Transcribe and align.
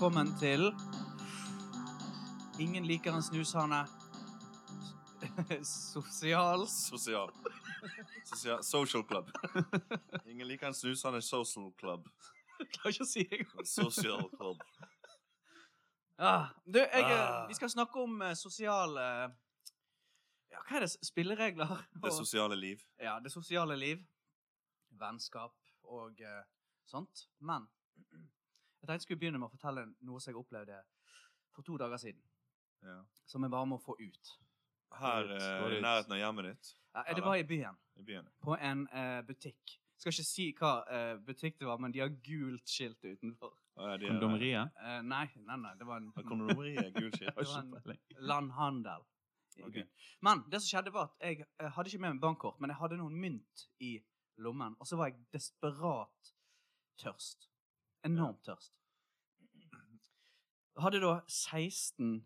velkommen 0.00 0.30
til 0.40 0.70
Ingen 2.56 2.86
liker 2.88 3.12
en 3.12 3.22
snushane. 3.22 3.82
Sosial 5.68 6.62
Sosial. 6.68 7.32
Sosial. 8.24 8.62
Social 8.64 9.02
club. 9.04 9.28
Ingen 10.24 10.48
liker 10.48 10.70
en 10.70 10.76
snushane 10.78 11.20
social 11.20 11.66
club. 11.76 12.08
Klarer 12.56 12.94
ikke 12.94 13.04
å 13.04 13.08
si 13.10 13.26
det 13.28 13.42
engang. 13.42 13.66
Social 13.68 14.24
club. 14.38 14.62
Ja. 16.16 16.32
du, 16.64 16.78
jeg, 16.80 17.04
eh, 17.04 17.12
Ah. 17.12 17.44
vi 17.50 17.58
skal 17.60 17.70
snakke 17.74 18.00
om 18.00 18.22
eh, 18.22 18.32
sosiale 18.40 19.04
Ja, 20.48 20.62
hva 20.62 20.78
er 20.78 20.86
det? 20.86 20.94
Spilleregler? 21.10 21.76
Det 22.06 22.14
sosiale 22.16 22.56
liv. 22.56 22.80
Ja, 22.96 23.18
det 23.20 23.34
sosiale 23.36 23.76
liv. 23.76 24.00
Vennskap 24.96 25.60
og 25.84 26.24
uh, 26.24 26.40
sånt. 26.88 27.26
Men 27.38 27.68
jeg 28.80 28.88
tenkte 28.88 28.96
jeg 28.98 29.06
skulle 29.06 29.20
begynne 29.20 29.38
med 29.38 29.50
å 29.50 29.52
fortelle 29.52 29.86
noe 30.08 30.20
som 30.20 30.32
jeg 30.32 30.40
opplevde 30.40 30.78
for 31.54 31.66
to 31.66 31.76
dager 31.80 32.00
siden. 32.00 32.22
Ja. 32.82 33.02
Som 33.28 33.44
jeg 33.44 33.52
bare 33.52 33.68
må 33.68 33.76
få 33.78 33.96
ut. 34.00 34.30
Her 35.00 35.24
ut, 35.28 35.36
eh, 35.36 35.76
i 35.76 35.82
nærheten 35.84 36.12
av 36.16 36.18
hjemmet 36.18 36.46
ditt 36.48 36.70
Ja, 36.94 37.04
det 37.14 37.22
var 37.22 37.36
i 37.36 37.44
byen. 37.46 37.76
i 37.96 38.02
byen. 38.02 38.26
På 38.42 38.56
en 38.58 38.88
uh, 38.90 39.20
butikk. 39.22 39.76
Skal 40.00 40.10
ikke 40.14 40.24
si 40.26 40.46
hva 40.58 40.72
uh, 40.88 41.18
butikk 41.22 41.60
det 41.60 41.68
var, 41.68 41.78
men 41.78 41.92
de 41.92 42.00
har 42.00 42.08
gult 42.24 42.66
skilt 42.66 43.04
utenfor. 43.04 43.52
Ja, 43.76 43.92
er- 43.94 44.06
Kondomeriet? 44.08 44.72
Uh, 44.80 44.98
nei, 45.06 45.26
nei, 45.36 45.56
nei, 45.60 45.74
det 45.78 45.86
var 45.86 46.00
en 46.00 46.08
Ja, 46.16 46.24
Kondomeriet 46.26 46.88
er 46.88 46.90
gul 46.96 47.12
skilt. 47.12 47.34
Det 47.36 47.46
var 47.46 47.62
en- 47.62 48.26
landhandel. 48.32 49.04
Okay. 49.60 49.84
Men 50.24 50.42
det 50.50 50.62
som 50.62 50.70
skjedde, 50.72 50.92
var 50.94 51.10
at 51.10 51.26
jeg, 51.28 51.44
eh, 51.60 51.68
hadde 51.68 51.90
ikke 51.90 52.00
med 52.00 52.14
meg 52.14 52.20
bankkort, 52.22 52.60
men 52.60 52.70
jeg 52.72 52.78
hadde 52.80 52.96
noen 52.96 53.16
mynt 53.20 53.66
i 53.84 53.98
lommen. 54.40 54.76
Og 54.80 54.86
så 54.88 54.96
var 54.96 55.10
jeg 55.10 55.20
desperat 55.34 56.30
tørst. 57.02 57.49
Enormt 58.06 58.44
tørst. 58.46 58.72
Hadde 60.80 61.00
da 61.02 61.20
16 61.28 62.20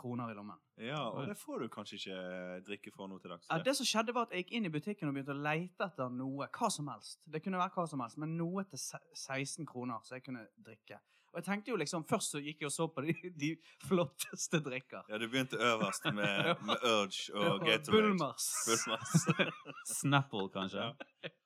kroner 0.00 0.30
i 0.30 0.34
lommen. 0.34 0.58
Ja, 0.80 1.00
og 1.12 1.28
det 1.28 1.36
får 1.36 1.58
du 1.64 1.68
kanskje 1.72 1.98
ikke 1.98 2.18
drikke 2.66 2.92
for 2.94 3.08
nå 3.08 3.18
til 3.20 3.34
dags. 3.34 3.48
Ja, 3.50 3.60
det 3.64 3.74
som 3.76 3.88
skjedde 3.88 4.14
var 4.16 4.28
at 4.28 4.34
Jeg 4.34 4.44
gikk 4.46 4.52
inn 4.56 4.68
i 4.68 4.72
butikken 4.72 5.10
og 5.10 5.16
begynte 5.16 5.36
å 5.36 5.44
lete 5.44 5.86
etter 5.86 6.12
noe. 6.14 6.48
Hva 6.48 6.70
som 6.72 6.88
helst. 6.92 7.20
Det 7.24 7.42
kunne 7.44 7.60
være 7.60 7.74
hva 7.76 7.86
som 7.88 8.00
helst, 8.04 8.20
men 8.20 8.36
noe 8.38 8.64
til 8.68 8.80
16 8.80 9.68
kroner 9.68 10.00
så 10.04 10.16
jeg 10.16 10.24
kunne 10.28 10.46
drikke. 10.56 11.00
Og 11.30 11.38
jeg 11.38 11.46
tenkte 11.46 11.70
jo 11.70 11.76
liksom, 11.78 12.04
Først 12.10 12.32
så 12.34 12.40
gikk 12.42 12.64
jeg 12.64 12.70
og 12.70 12.74
så 12.74 12.88
på 12.90 13.04
de, 13.06 13.14
de 13.38 13.50
flotteste 13.86 14.58
drikker. 14.64 15.04
Ja, 15.12 15.20
du 15.20 15.28
begynte 15.28 15.60
øverst 15.62 16.08
med, 16.10 16.54
med 16.68 16.88
Urge 16.90 17.36
og 17.36 17.60
Gatorade. 17.66 17.92
Bulmers. 17.92 18.48
Bulmers. 18.66 19.28
Snapple, 20.00 20.48
kanskje? 20.56 20.88
Ja. 20.90 21.36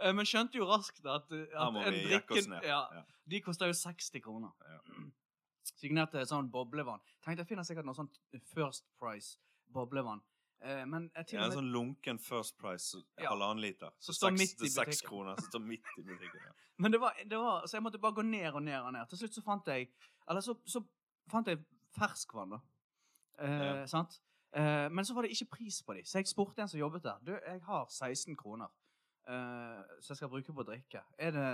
Eh, 0.00 0.12
Men 0.12 0.26
skjønte 0.26 0.58
jo 0.58 0.66
raskt 0.68 1.04
at, 1.06 1.30
at 1.32 1.76
en 1.86 1.94
drikken 2.08 2.58
ja. 2.62 2.82
De 3.26 3.40
koster 3.40 3.66
jo 3.66 3.72
60 3.72 4.20
kroner. 4.22 4.50
Ja. 4.68 4.78
Signerte 5.64 6.22
sånn 6.28 6.50
boblevann. 6.52 7.00
Tenkte 7.24 7.42
jeg 7.44 7.48
finner 7.54 7.64
sikkert 7.66 7.86
noe 7.88 7.96
sånt 7.96 8.18
First 8.52 8.84
Price 9.00 9.38
boblevann. 9.72 10.20
Eh, 10.64 10.84
men 10.88 11.10
jeg 11.16 11.32
Ja, 11.34 11.44
en 11.46 11.52
sånn 11.52 11.72
lunken 11.72 12.18
First 12.20 12.56
Price, 12.58 12.96
Ja. 13.20 13.30
halvannen 13.30 13.60
liter. 13.60 13.90
Så 13.98 14.12
står 14.12 14.30
seks- 14.30 14.38
midt 14.40 14.62
i 14.62 14.68
seks 14.68 15.00
kroner, 15.02 15.36
som 15.40 15.50
står 15.50 15.60
midt 15.60 15.84
i 15.98 16.02
butikken. 16.02 16.40
Ja. 16.44 16.52
Men 16.78 16.90
det 16.92 17.00
var, 17.00 17.14
det 17.24 17.38
var 17.38 17.66
Så 17.66 17.76
jeg 17.76 17.82
måtte 17.84 18.00
bare 18.00 18.12
gå 18.14 18.22
ned 18.24 18.52
og 18.54 18.62
ned 18.62 18.80
og 18.82 18.92
ned. 18.92 19.06
Til 19.08 19.18
slutt 19.18 19.34
så 19.34 19.42
fant 19.44 19.66
jeg 19.66 19.88
Eller 20.28 20.40
så, 20.40 20.54
så 20.66 20.80
fant 21.30 21.46
jeg 21.46 21.64
ferskvann, 21.96 22.50
da. 22.50 22.60
Eh, 23.38 23.64
Ja. 23.80 23.86
Sant? 23.86 24.20
Eh, 24.54 24.88
men 24.88 25.04
så 25.04 25.14
var 25.14 25.22
det 25.22 25.30
ikke 25.34 25.50
pris 25.50 25.82
på 25.82 25.94
de, 25.94 26.02
så 26.04 26.18
jeg 26.18 26.26
spurte 26.28 26.62
en 26.62 26.68
som 26.68 26.78
jobbet 26.80 27.02
der. 27.02 27.18
Du, 27.26 27.32
jeg 27.32 27.60
har 27.66 27.86
16 27.90 28.36
kroner 28.36 28.68
eh, 29.28 29.80
så 30.00 30.12
jeg 30.12 30.20
skal 30.22 30.32
bruke 30.32 30.52
på 30.52 30.64
å 30.64 30.68
drikke. 30.68 31.04
Er 31.18 31.34
det 31.36 31.48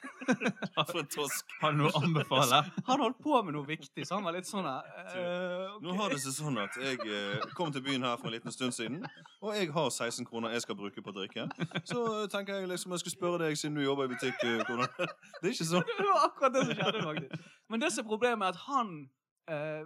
For 0.90 0.98
en 0.98 1.06
tosk. 1.06 1.46
Har 1.60 1.72
du 1.72 1.80
noe 1.80 1.90
å 1.92 2.02
anbefale? 2.04 2.60
Han 2.88 3.02
holdt 3.04 3.20
på 3.22 3.40
med 3.44 3.54
noe 3.56 3.66
viktig, 3.68 4.06
så 4.06 4.18
han 4.18 4.26
var 4.26 4.36
litt 4.36 4.48
sånn 4.48 4.66
her. 4.66 4.86
Uh, 4.96 5.76
okay. 5.76 5.84
Nå 5.84 5.94
har 5.98 6.14
det 6.14 6.20
seg 6.24 6.36
sånn 6.36 6.58
at 6.62 6.76
jeg 6.80 6.98
uh, 7.04 7.46
kom 7.58 7.72
til 7.74 7.84
byen 7.84 8.06
her 8.06 8.16
for 8.20 8.30
en 8.30 8.36
liten 8.36 8.54
stund 8.54 8.76
siden, 8.76 9.04
og 9.40 9.54
jeg 9.58 9.70
har 9.74 9.88
16 9.90 10.28
kroner 10.28 10.56
jeg 10.56 10.64
skal 10.64 10.78
bruke 10.78 11.04
på 11.04 11.12
å 11.12 11.16
drikke. 11.20 11.46
Så 11.88 12.04
tenker 12.32 12.60
jeg 12.60 12.70
liksom 12.70 12.96
jeg 12.96 13.04
skulle 13.04 13.16
spørre 13.16 13.44
deg, 13.44 13.56
siden 13.60 13.78
du 13.78 13.84
jobber 13.84 14.08
i 14.08 14.14
butikk, 14.14 14.40
hvordan 14.40 14.88
Det 14.98 15.50
er 15.50 15.54
ikke 15.54 15.70
sånn. 15.72 15.88
Det 15.88 16.10
var 16.10 16.28
akkurat 16.28 16.56
det 16.56 16.66
som 16.66 16.76
skjedde, 16.80 17.06
faktisk. 17.08 17.48
Men 17.70 17.84
det 17.84 17.94
som 17.94 18.04
er 18.04 18.10
problemet, 18.10 18.46
er 18.46 18.54
at 18.54 18.66
han 18.68 18.94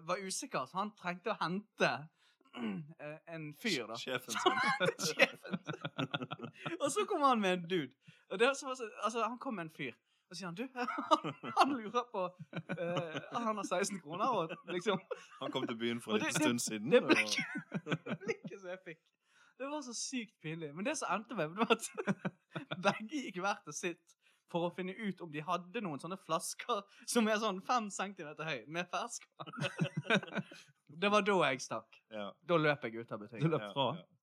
var 0.05 0.21
usikker, 0.21 0.67
så 0.69 0.83
han 0.83 0.91
trengte 0.99 1.33
å 1.33 1.39
hente 1.41 1.93
en 2.55 3.47
fyr, 3.59 3.87
da. 3.89 3.97
Sjefen 3.99 4.37
sin. 4.37 4.59
Sjefen. 5.09 5.59
og 6.83 6.89
så 6.91 7.05
kom 7.09 7.23
han 7.23 7.41
med 7.41 7.53
en 7.59 7.69
dude. 7.71 7.93
Og 8.31 8.39
det 8.41 8.51
som 8.59 8.69
var 8.71 8.75
så, 8.81 8.89
altså, 9.03 9.23
han 9.29 9.39
kom 9.39 9.55
med 9.55 9.69
en 9.69 9.75
fyr. 9.77 9.93
Og 10.31 10.37
så 10.37 10.41
sier 10.41 10.49
han 10.49 10.57
du, 10.57 10.65
han, 10.75 11.35
han 11.61 11.73
lurer 11.77 12.07
på 12.11 12.23
uh, 12.25 13.19
Han 13.45 13.59
har 13.61 13.67
16 13.69 14.01
kroner, 14.01 14.27
og 14.33 14.55
liksom 14.73 14.99
Han 15.43 15.53
kom 15.53 15.67
til 15.69 15.77
byen 15.79 16.01
for 16.01 16.17
en 16.17 16.25
liten 16.25 16.41
stund 16.41 16.59
siden. 16.65 16.91
Det 16.91 17.03
og- 17.03 17.11
blikket 17.13 18.19
blikket 18.25 18.61
som 18.61 18.71
jeg 18.73 18.81
fikk. 18.89 19.01
Det 19.61 19.69
var 19.71 19.85
så 19.87 19.93
sykt 19.95 20.35
pinlig. 20.43 20.73
Men 20.75 20.85
det 20.89 20.97
som 20.99 21.13
endte 21.15 21.37
med, 21.39 21.53
var 21.55 21.77
at 21.77 21.85
begge 22.89 23.21
gikk 23.29 23.39
hver 23.45 23.61
til 23.69 23.77
sitt 23.77 24.17
for 24.51 24.69
å 24.69 24.73
finne 24.75 24.93
ut 24.99 25.21
om 25.25 25.31
de 25.35 25.43
hadde 25.43 25.81
noen 25.83 25.99
sånne 26.03 26.19
flasker 26.25 26.83
som 27.11 27.29
er 27.31 27.39
sånn 27.43 27.61
fem 27.67 27.87
centimeter 27.91 28.45
høy, 28.47 28.65
med 28.71 28.87
ferskvann. 28.91 30.43
det 31.05 31.11
var 31.11 31.25
da 31.27 31.37
jeg 31.49 31.63
stakk. 31.65 31.97
Ja, 32.15 32.29
Da 32.43 32.59
løp 32.61 32.85
jeg 32.87 33.01
ut 33.03 33.13
av 33.15 33.19
Du 33.23 33.27
butikken. 33.27 33.51
løp 33.55 33.65
fra? 33.75 33.87
ja. 33.99 34.03
Ja, 34.03 34.14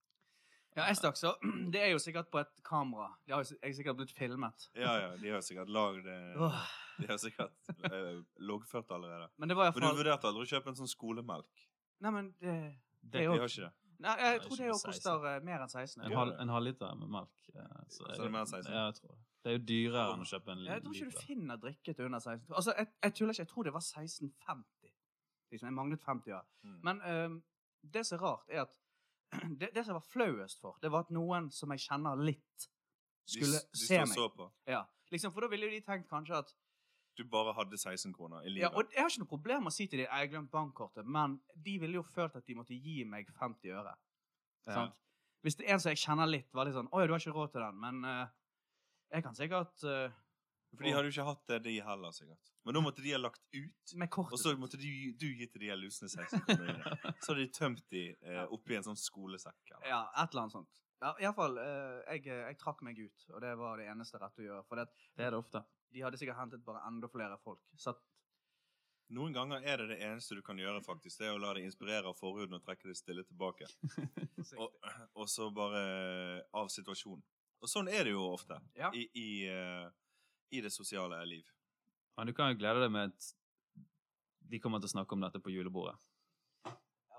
jeg 0.76 0.98
stakk, 0.98 1.18
så 1.20 1.34
Det 1.74 1.82
er 1.82 1.90
jo 1.92 2.00
sikkert 2.00 2.30
på 2.32 2.40
et 2.40 2.62
kamera. 2.68 3.10
Det 3.26 3.36
har 3.36 3.44
jo, 3.44 3.58
jeg 3.58 3.72
er 3.72 3.76
sikkert 3.80 4.00
blitt 4.00 4.14
filmet. 4.16 4.70
Ja, 4.78 4.94
ja, 5.02 5.10
de 5.20 5.34
har 5.34 5.44
sikkert 5.46 5.70
lagd 5.74 6.08
eh, 6.08 6.72
De 7.02 7.10
har 7.10 7.20
sikkert 7.22 7.74
eh, 7.90 8.22
loggført 8.40 8.92
allerede. 8.92 9.28
Men 9.38 9.52
det 9.52 9.58
var 9.60 9.72
Men 9.72 9.82
du 9.82 9.86
iallfall 9.86 10.00
vurderte 10.04 10.32
aldri 10.32 10.48
å 10.48 10.52
kjøpe 10.54 10.72
en 10.72 10.80
sånn 10.80 10.92
skolemelk? 10.92 11.68
Nei, 12.02 12.12
men 12.16 12.32
det, 12.40 12.56
Det, 13.02 13.26
er 13.26 13.34
De 13.34 13.42
har 13.42 13.50
ikke 13.50 13.68
det? 13.68 13.74
Nei, 14.02 14.14
jeg 14.18 14.40
tror 14.42 14.58
det 14.58 14.70
jo 14.70 14.78
koster 14.82 15.28
eh, 15.30 15.42
mer 15.46 15.62
enn 15.62 15.70
16. 15.70 16.00
en, 16.06 16.16
halv, 16.18 16.38
en 16.42 16.54
halvliter 16.56 16.96
med 16.98 17.12
melk. 17.20 17.52
eh, 17.54 17.84
så 17.92 18.08
Koster 18.08 18.24
det 18.24 18.32
mer 18.34 18.46
enn 18.46 18.54
16? 18.54 18.72
Ja, 18.74 18.86
jeg 18.88 18.98
tror 18.98 19.12
det. 19.14 19.20
Det 19.42 19.50
er 19.50 19.56
jo 19.58 19.62
dyrere 19.72 20.14
enn 20.14 20.24
å 20.24 20.30
kjøpe 20.30 20.54
en 20.54 20.60
liter. 20.62 20.74
Jeg 20.74 20.84
tror 20.86 20.98
ikke 20.98 21.12
du 21.12 21.22
finner 21.26 21.62
drikke 21.62 21.94
til 21.98 22.08
under 22.08 22.22
16. 22.22 22.48
Altså, 22.54 22.74
jeg, 22.78 22.90
jeg 23.06 23.14
tuller 23.18 23.34
ikke. 23.36 23.46
Jeg 23.46 23.52
tror 23.52 23.68
det 23.68 23.74
var 23.74 23.86
16,50. 23.86 24.92
Liksom, 25.52 25.68
jeg 25.68 25.76
manglet 25.78 26.04
50 26.06 26.36
år. 26.38 26.46
Mm. 26.62 26.76
Men 26.88 27.02
um, 27.02 27.38
det 27.96 28.04
som 28.08 28.18
er 28.18 28.22
rart, 28.26 28.46
er 28.50 28.62
at 28.62 28.78
det, 29.60 29.72
det 29.76 29.84
som 29.84 29.94
jeg 29.94 30.00
var 30.00 30.08
flauest 30.12 30.62
for, 30.64 30.78
det 30.82 30.92
var 30.92 31.06
at 31.08 31.14
noen 31.16 31.50
som 31.54 31.72
jeg 31.76 31.86
kjenner 31.86 32.20
litt, 32.20 32.68
skulle 33.30 33.60
de, 33.60 33.78
de 33.78 33.86
se 33.86 34.02
meg. 34.02 34.14
så 34.16 34.28
på. 34.36 34.50
Ja, 34.70 34.84
liksom, 35.14 35.34
For 35.34 35.46
da 35.46 35.52
ville 35.52 35.70
jo 35.70 35.76
de 35.76 35.84
tenkt 35.86 36.10
kanskje 36.10 36.42
at 36.42 36.54
Du 37.20 37.26
bare 37.28 37.54
hadde 37.54 37.78
16 37.78 38.14
kroner 38.16 38.46
i 38.46 38.50
livet. 38.50 38.64
Ja, 38.64 38.70
og 38.72 38.88
Jeg 38.96 39.04
har 39.04 39.12
ikke 39.12 39.24
noe 39.24 39.30
problem 39.30 39.66
med 39.66 39.74
å 39.74 39.76
si 39.76 39.86
til 39.88 40.00
dem 40.00 40.08
jeg 40.08 40.16
har 40.16 40.32
glemt 40.32 40.52
bankkortet, 40.52 41.06
men 41.06 41.40
de 41.56 41.78
ville 41.80 42.00
jo 42.00 42.04
følt 42.08 42.36
at 42.40 42.48
de 42.48 42.56
måtte 42.56 42.76
gi 42.76 43.04
meg 43.04 43.30
50 43.40 43.76
øre. 43.76 43.96
Ja. 44.68 44.86
Hvis 45.42 45.58
det 45.60 45.68
er 45.68 45.76
en 45.76 45.82
som 45.84 45.92
jeg 45.92 46.00
kjenner 46.02 46.30
litt, 46.30 46.48
var 46.54 46.68
litt 46.68 46.78
sånn 46.78 46.90
'Å 46.90 47.02
ja, 47.02 47.08
du 47.08 47.14
har 47.14 47.24
ikke 47.24 47.36
råd 47.36 47.52
til 47.52 47.66
den', 47.66 47.80
men 47.82 48.06
uh, 48.06 48.28
jeg 49.12 49.24
kan 49.26 49.36
sikkert 49.36 49.84
øh, 49.84 50.12
For 50.78 50.84
de 50.88 50.92
hadde 50.96 51.10
jo 51.10 51.14
ikke 51.16 51.26
hatt 51.28 51.42
det, 51.52 51.58
de 51.66 51.74
heller, 51.84 52.12
sikkert. 52.16 52.52
Men 52.66 52.78
da 52.78 52.82
måtte 52.86 53.04
de 53.04 53.12
ha 53.12 53.18
lagt 53.20 53.42
ut, 53.52 53.94
Med 54.00 54.14
og 54.18 54.38
så 54.40 54.54
måtte 54.58 54.78
du, 54.80 54.88
du 55.20 55.26
gi 55.36 55.48
til 55.52 55.66
de 55.66 55.68
her 55.72 55.80
lusne 55.82 56.08
16 56.08 56.46
kronene. 56.48 56.96
Så 57.20 57.34
hadde 57.34 57.42
de 57.42 57.50
tømt 57.58 57.84
de 57.92 58.04
eh, 58.22 58.46
oppi 58.56 58.78
en 58.78 58.86
sånn 58.88 59.00
skolesekk. 59.00 59.60
Eller. 59.74 59.90
Ja, 59.92 60.00
et 60.24 60.32
eller 60.32 60.46
annet 60.46 60.56
sånt. 60.56 60.80
Ja, 61.02 61.12
Iallfall, 61.20 61.58
eh, 61.58 61.98
jeg, 62.14 62.24
jeg 62.30 62.58
trakk 62.62 62.84
meg 62.86 63.00
ut, 63.02 63.28
og 63.34 63.42
det 63.44 63.52
var 63.60 63.82
det 63.82 63.90
eneste 63.92 64.22
rette 64.22 64.44
å 64.44 64.46
gjøre. 64.48 64.64
For 64.70 64.80
det, 64.80 64.88
Det 65.18 65.26
er 65.28 65.34
det 65.36 65.42
ofte. 65.44 65.64
de 65.92 66.06
hadde 66.06 66.18
sikkert 66.22 66.38
hentet 66.40 66.64
bare 66.64 66.86
enda 66.88 67.10
flere 67.12 67.38
folk. 67.44 67.62
Så 67.76 67.92
at, 67.96 68.02
Noen 69.12 69.34
ganger 69.36 69.66
er 69.68 69.82
det 69.82 69.88
det 69.90 69.98
eneste 70.08 70.38
du 70.38 70.42
kan 70.42 70.56
gjøre, 70.62 70.80
faktisk. 70.86 71.18
Det 71.20 71.28
er 71.28 71.34
å 71.36 71.40
la 71.44 71.50
deg 71.58 71.66
inspirere 71.68 72.08
av 72.08 72.16
forhuden 72.16 72.56
og 72.56 72.62
trekke 72.64 72.88
deg 72.88 72.96
stille 72.96 73.26
tilbake. 73.28 73.68
Og, 74.56 74.72
og 75.20 75.28
så 75.28 75.50
bare 75.52 75.82
av 76.56 76.70
situasjonen. 76.72 77.20
Og 77.62 77.70
sånn 77.70 77.90
er 77.92 78.08
det 78.08 78.14
jo 78.16 78.24
ofte 78.32 78.56
Ja. 78.80 78.88
i, 78.96 79.04
i, 79.20 79.26
eh, 79.52 79.90
i 80.52 80.62
det 80.64 80.72
sosiale 80.74 81.20
liv. 81.26 81.48
Men 82.18 82.28
du 82.28 82.36
kan 82.36 82.52
jo 82.52 82.60
glede 82.60 82.84
deg 82.84 82.92
med 82.94 83.12
at 83.12 83.30
de 84.52 84.60
kommer 84.60 84.82
til 84.82 84.92
å 84.92 84.96
snakke 84.98 85.16
om 85.16 85.24
dette 85.24 85.40
på 85.42 85.54
julebordet. 85.54 85.96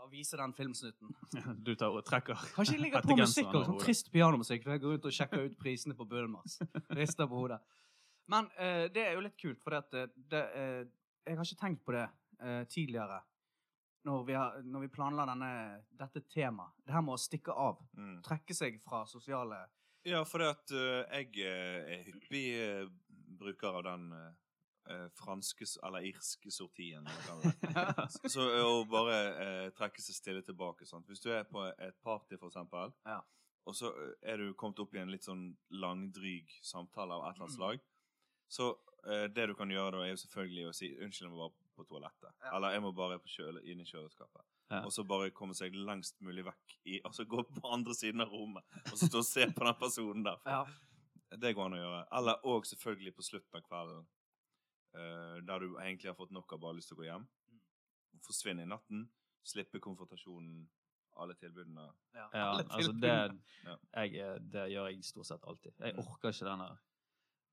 Og 0.03 0.11
vise 0.11 0.37
den 0.37 0.53
filmsnutten. 0.57 1.13
Du 1.67 1.75
tar 1.79 1.95
og 1.95 2.03
trekker 2.05 2.39
Kanskje 2.57 2.75
jeg 2.75 2.83
ligger 2.89 3.05
på 3.07 3.17
musikk 3.17 3.53
og 3.55 3.69
sånn 3.69 3.79
trist 3.81 4.11
pianomusikk, 4.13 4.65
for 4.65 4.75
jeg 4.75 4.83
går 4.83 4.99
ut 4.99 5.07
og 5.09 5.15
sjekker 5.15 5.45
ut 5.47 5.59
prisene 5.61 5.97
på 5.99 6.07
Bøhlmars. 6.11 6.59
Rister 6.99 7.31
på 7.31 7.45
hodet. 7.45 7.61
Men 8.31 8.49
uh, 8.59 8.89
det 8.93 9.07
er 9.07 9.15
jo 9.17 9.23
litt 9.25 9.39
kult, 9.39 9.61
for 9.63 9.79
det, 9.93 10.09
det, 10.31 10.43
uh, 10.57 10.83
jeg 11.27 11.39
har 11.39 11.47
ikke 11.47 11.61
tenkt 11.61 11.85
på 11.87 11.95
det 11.95 12.09
uh, 12.43 12.65
tidligere. 12.71 13.21
Når 14.03 14.25
vi, 14.27 14.35
har, 14.35 14.59
når 14.67 14.81
vi 14.81 14.91
planla 14.91 15.27
denne, 15.31 15.53
dette 15.95 16.25
temaet. 16.27 16.75
Det 16.83 16.91
her 16.91 17.05
med 17.07 17.15
å 17.15 17.23
stikke 17.23 17.55
av. 17.55 17.79
Mm. 17.95 18.17
Trekke 18.27 18.57
seg 18.57 18.81
fra 18.83 19.05
sosiale 19.07 19.61
Ja, 20.03 20.25
for 20.27 20.43
det 20.43 20.49
at 20.57 20.73
uh, 20.75 21.21
jeg 21.21 21.45
eh, 21.47 21.93
er 21.95 22.01
hyppig 22.09 22.47
eh, 22.59 22.89
bruker 23.43 23.77
av 23.79 23.85
den 23.87 24.09
eh, 24.17 24.33
eh, 24.95 25.09
franske 25.19 25.67
eller 25.87 26.07
irske 26.09 26.51
sortien. 26.55 27.07
Så 28.33 28.47
eh, 28.49 28.65
å 28.65 28.83
bare 28.91 29.19
eh, 29.45 29.69
trekke 29.77 30.03
seg 30.03 30.17
stille 30.19 30.43
tilbake. 30.47 30.87
Sant? 30.89 31.07
Hvis 31.11 31.23
du 31.25 31.31
er 31.35 31.45
på 31.49 31.65
et 31.73 31.99
party, 32.03 32.37
for 32.39 32.49
eksempel, 32.51 32.93
Ja. 33.07 33.21
og 33.67 33.75
så 33.79 33.93
eh, 33.95 34.15
er 34.33 34.37
du 34.43 34.55
kommet 34.59 34.81
opp 34.83 34.95
i 34.95 34.99
en 35.03 35.11
litt 35.13 35.23
sånn 35.27 35.53
langdryg 35.71 36.51
samtale 36.67 37.15
av 37.15 37.29
et 37.29 37.37
eller 37.37 37.47
annet 37.47 37.57
Mm. 37.57 37.61
slag, 37.61 37.81
Så 38.53 38.67
eh, 39.09 39.29
det 39.33 39.47
du 39.49 39.55
kan 39.57 39.71
gjøre 39.73 39.93
da, 39.97 40.01
er 40.05 40.11
jo 40.13 40.17
selvfølgelig 40.27 40.65
å 40.69 40.73
si 40.77 40.89
'unnskyld, 40.93 41.23
jeg 41.25 41.31
må 41.33 41.39
bare 41.39 41.55
på 41.77 41.85
toalettet'. 41.89 42.35
Ja. 42.45 42.57
Eller 42.57 42.73
'jeg 42.75 42.83
må 42.83 42.91
bare 42.95 43.19
på 43.19 43.29
kjøle, 43.33 43.63
inn 43.65 43.81
i 43.81 43.85
kjøleskapet'. 43.89 44.45
Ja. 44.71 44.83
Og 44.85 44.93
så 44.93 45.05
bare 45.09 45.31
komme 45.31 45.55
seg 45.55 45.73
lengst 45.75 46.21
mulig 46.21 46.45
vekk 46.45 46.77
i 46.87 47.01
Altså 47.05 47.25
gå 47.29 47.43
på 47.45 47.73
andre 47.73 47.95
siden 47.95 48.21
av 48.21 48.29
rommet 48.29 48.65
og 48.93 48.97
så 48.99 49.07
stå 49.09 49.19
og 49.19 49.25
se 49.25 49.47
på 49.53 49.65
den 49.65 49.75
personen 49.81 50.23
der. 50.25 50.37
Ja. 50.47 50.65
Det 51.41 51.55
går 51.55 51.65
an 51.67 51.77
å 51.79 51.81
gjøre. 51.81 52.03
Eller 52.19 52.45
òg 52.45 52.67
selvfølgelig 52.69 53.15
på 53.17 53.23
slutten 53.25 53.57
av 53.59 53.63
kvelden, 53.67 54.07
uh, 54.97 55.37
der 55.49 55.59
du 55.65 55.77
egentlig 55.81 56.11
har 56.11 56.15
fått 56.19 56.31
nok 56.35 56.53
av 56.53 56.61
bare 56.61 56.77
lyst 56.77 56.89
til 56.93 56.99
å 56.99 57.01
gå 57.03 57.07
hjem. 57.09 57.27
Forsvinne 58.23 58.63
i 58.67 58.69
natten. 58.69 59.07
Slippe 59.45 59.81
konfrontasjonen. 59.83 60.69
Alle 61.21 61.35
tilbudene. 61.37 61.87
Ja, 62.15 62.29
Ja, 62.33 62.45
alle 62.51 62.65
altså 62.71 62.93
det, 62.97 63.15
jeg, 63.93 64.41
det 64.53 64.63
gjør 64.73 64.87
jeg 64.89 65.05
stort 65.05 65.27
sett 65.29 65.45
alltid. 65.45 65.73
Jeg 65.79 65.95
Mm. 65.97 66.07
orker 66.07 66.29
ikke 66.33 66.47
den 66.49 66.59
der 66.65 66.79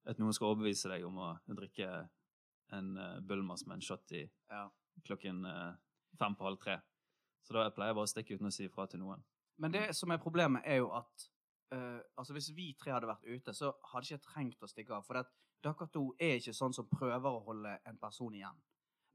At 0.08 0.18
noen 0.20 0.34
skal 0.34 0.48
overbevise 0.54 0.88
deg 0.90 1.04
om 1.06 1.18
å 1.20 1.30
drikke 1.48 1.90
en 2.72 2.94
uh, 2.98 3.20
Bulmers 3.20 3.66
med 3.68 3.76
en 3.76 3.82
shot 3.84 4.12
i 4.16 4.22
Ja. 4.50 4.70
klokken 5.04 5.44
uh, 5.46 5.74
fem 6.18 6.36
på 6.36 6.44
halv 6.48 6.58
tre. 6.64 6.78
Så 7.44 7.54
da 7.54 7.70
pleier 7.70 7.90
jeg 7.92 7.96
bare 8.00 8.08
å 8.08 8.14
stikke 8.14 8.36
uten 8.38 8.48
å 8.48 8.52
si 8.54 8.64
ifra 8.70 8.88
til 8.88 9.00
noen. 9.04 9.22
Men 9.58 9.72
det 9.76 9.90
som 9.96 10.12
er 10.12 10.18
problemet, 10.24 10.64
er 10.66 10.78
jo 10.80 10.92
at 10.96 11.28
eh, 11.76 12.02
altså 12.18 12.36
hvis 12.36 12.52
vi 12.56 12.72
tre 12.80 12.94
hadde 12.96 13.10
vært 13.10 13.26
ute, 13.28 13.54
så 13.54 13.72
hadde 13.92 14.06
ikke 14.06 14.18
jeg 14.18 14.26
trengt 14.28 14.66
å 14.66 14.70
stikke 14.70 14.98
av. 14.98 15.06
For 15.08 15.22
at 15.22 15.32
dere 15.64 15.88
to 15.94 16.06
er 16.20 16.38
ikke 16.40 16.56
sånn 16.56 16.76
som 16.76 16.88
prøver 16.92 17.30
å 17.30 17.44
holde 17.48 17.76
en 17.90 17.98
person 18.00 18.36
igjen. 18.36 18.62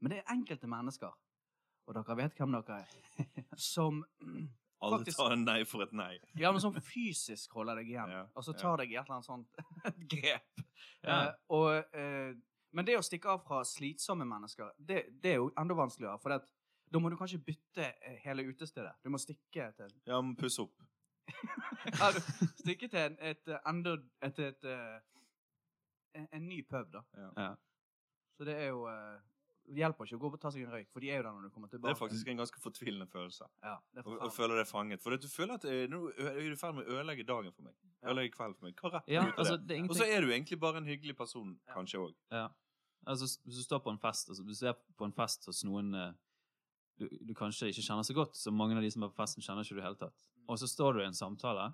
Men 0.03 0.13
det 0.13 0.21
er 0.21 0.33
enkelte 0.35 0.69
mennesker, 0.69 1.13
og 1.85 1.97
dere 1.97 2.17
vet 2.19 2.37
hvem 2.37 2.57
dere 2.57 2.81
er, 2.83 3.25
som 3.71 4.03
Alle 4.85 4.99
tar 5.07 5.33
en 5.33 5.45
nei 5.47 5.61
for 5.65 5.85
et 5.85 5.93
nei. 5.95 6.13
Ja, 6.41 6.51
men 6.51 6.61
som 6.61 6.75
fysisk 6.83 7.55
holder 7.57 7.79
deg 7.81 7.93
igjen. 7.93 8.11
Ja, 8.11 8.25
Og 8.35 8.45
så 8.45 8.53
ja. 8.53 8.59
tar 8.61 8.83
deg 8.83 8.91
i 8.91 8.99
et 8.99 9.07
eller 9.07 9.17
annet 9.17 9.29
sånt 9.29 9.63
grep. 10.13 10.65
Ja. 11.05 11.15
Eh, 11.15 11.31
og, 11.55 11.95
uh, 11.95 12.35
men 12.75 12.87
det 12.87 12.97
å 12.99 13.05
stikke 13.05 13.31
av 13.31 13.45
fra 13.45 13.61
slitsomme 13.65 14.27
mennesker, 14.27 14.73
det, 14.77 15.05
det 15.23 15.31
er 15.31 15.39
jo 15.39 15.47
enda 15.57 15.77
vanskeligere. 15.77 16.19
For 16.21 16.33
det, 16.33 16.43
at 16.43 16.91
da 16.91 17.01
må 17.01 17.09
du 17.09 17.17
kanskje 17.17 17.39
bytte 17.43 17.87
hele 18.25 18.45
utestedet. 18.51 18.93
Du 19.03 19.09
må 19.13 19.19
stikke 19.21 19.71
til 19.77 19.95
Ja, 20.05 20.19
men 20.19 20.35
puss 20.37 20.59
opp. 20.61 20.75
Stikke 22.61 22.87
til 22.89 22.99
en, 22.99 23.15
et 23.21 23.47
eh, 23.51 23.61
enda 23.69 23.95
et, 24.25 24.39
et, 24.39 24.65
eh, 24.69 24.97
en, 26.19 26.27
en 26.33 26.47
ny 26.49 26.61
pub, 26.69 26.91
da. 26.93 27.01
Ja. 27.17 27.49
Så 28.37 28.45
det 28.47 28.55
er 28.59 28.67
jo 28.73 28.83
eh, 28.91 29.17
Det 29.65 29.79
hjelper 29.81 30.05
ikke 30.05 30.17
å 30.19 30.21
gå 30.21 30.29
og 30.35 30.41
ta 30.41 30.51
seg 30.53 30.65
en 30.65 30.73
røyk, 30.75 30.89
for 30.93 31.01
de 31.01 31.09
er 31.09 31.17
jo 31.21 31.23
der 31.25 31.31
når 31.33 31.47
du 31.47 31.53
kommer 31.55 31.69
tilbake. 31.71 31.89
Det 31.89 31.95
er 31.95 31.99
faktisk 32.01 32.27
en 32.29 32.41
ganske 32.43 32.59
fortvilende 32.61 33.07
følelse. 33.09 33.47
ja, 33.65 33.77
det 33.97 34.03
Å 34.05 34.29
føle 34.33 34.59
deg 34.59 34.67
fanget. 34.69 35.01
For 35.01 35.15
du 35.17 35.27
føler 35.31 35.55
at 35.57 35.65
nå 35.89 36.01
er 36.13 36.37
du 36.37 36.51
i 36.53 36.59
ferd 36.59 36.75
med 36.77 36.85
å 36.85 36.99
ødelegge 36.99 37.25
dagen 37.25 37.55
for 37.55 37.65
meg. 37.65 37.73
Ja. 38.03 38.11
Ødelegge 38.11 38.35
kvelden 38.35 38.59
for 38.59 38.67
meg. 38.67 38.75
Hva 38.83 38.91
rett 38.99 39.09
Ja, 39.09 39.23
altså, 39.33 39.55
det? 39.57 39.67
det 39.71 39.79
er 39.79 39.89
Og 39.89 39.97
så 39.97 40.05
er 40.05 40.21
du 40.21 40.29
egentlig 40.29 40.59
bare 40.61 40.77
en 40.83 40.85
hyggelig 40.91 41.17
person, 41.17 41.55
Ja. 41.65 41.73
kanskje 41.79 42.03
òg. 42.03 42.13
ja. 42.31 42.47
altså, 43.07 43.31
Hvis 43.45 43.57
du 43.57 43.63
står 43.65 43.81
på 43.87 43.89
en 43.95 43.99
fest 43.99 44.29
altså, 44.29 44.43
Hvis 44.45 44.59
du 44.61 44.67
er 44.69 44.77
på 44.97 45.05
en 45.09 45.13
fest 45.17 45.45
hos 45.49 45.63
noen 45.65 45.93
eh, 45.95 46.13
du, 46.99 47.09
du 47.27 47.33
kanskje 47.35 47.69
ikke 47.71 47.83
kjenner 47.83 48.05
så 48.07 48.13
godt, 48.15 48.37
så 48.39 48.51
mange 48.55 48.77
av 48.77 48.83
de 48.85 48.91
som 48.93 49.03
er 49.03 49.11
på 49.11 49.19
festen, 49.19 49.43
kjenner 49.43 49.65
ikke 49.65 49.75
du 49.75 49.79
i 49.79 49.81
det 49.81 49.87
hele 49.89 49.99
tatt. 49.99 50.25
Og 50.47 50.59
så 50.61 50.67
står 50.69 50.93
du 50.93 51.01
i 51.03 51.07
en 51.09 51.17
samtale 51.17 51.69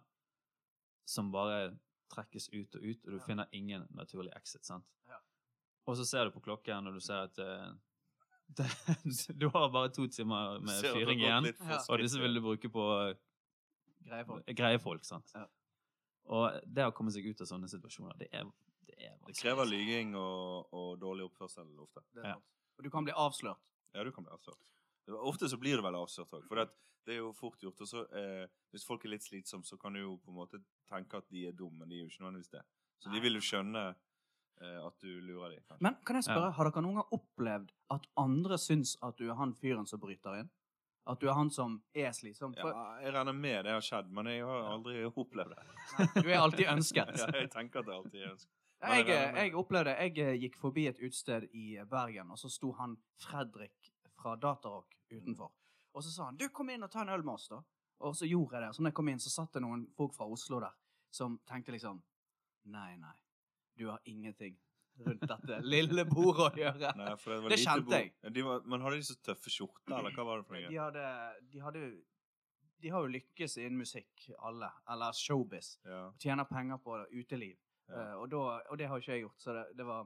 som 1.05 1.31
bare 1.33 1.71
trekkes 2.11 2.49
ut 2.53 2.75
og 2.75 2.83
ut, 2.83 3.05
og 3.05 3.11
du 3.13 3.17
Ja. 3.19 3.23
finner 3.25 3.47
ingen 3.55 3.85
naturlig 3.95 4.33
exit. 4.35 4.65
sant? 4.65 4.85
Ja. 5.07 5.19
Og 5.87 5.97
så 5.97 6.05
ser 6.05 6.25
du 6.25 6.31
på 6.31 6.41
klokken, 6.43 6.87
og 6.87 6.93
du 6.93 6.99
ser 6.99 7.27
at 7.29 7.39
uh, 7.39 7.73
det, 8.57 8.67
du 9.41 9.47
har 9.49 9.69
bare 9.71 9.89
to 9.95 10.07
timer 10.07 10.59
med 10.59 10.81
fyring 10.83 11.19
igjen. 11.21 11.51
Ja. 11.69 11.79
Og 11.89 11.99
disse 11.99 12.19
vil 12.19 12.33
du 12.35 12.41
bruke 12.41 12.69
på 12.69 12.85
Greie 14.03 14.25
folk. 14.25 14.45
greie 14.57 14.79
folk, 14.81 15.05
sant? 15.05 15.31
Ja. 15.35 15.45
Og 16.31 16.59
det 16.65 16.85
å 16.87 16.91
komme 16.95 17.11
seg 17.13 17.25
ut 17.27 17.41
av 17.41 17.47
sånne 17.49 17.67
situasjoner, 17.69 18.17
det 18.19 18.27
er, 18.33 18.45
det 18.87 18.97
er 19.07 19.15
Det 19.27 19.35
krever 19.39 19.65
lyging 19.69 20.15
og, 20.15 20.67
og 20.73 20.99
dårlig 21.01 21.25
oppførsel 21.29 21.69
ofte. 21.79 22.03
Og 22.77 22.83
du 22.85 22.89
kan 22.89 23.05
bli 23.05 23.13
avslørt. 23.13 23.61
Ja, 23.93 24.03
du 24.03 24.11
kan 24.15 24.23
bli 24.25 24.31
avslørt. 24.33 24.59
Ofte 25.07 25.49
så 25.49 25.57
blir 25.57 25.75
det 25.79 25.83
vel 25.83 25.95
avslørt 25.95 26.33
òg, 26.37 26.45
for 26.47 26.55
det, 26.55 26.67
at 26.69 26.75
det 27.05 27.13
er 27.15 27.17
jo 27.23 27.31
fort 27.33 27.57
gjort. 27.59 27.81
Og 27.81 27.87
så, 27.89 28.03
eh, 28.13 28.45
hvis 28.71 28.85
folk 28.85 29.03
er 29.05 29.09
litt 29.15 29.23
slitsomme, 29.25 29.65
så 29.65 29.77
kan 29.81 29.93
du 29.93 29.99
jo 29.99 30.17
på 30.21 30.29
en 30.31 30.37
måte 30.37 30.59
tenke 30.87 31.17
at 31.17 31.27
de 31.33 31.47
er 31.47 31.51
dumme, 31.57 31.79
men 31.79 31.89
de 31.89 31.95
er 31.97 32.03
jo 32.05 32.11
ikke 32.11 32.23
nødvendigvis 32.23 32.51
det. 32.53 32.61
Så 33.01 33.11
de 33.11 33.19
vil 33.23 33.33
jo 33.33 33.41
skjønne 33.41 33.95
eh, 34.61 34.85
at 34.85 34.93
du 35.01 35.07
lurer 35.25 35.49
dem. 35.55 35.63
kanskje. 35.67 35.81
Men 35.81 35.95
kan 36.05 36.15
jeg 36.15 36.23
spørre, 36.29 36.51
Ja. 36.51 36.51
har 36.51 36.69
dere 36.69 36.81
noen 36.85 36.95
gang 37.01 37.09
opplevd 37.17 37.71
at 37.89 38.05
andre 38.17 38.57
syns 38.61 38.95
at 39.01 39.17
du 39.17 39.29
er 39.31 39.35
han 39.35 39.53
fyren 39.55 39.87
som 39.87 39.99
bryter 39.99 40.39
inn? 40.39 40.49
At 41.07 41.19
du 41.19 41.27
er 41.27 41.33
han 41.33 41.49
som 41.49 41.81
er 41.95 42.11
slitsom? 42.13 42.53
For 42.61 42.69
Ja, 42.69 42.99
jeg 43.01 43.13
regner 43.15 43.33
med 43.33 43.65
det 43.65 43.71
har 43.73 43.81
skjedd, 43.81 44.11
men 44.11 44.25
jeg 44.27 44.43
har 44.45 44.69
aldri 44.69 45.01
opplevd 45.23 45.55
det. 45.55 46.23
du 46.23 46.29
er 46.29 46.37
alltid 46.37 46.67
ønsket. 46.67 47.15
Ja, 47.17 47.31
jeg 47.41 47.49
tenker 47.49 47.79
at 47.79 47.87
jeg 47.87 47.95
alltid 47.95 48.21
er 48.21 48.31
ønsket. 48.35 48.51
Jeg, 48.81 49.07
jeg 49.07 49.35
jeg 49.35 49.53
opplevde 49.55 49.91
Jeg 49.97 50.17
eh, 50.17 50.37
gikk 50.41 50.55
forbi 50.57 50.87
et 50.87 50.97
utested 51.01 51.49
i 51.53 51.77
eh, 51.77 51.85
Bergen, 51.85 52.29
og 52.31 52.37
så 52.37 52.49
sto 52.49 52.71
han 52.77 52.95
Fredrik 53.17 53.90
fra 54.21 54.35
Datarock 54.39 54.95
utenfor. 55.11 55.51
Og 55.93 56.03
så 56.03 56.11
sa 56.13 56.29
han 56.29 56.37
'Du, 56.37 56.47
kom 56.49 56.69
inn 56.69 56.83
og 56.83 56.91
ta 56.91 57.01
en 57.01 57.09
øl 57.09 57.23
med 57.23 57.33
oss', 57.33 57.49
da. 57.49 57.61
Og 57.99 58.15
så 58.15 58.25
gjorde 58.25 58.57
jeg 58.57 58.67
det. 58.67 58.75
Så 58.75 58.81
når 58.81 58.89
jeg 58.89 58.95
kom 58.95 59.09
inn, 59.09 59.19
så 59.19 59.29
satt 59.29 59.53
det 59.53 59.61
noen 59.61 59.85
folk 59.97 60.13
fra 60.15 60.25
Oslo 60.25 60.59
der 60.59 60.75
som 61.11 61.39
tenkte 61.47 61.71
liksom 61.75 62.01
Nei, 62.71 62.95
nei. 62.97 63.15
Du 63.75 63.87
har 63.89 63.99
ingenting 64.05 64.57
rundt 65.05 65.23
dette 65.27 65.59
lille 65.73 66.05
bordet 66.05 66.53
å 66.53 66.59
gjøre. 66.59 66.91
Nei, 66.97 67.09
det 67.09 67.25
var 67.25 67.49
Det 67.49 67.57
lite 67.57 67.63
kjente 67.63 67.99
jeg. 67.99 68.33
De 68.35 68.45
var, 68.45 68.61
men 68.69 68.85
hadde 68.85 68.99
de 69.01 69.07
så 69.07 69.17
tøffe 69.25 69.49
skjorter, 69.53 69.95
eller 69.97 70.13
hva 70.15 70.25
var 70.27 70.41
det 70.41 70.47
for 70.49 70.69
De 70.69 70.77
hadde, 70.77 71.05
de 71.51 71.63
hadde 71.65 71.83
De 72.81 72.93
har 72.93 73.05
jo 73.05 73.11
lykkes 73.15 73.57
innen 73.57 73.81
musikk, 73.81 74.27
alle. 74.39 74.69
Eller 74.89 75.17
showbiz. 75.17 75.73
Ja, 75.85 76.03
tjener 76.21 76.45
penger 76.49 76.77
på 76.77 77.01
uteliv. 77.09 77.57
ja. 77.87 77.95
Uh, 77.95 78.15
og, 78.21 78.29
da, 78.31 78.43
og 78.69 78.77
det 78.77 78.87
har 78.87 79.01
ikke 79.01 79.11
jeg 79.11 79.25
gjort, 79.25 79.41
så 79.41 79.53
det, 79.57 79.65
det 79.77 79.85
var 79.85 80.05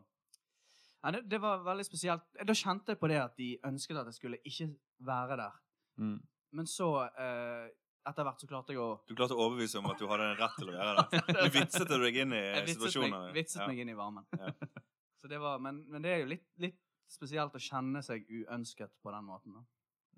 Nei, 1.05 1.11
det, 1.13 1.21
det 1.29 1.37
var 1.41 1.61
veldig 1.61 1.85
spesielt. 1.85 2.23
Da 2.49 2.53
kjente 2.57 2.95
jeg 2.95 2.99
på 3.01 3.09
det 3.11 3.19
at 3.21 3.35
de 3.37 3.51
ønsket 3.67 3.99
at 4.01 4.07
jeg 4.09 4.17
skulle 4.17 4.39
ikke 4.41 4.71
være 5.05 5.37
der. 5.37 5.59
Mm. 6.01 6.15
Men 6.57 6.69
så, 6.69 6.87
eh, 7.05 7.67
etter 8.09 8.25
hvert, 8.25 8.41
så 8.41 8.49
klarte 8.49 8.73
jeg 8.73 8.81
å 8.81 8.87
Du 9.05 9.13
klarte 9.13 9.37
å 9.37 9.43
overbevise 9.45 9.77
om 9.81 9.91
at 9.91 10.01
du 10.01 10.07
hadde 10.09 10.31
en 10.31 10.39
rett 10.39 10.57
til 10.57 10.71
å 10.71 10.79
være 10.79 10.95
der. 10.97 11.29
Du 11.45 11.59
vitset 11.59 11.93
deg 11.93 12.19
inn 12.23 12.33
i 12.33 12.41
Jeg 12.41 12.65
vitset, 12.65 12.79
situasjoner. 12.79 13.13
meg, 13.19 13.37
vitset 13.37 13.61
ja. 13.61 13.69
meg 13.69 13.83
inn 13.83 13.93
i 13.93 13.97
varmen. 13.99 14.25
Ja. 14.39 14.49
Så 15.21 15.29
det 15.29 15.39
var, 15.41 15.61
men, 15.61 15.83
men 15.89 16.05
det 16.05 16.11
er 16.13 16.19
jo 16.23 16.31
litt, 16.33 16.47
litt 16.61 16.81
spesielt 17.11 17.53
å 17.57 17.61
kjenne 17.61 18.01
seg 18.05 18.25
uønsket 18.29 18.93
på 19.05 19.13
den 19.13 19.29
måten. 19.29 19.59
da. 19.59 19.63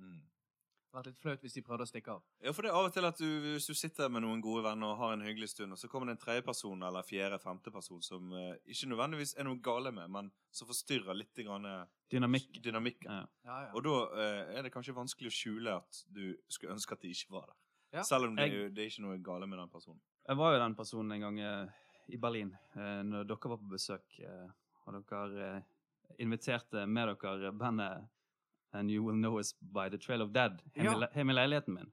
Mm. 0.03 0.23
Vært 0.97 1.07
litt 1.11 1.19
flaut 1.21 1.43
hvis 1.45 1.53
de 1.53 1.61
prøvde 1.61 1.85
å 1.85 1.89
stikke 1.89 2.13
av. 2.15 2.21
Ja, 2.41 2.51
for 2.57 2.65
det 2.65 2.71
er 2.71 2.77
av 2.79 2.87
og 2.87 2.93
til 2.95 3.05
at 3.05 3.19
du, 3.21 3.25
hvis 3.53 3.67
du 3.69 3.73
sitter 3.77 4.09
med 4.09 4.23
noen 4.25 4.39
gode 4.41 4.63
venner 4.65 4.89
og 4.95 4.97
har 4.97 5.13
en 5.13 5.21
hyggelig 5.21 5.51
stund, 5.51 5.75
og 5.75 5.77
så 5.77 5.89
kommer 5.91 6.09
det 6.09 6.15
en 6.17 6.21
tredje 6.23 6.41
person 6.47 6.81
eller 6.87 7.05
fjerde, 7.05 7.37
femte 7.43 7.69
person 7.75 8.01
som 8.01 8.31
eh, 8.33 8.55
ikke 8.73 8.89
nødvendigvis 8.89 9.35
er 9.37 9.45
noe 9.45 9.59
gale 9.61 9.91
med, 9.93 10.09
men 10.15 10.31
som 10.49 10.65
forstyrrer 10.71 11.19
litt 11.19 11.37
grann, 11.45 11.67
eh, 11.69 11.85
Dynamikk. 12.09 12.57
dynamikken. 12.65 13.11
Ja. 13.13 13.21
Ja, 13.45 13.59
ja. 13.67 13.71
Og 13.77 13.85
da 13.85 13.95
eh, 14.25 14.57
er 14.57 14.65
det 14.65 14.73
kanskje 14.73 14.95
vanskelig 14.97 15.29
å 15.29 15.37
skjule 15.37 15.77
at 15.83 16.01
du 16.09 16.23
skulle 16.49 16.73
ønske 16.79 16.97
at 16.97 17.05
de 17.05 17.13
ikke 17.13 17.35
var 17.37 17.45
der. 17.51 17.59
Ja. 17.99 18.03
Selv 18.03 18.31
om 18.31 18.35
det, 18.35 18.49
er 18.49 18.55
jo- 18.57 18.69
det 18.73 18.83
er 18.83 18.89
ikke 18.89 19.05
noe 19.05 19.21
gale 19.23 19.47
med 19.47 19.59
den 19.61 19.69
personen. 19.71 20.01
Jeg 20.27 20.35
var 20.41 20.53
jo 20.57 20.63
den 20.65 20.75
personen 20.75 21.11
en 21.19 21.21
gang 21.27 21.39
eh, 21.39 21.77
i 22.09 22.17
Berlin, 22.17 22.55
eh, 22.75 23.01
når 23.05 23.29
dere 23.29 23.53
var 23.53 23.61
på 23.61 23.69
besøk, 23.77 24.17
eh, 24.25 24.49
og 24.87 24.97
dere 25.13 25.51
eh, 25.59 25.61
inviterte 26.23 26.87
med 26.87 27.13
dere 27.21 27.51
bandet 27.53 28.07
And 28.73 28.91
You 28.91 29.03
Will 29.03 29.15
Know 29.15 29.37
Us 29.39 29.53
By 29.61 29.89
The 29.89 29.97
Trail 29.97 30.21
of 30.21 30.31
Dead 30.33 30.61
Hjemme 30.75 30.99
Ja. 31.01 31.07
i, 31.15 31.23
leiligheten 31.33 31.73
min. 31.73 31.91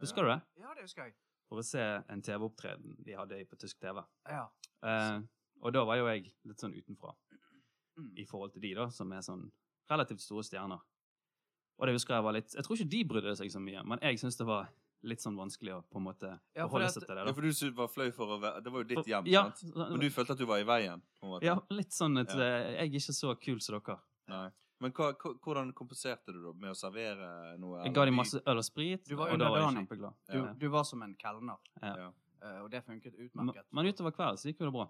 Husker 0.00 0.22
du 0.22 0.28
det? 0.28 0.40
ja, 0.60 0.74
det 0.74 0.82
husker 0.82 1.04
jeg. 1.04 1.14
For 1.48 1.58
å 1.58 1.64
se 1.64 1.80
en 2.08 2.22
TV-opptreden 2.22 2.96
de 3.04 3.12
hadde 3.12 3.44
på 3.46 3.56
tysk 3.56 3.78
TV. 3.80 4.02
Ja. 4.28 4.46
Eh, 4.82 5.20
og 5.62 5.72
da 5.72 5.84
var 5.84 5.96
jo 5.96 6.06
jeg 6.06 6.32
litt 6.44 6.58
sånn 6.60 6.74
utenfra 6.74 7.14
Mm. 7.96 8.10
i 8.18 8.24
forhold 8.24 8.52
til 8.52 8.60
de 8.62 8.74
da, 8.74 8.88
som 8.90 9.12
er 9.12 9.20
sånn 9.22 9.52
relativt 9.88 10.18
store 10.20 10.42
stjerner. 10.42 10.80
Og 11.78 11.86
det 11.86 11.94
husker 11.94 12.14
jeg 12.14 12.22
var 12.24 12.32
litt 12.32 12.52
Jeg 12.54 12.64
tror 12.64 12.76
ikke 12.76 12.88
de 12.90 13.04
brydde 13.04 13.36
seg 13.36 13.50
så 13.52 13.60
mye, 13.62 13.84
men 13.86 13.98
jeg 14.02 14.18
syns 14.18 14.36
det 14.36 14.46
var 14.46 14.68
litt 15.04 15.20
sånn 15.20 15.36
vanskelig 15.36 15.74
å 15.76 15.84
på 15.90 15.98
en 15.98 16.02
måte 16.04 16.40
Ja, 16.56 16.66
forholde 16.66 16.90
seg 16.90 17.06
til 17.06 17.14
det. 17.14 17.26
Ja, 17.26 17.32
for 17.32 17.40
du 17.42 17.52
det 17.52 17.74
var 17.76 17.86
fløy 17.88 18.10
for 18.12 18.26
å 18.26 18.40
være 18.40 18.62
Det 18.64 18.72
var 18.72 18.78
jo 18.80 18.84
ditt 18.84 18.98
For- 18.98 19.04
hjem, 19.04 19.26
ja, 19.28 19.50
sant? 19.52 19.76
Men 19.76 20.00
du 20.00 20.08
følte 20.10 20.30
at 20.32 20.38
du 20.38 20.44
var 20.46 20.58
i 20.58 20.64
veien? 20.64 21.02
på 21.20 21.26
en 21.26 21.30
måte? 21.30 21.42
ja, 21.44 21.54
litt 21.70 21.90
sånn 21.92 22.18
at 22.20 22.34
Ja. 22.34 22.40
eh, 22.40 22.72
jeg 22.72 22.94
er 22.94 22.98
ikke 22.98 23.14
så 23.14 23.34
kul 23.40 23.60
som 23.60 23.80
dere. 23.80 24.00
Nei. 24.28 24.50
Men 24.82 24.90
hva, 24.92 25.12
hvordan 25.14 25.72
kompenserte 25.72 26.32
du 26.34 26.40
da? 26.42 26.52
Med 26.58 26.70
å 26.72 26.76
servere 26.76 27.56
noe? 27.62 27.84
Jeg 27.84 27.94
ga 27.94 28.04
dem 28.04 28.16
masse 28.18 28.40
øl 28.44 28.58
og 28.58 28.64
sprit, 28.66 29.04
Du 29.08 29.14
var 29.16 29.30
og 29.32 29.38
da 29.38 29.48
var 29.50 29.60
jeg 29.62 29.68
underdanig. 29.70 30.14
Du, 30.28 30.38
Ja. 30.38 30.52
du 30.52 30.68
var 30.68 30.84
som 30.84 31.02
en 31.02 31.14
kelner, 31.16 31.56
Ja. 31.82 32.10
eh, 32.42 32.58
og 32.64 32.70
det 32.70 32.82
funket 32.84 33.14
utmerket. 33.14 33.64
men 33.72 33.86
utover 33.86 34.10
kvelden 34.12 34.36
så 34.36 34.48
gikk 34.50 34.60
jo 34.60 34.66
det 34.66 34.72
bra. 34.74 34.88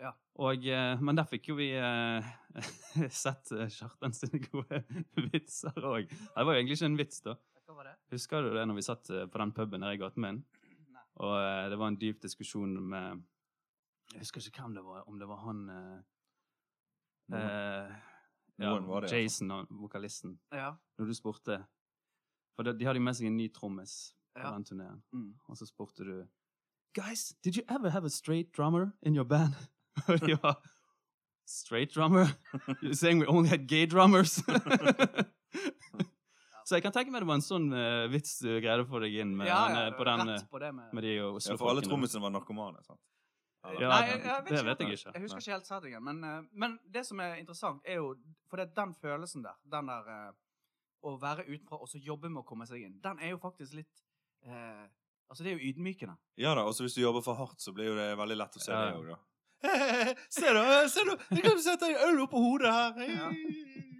Ja. 0.00 0.12
Og, 0.36 0.66
eh, 0.66 0.96
men 1.00 1.14
der 1.14 1.24
fikk 1.24 1.48
jo 1.48 1.54
vi 1.56 1.70
eh, 1.76 2.22
sett 3.10 3.44
Kjartan 3.52 4.12
sine 4.16 4.40
gode 4.50 4.80
vitser 5.32 5.72
òg. 5.76 6.08
Det 6.08 6.44
var 6.44 6.54
jo 6.54 6.60
egentlig 6.62 6.78
ikke 6.80 6.86
en 6.90 6.96
vits, 6.96 7.20
da. 7.20 7.36
Hva 7.68 7.76
var 7.76 7.84
det? 7.84 7.94
Husker 8.10 8.42
du 8.42 8.50
det 8.56 8.66
når 8.66 8.74
vi 8.74 8.82
satt 8.82 9.04
på 9.30 9.38
den 9.38 9.52
puben 9.52 9.80
nede 9.80 9.94
i 9.94 10.00
gaten 10.00 10.20
min? 10.24 10.44
Nei. 10.90 11.04
Og 11.20 11.70
det 11.70 11.78
var 11.78 11.86
en 11.92 11.96
dyp 12.00 12.20
diskusjon 12.20 12.74
med 12.88 13.22
Jeg 14.12 14.20
husker 14.24 14.40
ikke 14.40 14.62
hvem 14.64 14.74
det 14.74 14.82
var, 14.84 15.04
om 15.06 15.18
det 15.18 15.28
var 15.28 15.36
han 15.44 15.62
eh, 17.32 17.94
Noen. 18.58 18.68
eh, 18.68 18.80
ja, 18.84 18.86
var 18.92 19.00
det, 19.00 19.10
fall. 19.10 19.18
Jason, 19.22 19.50
og 19.50 19.66
vokalisten. 19.70 20.38
Ja. 20.52 20.74
Når 20.98 21.06
du 21.06 21.14
spurte 21.14 21.60
For 22.56 22.62
de, 22.64 22.74
de 22.78 22.84
hadde 22.84 22.98
jo 23.00 23.04
med 23.04 23.16
seg 23.16 23.26
en 23.30 23.36
ny 23.36 23.48
trommis 23.52 24.14
på 24.36 24.40
Ja. 24.42 24.50
den 24.52 24.64
turneen. 24.64 25.02
Mm. 25.12 25.34
Og 25.48 25.56
så 25.56 25.66
spurte 25.66 26.04
du 26.04 26.26
Guys, 26.94 27.32
did 27.42 27.56
you 27.56 27.64
ever 27.68 27.88
have 27.90 28.04
a 28.04 28.10
straight 28.10 28.52
drummer 28.52 28.92
in 29.02 29.14
your 29.16 29.24
band? 29.24 29.54
Og 30.08 30.20
de 30.20 30.36
var 30.42 30.58
straight 31.46 31.94
drummer. 31.94 32.26
You're 32.82 32.94
saying 32.94 33.20
we 33.20 33.26
only 33.26 33.48
had 33.48 33.66
gay 33.66 33.86
drummers. 33.86 34.42
Så 36.64 36.76
jeg 36.78 36.82
kan 36.84 36.92
tenke 36.94 37.10
meg 37.10 37.24
det 37.24 37.26
var 37.28 37.40
en 37.40 37.44
sånn 37.44 37.72
eh, 37.74 38.04
vits 38.12 38.36
du 38.44 38.52
greide 38.62 38.84
å 38.84 38.88
få 38.88 39.00
deg 39.02 39.16
inn 39.18 39.32
med, 39.36 39.48
ja, 39.50 39.56
han, 39.66 39.74
ja, 39.74 39.86
eh, 39.90 39.96
på 39.98 40.04
den, 40.06 40.20
rett 40.30 40.44
eh, 40.44 40.48
på 40.52 40.60
det 40.62 40.68
med 40.76 40.92
med 40.94 41.02
de 41.04 41.14
Ja, 41.18 41.56
for 41.58 41.68
alle 41.72 41.82
trommisene 41.82 42.22
var 42.22 42.30
narkomane, 42.36 42.78
sant? 42.86 43.00
Ja, 43.62 43.88
Nei, 43.88 43.98
jeg, 44.08 44.20
jeg 44.22 44.22
vet 44.22 44.48
det 44.48 44.56
ikke 44.58 44.64
vet 44.66 44.80
jeg 44.80 44.92
ikke. 44.98 45.12
Jeg 45.14 45.22
husker 45.22 45.38
ikke 45.44 45.52
helt 45.54 45.66
settingen, 45.68 46.02
men, 46.02 46.24
eh, 46.26 46.40
men 46.52 46.78
det 46.90 47.04
som 47.06 47.20
er 47.22 47.36
interessant, 47.38 47.82
er 47.86 48.00
jo 48.00 48.14
For 48.50 48.58
det 48.58 48.64
er 48.68 48.72
den 48.80 48.94
følelsen 48.98 49.44
der, 49.44 49.54
den 49.70 49.86
der 49.92 50.08
eh, 50.10 50.32
Å 51.06 51.12
være 51.22 51.44
utenfra 51.46 51.78
og 51.78 51.88
så 51.90 51.98
jobbe 52.02 52.28
med 52.30 52.42
å 52.42 52.46
komme 52.48 52.66
seg 52.66 52.82
inn, 52.82 52.96
den 53.02 53.18
er 53.22 53.30
jo 53.36 53.38
faktisk 53.42 53.74
litt 53.78 54.02
eh, 54.46 54.86
Altså, 55.30 55.44
det 55.46 55.52
er 55.52 55.56
jo 55.62 55.70
ydmykende. 55.70 56.16
Ja 56.36 56.50
da, 56.58 56.66
og 56.68 56.74
så 56.76 56.84
hvis 56.84 56.92
du 56.98 57.00
jobber 57.00 57.22
for 57.24 57.38
hardt, 57.38 57.56
så 57.62 57.72
blir 57.72 57.86
jo 57.88 57.94
det 57.96 58.10
veldig 58.20 58.36
lett 58.36 58.58
å 58.58 58.60
se 58.60 58.72
Ja. 58.74 58.80
det 58.90 58.98
òg, 58.98 59.06
da. 59.14 59.20
Se 60.36 60.50
da, 60.52 60.64
se 60.90 61.04
da! 61.08 61.14
Jeg 61.30 61.44
kan 61.46 61.60
sette 61.62 61.88
en 61.88 62.02
øl 62.10 62.20
oppå 62.26 62.42
hodet 62.42 62.72
her! 62.74 62.98
Ja. 63.08 63.30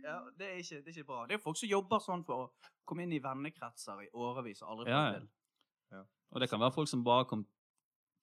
Ja, 0.02 0.16
det 0.37 0.49
er, 0.50 0.57
ikke, 0.59 0.81
det 0.83 0.90
er 0.90 0.97
ikke 0.99 1.07
bra. 1.09 1.21
Det 1.31 1.37
er 1.37 1.38
jo 1.38 1.45
folk 1.47 1.57
som 1.62 1.71
jobber 1.71 2.02
sånn 2.02 2.25
for 2.26 2.49
å 2.49 2.73
komme 2.90 3.04
inn 3.07 3.14
i 3.14 3.21
vennekretser 3.23 4.02
i 4.02 4.09
årevis 4.19 4.61
og 4.66 4.73
aldri 4.75 4.90
få 4.90 4.97
Ja, 4.99 5.02
til. 5.14 5.28
ja. 5.95 6.00
Og 6.35 6.42
det 6.42 6.49
kan 6.50 6.61
være 6.61 6.75
folk 6.75 6.90
som 6.90 7.04
bare 7.07 7.25
kom 7.31 7.47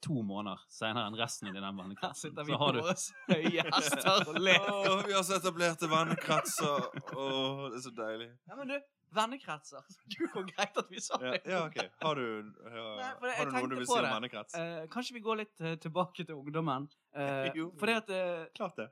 to 0.05 0.21
måneder 0.25 0.61
senere 0.71 1.09
enn 1.09 1.17
resten 1.19 1.49
i 1.49 1.53
den 1.55 1.81
Her 2.01 2.13
sitter 2.17 2.45
vi 2.47 2.53
Så 2.53 2.57
på 2.57 2.63
har 2.63 2.77
du 2.77 3.33
høye 3.33 3.65
hester 3.67 4.23
og 4.29 4.39
ler. 4.39 4.69
Åh, 4.71 5.03
vi 5.07 5.13
har 5.15 5.25
så 5.27 5.39
etablerte 5.39 5.89
vennekretser. 5.91 6.87
Åh, 7.15 7.65
det 7.69 7.81
er 7.81 7.83
så 7.83 7.93
deilig. 7.97 8.29
Ja, 8.47 8.57
men 8.59 8.73
du, 8.73 8.75
vennekretser. 9.15 9.85
Du 10.15 10.21
hvor 10.33 10.47
greit 10.49 10.77
at 10.83 10.91
vi 10.91 11.03
sa 11.03 11.19
det. 11.21 11.39
ja 11.49 11.63
OK. 11.65 11.79
Har 12.01 12.19
du, 12.19 12.27
ja, 12.63 12.89
Nei, 12.99 13.13
det, 13.23 13.35
har 13.37 13.49
du 13.49 13.55
noe 13.57 13.71
du 13.71 13.77
vil 13.81 13.89
si 13.89 13.97
om 13.99 14.09
vennekrets? 14.09 14.59
Eh, 14.59 14.83
kanskje 14.93 15.17
vi 15.17 15.23
går 15.25 15.41
litt 15.43 15.63
eh, 15.63 15.75
tilbake 15.81 16.25
til 16.25 16.35
ungdommen. 16.39 16.89
Uh, 17.15 17.49
Jo. 17.59 17.71
for 17.79 17.91
det 17.91 17.97
at 18.03 18.13
eh, 18.15 18.45
Klart 18.55 18.79
det. 18.79 18.89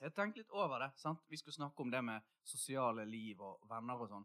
Jeg 0.00 0.14
tenkte 0.16 0.40
litt 0.40 0.54
over 0.56 0.80
det. 0.80 0.92
sant? 0.96 1.20
Vi 1.28 1.36
skulle 1.36 1.54
snakke 1.54 1.82
om 1.82 1.90
det 1.92 2.00
med 2.04 2.24
sosiale 2.46 3.04
liv 3.04 3.40
og 3.44 3.60
venner 3.68 4.00
og 4.00 4.08
sånn. 4.08 4.24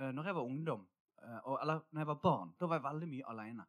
Uh, 0.00 0.10
når 0.14 0.30
jeg 0.30 0.36
var 0.38 0.48
ungdom, 0.48 0.82
eh, 1.22 1.38
og, 1.44 1.58
eller 1.60 1.84
når 1.90 2.02
jeg 2.02 2.10
var 2.10 2.20
barn, 2.24 2.54
da 2.58 2.68
var 2.68 2.80
jeg 2.80 2.86
veldig 2.88 3.08
mye 3.12 3.28
alene. 3.34 3.66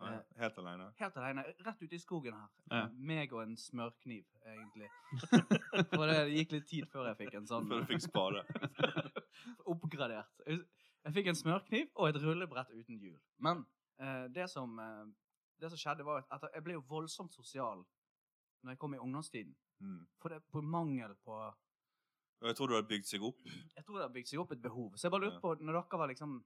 Ja, 0.00 0.20
Helt 0.36 0.58
alene. 0.58 0.88
Helt 0.98 1.16
aleine. 1.16 1.44
rett 1.64 1.82
ute 1.82 1.94
i 1.94 2.00
skogen 2.02 2.34
her. 2.34 2.48
Ja. 2.70 2.82
Meg 2.98 3.32
og 3.32 3.42
en 3.44 3.56
smørkniv, 3.56 4.24
egentlig. 4.50 4.88
For 5.94 6.10
det 6.10 6.18
gikk 6.34 6.54
litt 6.56 6.66
tid 6.68 6.88
før 6.90 7.08
jeg 7.12 7.20
fikk 7.22 7.36
en 7.38 7.46
sånn 7.48 7.68
Før 7.70 7.84
du 7.84 7.92
fikk 7.92 8.04
spade. 8.04 8.42
oppgradert. 9.74 10.44
Jeg 10.46 11.14
fikk 11.16 11.30
en 11.30 11.38
smørkniv 11.38 11.90
og 11.94 12.10
et 12.10 12.20
rullebrett 12.22 12.72
uten 12.74 12.98
hjul. 13.00 13.18
Men 13.44 13.64
eh, 14.00 14.26
det, 14.34 14.48
som, 14.52 14.78
eh, 14.82 15.04
det 15.62 15.70
som 15.72 15.80
skjedde, 15.80 16.06
var 16.06 16.26
at 16.34 16.48
jeg 16.50 16.64
ble 16.66 16.78
jo 16.78 16.86
voldsomt 16.90 17.34
sosial 17.36 17.84
når 18.64 18.74
jeg 18.74 18.80
kom 18.80 18.96
i 18.96 19.02
ungdomstiden. 19.02 19.54
Mm. 19.84 20.00
For 20.22 20.32
det 20.32 20.42
på 20.48 20.62
mangel 20.62 21.12
på 21.26 21.34
Og 21.34 22.46
jeg 22.48 22.56
tror 22.56 22.70
det 22.70 22.76
hadde 22.78 22.88
bygd 22.88 23.08
seg 23.08 23.24
opp. 23.26 23.42
Jeg 23.46 23.84
tror 23.84 23.98
det 23.98 24.06
har 24.06 24.14
bygd 24.14 24.30
seg 24.30 24.40
opp 24.40 24.52
et 24.52 24.62
behov. 24.62 24.94
Så 24.96 25.06
jeg 25.06 25.14
bare 25.14 25.26
lurte 25.28 25.42
på, 25.42 25.54
når 25.60 25.78
dere 25.78 26.00
var 26.00 26.10
liksom 26.10 26.38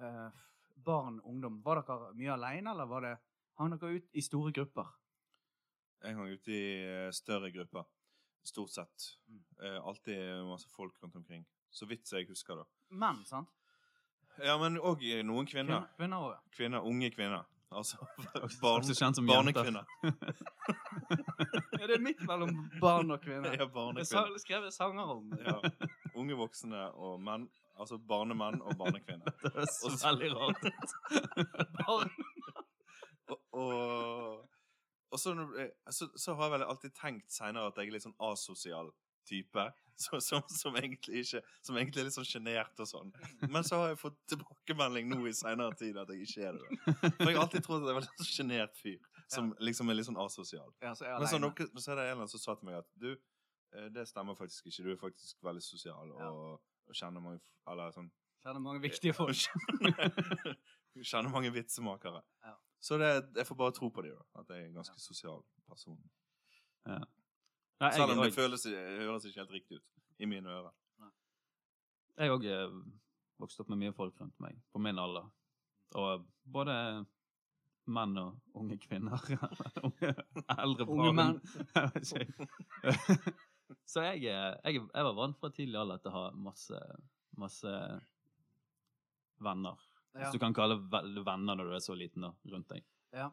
eh, 0.00 0.46
barn, 0.84 1.20
ungdom, 1.24 1.60
var 1.64 1.82
dere 1.82 2.12
mye 2.18 2.32
alene, 2.34 2.70
eller 2.72 2.86
var 2.90 3.00
det, 3.06 3.14
hang 3.60 3.74
dere 3.76 3.96
ut 4.00 4.08
i 4.16 4.22
store 4.24 4.52
grupper? 4.56 4.88
Jeg 6.02 6.16
hang 6.16 6.30
ute 6.32 6.52
i 6.56 6.62
eh, 6.86 7.10
større 7.12 7.50
grupper. 7.52 7.84
Stort 8.42 8.70
sett. 8.72 9.08
Mm. 9.28 9.40
Eh, 9.62 9.78
alltid 9.86 10.44
masse 10.48 10.68
folk 10.72 10.96
rundt 11.02 11.16
omkring. 11.20 11.44
Så 11.70 11.86
vidt 11.86 12.08
jeg 12.12 12.26
husker, 12.30 12.56
da. 12.56 12.64
Menn, 12.90 13.20
sant? 13.28 13.48
Ja, 14.40 14.54
men 14.58 14.78
òg 14.80 15.02
noen 15.28 15.46
kvinner. 15.46 15.84
Kvinner, 15.98 16.16
også, 16.24 16.38
også. 16.40 16.56
Kvinner, 16.56 16.86
Unge 16.88 17.10
kvinner. 17.12 17.44
Altså 17.70 18.00
Barn, 18.62 18.80
også 18.82 18.96
kjent 18.98 19.16
som 19.20 19.28
jenter. 19.28 19.52
barnekvinner. 19.52 19.84
Ja, 21.80 21.86
det 21.86 21.94
er 21.96 22.02
midt 22.02 22.20
mellom 22.28 22.50
barn 22.80 23.10
og 23.14 23.20
kvinner. 23.22 23.52
Ja, 23.52 23.58
Det 23.60 23.66
er 23.66 23.70
barnekvinner. 23.72 24.04
sa- 24.32 24.42
skrevet 24.42 24.74
sanger 24.74 25.12
om 25.14 25.30
det. 25.30 25.44
Ja. 25.46 25.88
Unge 26.18 26.36
voksne 26.38 26.80
og 26.94 27.20
menn. 27.24 27.46
Altså 27.80 27.98
barnemann 27.98 28.60
og 28.62 28.76
barnekvinne. 28.78 29.32
Det 29.44 29.52
er 29.64 29.70
så 29.72 29.92
veldig 29.96 30.30
rart. 30.36 30.64
ut. 30.68 30.90
Og, 33.30 33.38
og, 33.52 34.48
og 35.10 35.18
så, 35.20 35.34
så, 35.90 36.08
så 36.16 36.34
har 36.34 36.48
jeg 36.48 36.58
vel 36.58 36.66
alltid 36.66 36.96
tenkt 36.98 37.32
seinere 37.32 37.70
at 37.70 37.78
jeg 37.80 37.88
er 37.88 37.96
litt 37.96 38.06
sånn 38.06 38.18
asosial 38.30 38.92
type. 39.28 39.70
Så, 40.00 40.16
som, 40.24 40.40
som, 40.48 40.76
egentlig 40.80 41.20
ikke, 41.20 41.42
som 41.60 41.76
egentlig 41.76 42.00
er 42.00 42.06
litt 42.06 42.14
sånn 42.14 42.24
sjenert 42.24 42.78
og 42.80 42.86
sånn. 42.88 43.10
Men 43.52 43.66
så 43.68 43.82
har 43.82 43.90
jeg 43.90 43.98
fått 44.00 44.14
tilbakemelding 44.32 45.10
nå 45.10 45.18
i 45.28 45.32
seinere 45.36 45.76
tid 45.76 45.98
at 46.00 46.08
jeg 46.14 46.24
ikke 46.24 46.46
er 46.48 46.56
det. 46.56 46.78
For 46.86 47.26
jeg 47.28 47.34
har 47.34 47.42
alltid 47.42 47.66
trodd 47.66 47.84
at 47.84 47.90
jeg 47.90 47.98
var 47.98 48.06
en 48.06 48.08
sånn 48.22 48.30
sjenert 48.30 48.80
fyr 48.80 48.96
som 49.28 49.50
liksom 49.60 49.92
er 49.92 49.98
litt 49.98 50.08
sånn 50.08 50.16
asosial. 50.24 50.72
Ja, 50.80 50.94
så 50.96 51.04
Men 51.04 51.28
så, 51.28 51.42
noe, 51.42 51.68
så 51.76 51.92
er 51.92 52.00
det 52.00 52.06
en 52.06 52.14
eller 52.14 52.16
annen 52.16 52.32
som 52.32 52.40
sa 52.40 52.56
til 52.56 52.70
meg 52.70 52.80
at 52.80 52.88
du, 52.96 53.10
eh, 53.76 53.90
det 53.92 54.06
stemmer 54.08 54.38
faktisk 54.40 54.72
ikke. 54.72 54.86
Du 54.86 54.90
er 54.94 54.98
faktisk 55.04 55.44
veldig 55.50 55.66
sosial 55.68 56.16
og, 56.16 56.24
Ja. 56.24 56.32
Og 56.90 56.98
kjenner 56.98 57.22
mange 57.24 57.40
Eller 57.70 57.94
sånn 57.94 58.10
Kjenner 58.40 58.62
mange 58.64 58.80
viktige 58.80 59.12
folk. 59.12 59.36
Kjenner 61.10 61.28
mange 61.28 61.50
vitsemakere. 61.52 62.22
Ja. 62.40 62.54
Så 62.80 62.96
det, 62.96 63.10
jeg 63.36 63.44
får 63.44 63.56
bare 63.58 63.74
tro 63.76 63.90
på 63.92 64.00
dem, 64.06 64.14
da. 64.16 64.24
At 64.40 64.48
jeg 64.48 64.62
er 64.62 64.68
en 64.70 64.78
ganske 64.78 64.96
sosial 65.02 65.42
person. 65.68 65.98
Nei, 66.88 67.90
Selv 67.92 68.14
om 68.14 68.22
det 68.24 68.32
føles, 68.32 68.64
høres 68.64 69.26
ikke 69.28 69.42
helt 69.42 69.52
riktig 69.58 69.76
ut 69.76 69.84
i 70.24 70.28
mine 70.28 70.48
ører. 70.48 70.72
jeg 72.16 72.32
òg 72.32 72.48
vokste 73.40 73.60
opp 73.60 73.68
med 73.74 73.82
mye 73.84 73.92
folk 73.96 74.16
rundt 74.20 74.40
meg, 74.40 74.56
på 74.72 74.78
min 74.80 74.98
alder. 75.00 75.28
Og 76.00 76.24
både 76.48 77.04
menn 77.90 78.18
og 78.20 78.36
unge 78.56 78.78
kvinner. 78.80 79.20
unge, 79.86 80.14
eldre 80.56 80.86
barn. 80.86 80.98
Unge 80.98 81.12
menn. 81.20 81.40
Ikke. 83.90 83.92
Så 83.92 84.04
jeg, 84.06 84.24
eh, 84.30 84.56
jeg, 84.70 84.82
jeg 84.94 85.04
var 85.08 85.16
vant 85.18 85.38
fra 85.40 85.50
tidlig 85.50 85.78
alder 85.80 85.98
til 85.98 86.12
å 86.12 86.14
ha 86.14 86.24
masse, 86.46 86.80
masse 87.42 87.72
venner. 89.42 89.78
Ja. 90.14 90.24
Hvis 90.24 90.34
du 90.34 90.38
kan 90.42 90.54
kalle 90.54 90.76
det 90.80 91.22
venner 91.26 91.56
når 91.58 91.70
du 91.70 91.76
er 91.76 91.82
så 91.84 91.94
liten 91.98 92.24
da, 92.26 92.32
rundt 92.52 92.68
deg. 92.72 92.84
Ja. 93.14 93.28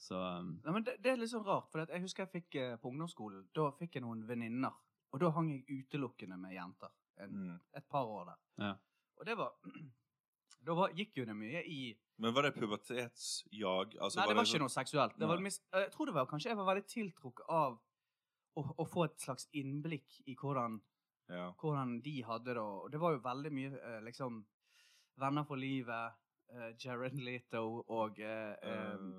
Så 0.00 0.16
um, 0.16 0.50
ja, 0.64 0.72
men 0.72 0.84
det, 0.84 0.98
det 1.04 1.14
er 1.14 1.20
litt 1.20 1.32
sånn 1.32 1.44
rart, 1.46 1.70
for 1.72 1.80
jeg 1.88 2.02
husker 2.04 2.26
jeg 2.26 2.32
fikk 2.42 2.56
eh, 2.60 2.74
på 2.80 2.90
ungdomsskolen, 2.92 3.46
da 3.56 3.70
fikk 3.78 3.96
jeg 3.96 4.04
noen 4.04 4.26
venninner, 4.28 4.74
og 5.12 5.22
da 5.22 5.30
hang 5.32 5.48
jeg 5.54 5.84
utelukkende 5.86 6.36
med 6.40 6.56
jenter. 6.56 6.92
En, 6.92 7.30
Mm. 7.32 7.54
Et 7.72 7.86
par 7.88 8.04
år 8.12 8.26
der. 8.28 8.40
Ja. 8.60 8.74
Og 9.16 9.24
det 9.24 9.36
var, 9.38 9.54
da 10.68 10.74
var, 10.76 10.92
gikk 10.92 11.16
jo 11.16 11.24
det 11.24 11.36
mye 11.38 11.62
i 11.64 11.78
Men 12.20 12.34
var 12.36 12.44
det 12.44 12.50
pubertetsjag? 12.58 13.96
Altså, 13.96 14.20
Nei, 14.20 14.26
det 14.28 14.36
var 14.36 14.44
ikke 14.44 14.52
sånn- 14.52 14.64
noe 14.66 14.74
seksuelt. 14.74 15.16
Det 15.16 15.28
var, 15.30 15.40
mis, 15.40 15.56
jeg 15.72 15.90
tror 15.94 16.10
det 16.10 16.14
var 16.18 16.28
kanskje 16.28 16.50
jeg 16.52 16.58
var 16.60 16.68
veldig 16.68 16.84
tiltrukket 16.92 17.48
av 17.48 17.78
å, 18.56 18.64
å 18.82 18.86
få 18.88 19.04
et 19.06 19.18
slags 19.20 19.48
innblikk 19.52 20.20
i 20.26 20.34
hvordan, 20.36 20.80
Ja. 21.28 21.50
hvordan 21.60 22.00
de 22.02 22.22
hadde 22.22 22.54
det. 22.54 22.62
Og 22.62 22.90
det 22.92 23.00
var 23.02 23.16
jo 23.16 23.22
veldig 23.24 23.52
mye 23.52 23.72
eh, 23.80 24.00
liksom 24.06 24.44
Venner 25.16 25.44
for 25.48 25.56
livet, 25.56 26.12
eh, 26.52 26.74
Jared 26.78 27.16
Leto 27.16 27.82
og 27.88 28.18
eh, 28.20 28.54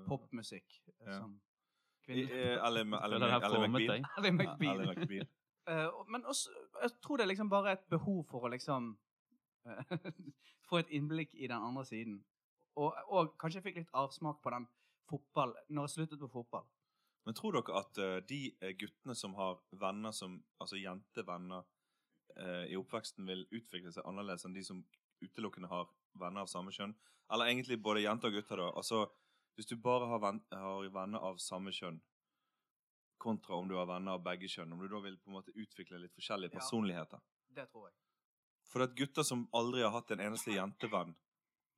popmusikk. 0.06 0.80
ja. 1.06 1.20
Eh, 2.08 2.56
formet 3.52 3.68
McBeal. 4.32 5.28
Eh, 5.68 5.88
men 6.08 6.22
også, 6.24 6.48
jeg 6.80 6.90
tror 7.04 7.16
det 7.18 7.24
er 7.26 7.28
liksom 7.28 7.50
bare 7.52 7.72
et 7.76 7.82
behov 7.92 8.22
for 8.30 8.46
å 8.46 8.48
liksom 8.48 8.94
få 10.68 10.78
et 10.80 10.90
innblikk 10.96 11.34
i 11.34 11.46
den 11.50 11.60
andre 11.60 11.84
siden. 11.84 12.24
Og, 12.80 12.94
og 13.12 13.34
kanskje 13.36 13.58
jeg 13.58 13.66
fikk 13.66 13.80
litt 13.82 13.92
avsmak 13.92 14.40
på 14.40 14.52
den 14.54 14.64
fotball 15.10 15.52
når 15.68 15.88
jeg 15.88 15.94
sluttet 15.94 16.22
på 16.22 16.30
fotball. 16.32 16.64
Men 17.26 17.34
tror 17.34 17.52
dere 17.58 17.78
at 17.80 17.98
eh, 17.98 18.20
de 18.28 18.56
eh, 18.60 18.72
guttene 18.78 19.14
som 19.14 19.34
har 19.34 19.58
venner 19.72 20.12
som 20.16 20.38
Altså 20.60 20.76
jentevenner 20.80 21.64
eh, 22.36 22.64
i 22.72 22.76
oppveksten, 22.78 23.26
vil 23.26 23.46
utvikle 23.50 23.92
seg 23.92 24.04
annerledes 24.08 24.44
enn 24.46 24.54
de 24.54 24.62
som 24.64 24.84
utelukkende 25.20 25.68
har 25.68 25.88
venner 26.14 26.40
av 26.46 26.46
samme 26.50 26.70
kjønn? 26.72 26.94
Eller 27.30 27.50
egentlig 27.50 27.80
både 27.82 28.00
jenter 28.04 28.28
og 28.30 28.38
gutter, 28.38 28.56
da. 28.62 28.68
Altså, 28.80 29.02
hvis 29.56 29.66
du 29.66 29.76
bare 29.76 30.06
har, 30.08 30.18
ven 30.22 30.40
har 30.52 30.88
venner 30.94 31.18
av 31.20 31.36
samme 31.42 31.70
kjønn, 31.74 32.00
kontra 33.18 33.56
om 33.58 33.68
du 33.68 33.74
har 33.74 33.86
venner 33.90 34.14
av 34.14 34.22
begge 34.22 34.48
kjønn, 34.48 34.72
om 34.72 34.78
du 34.78 34.88
da 34.88 35.00
vil 35.02 35.16
på 35.18 35.28
en 35.32 35.36
måte 35.40 35.52
utvikle 35.58 35.98
litt 35.98 36.14
forskjellige 36.14 36.52
Ja. 36.54 36.60
personligheter. 36.60 37.20
Det 37.50 37.66
tror 37.72 37.88
jeg. 37.88 37.94
For 38.70 38.82
at 38.84 38.94
gutter 38.94 39.24
som 39.24 39.48
aldri 39.52 39.82
har 39.82 39.90
hatt 39.90 40.10
en 40.12 40.20
eneste 40.20 40.52
jentevenn, 40.54 41.16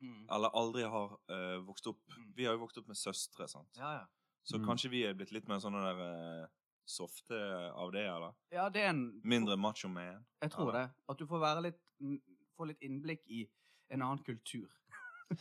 Mm. 0.02 0.26
eller 0.30 0.48
aldri 0.56 0.82
har 0.88 1.18
eh, 1.28 1.58
vokst 1.64 1.86
opp 1.86 2.00
Mm. 2.08 2.32
Vi 2.34 2.44
har 2.44 2.54
jo 2.54 2.60
vokst 2.66 2.78
opp 2.78 2.86
med 2.88 2.96
søstre, 2.96 3.48
sant. 3.48 3.68
Ja, 3.76 3.92
ja. 4.00 4.06
Så 4.44 4.58
Mm. 4.58 4.66
kanskje 4.66 4.90
vi 4.90 5.02
er 5.04 5.14
blitt 5.14 5.32
litt 5.32 5.48
mer 5.48 5.58
sånne 5.60 5.80
der 5.84 6.00
eh, 6.42 6.46
softe 6.86 7.36
av 7.74 7.92
det, 7.92 8.06
eller? 8.08 8.32
Ja, 8.50 8.68
det 8.68 8.82
er 8.82 8.88
en 8.90 9.20
Mindre 9.24 9.56
macho 9.56 9.88
man. 9.88 10.24
Jeg 10.42 10.50
tror 10.50 10.70
eller? 10.70 10.86
det. 10.88 10.90
At 11.08 11.18
du 11.18 11.26
får 11.26 11.40
være 11.40 11.62
litt 11.62 11.80
mm, 12.00 12.20
Få 12.56 12.66
litt 12.66 12.80
innblikk 12.82 13.22
i 13.28 13.44
en 13.90 14.02
annen 14.02 14.18
kultur. 14.24 14.68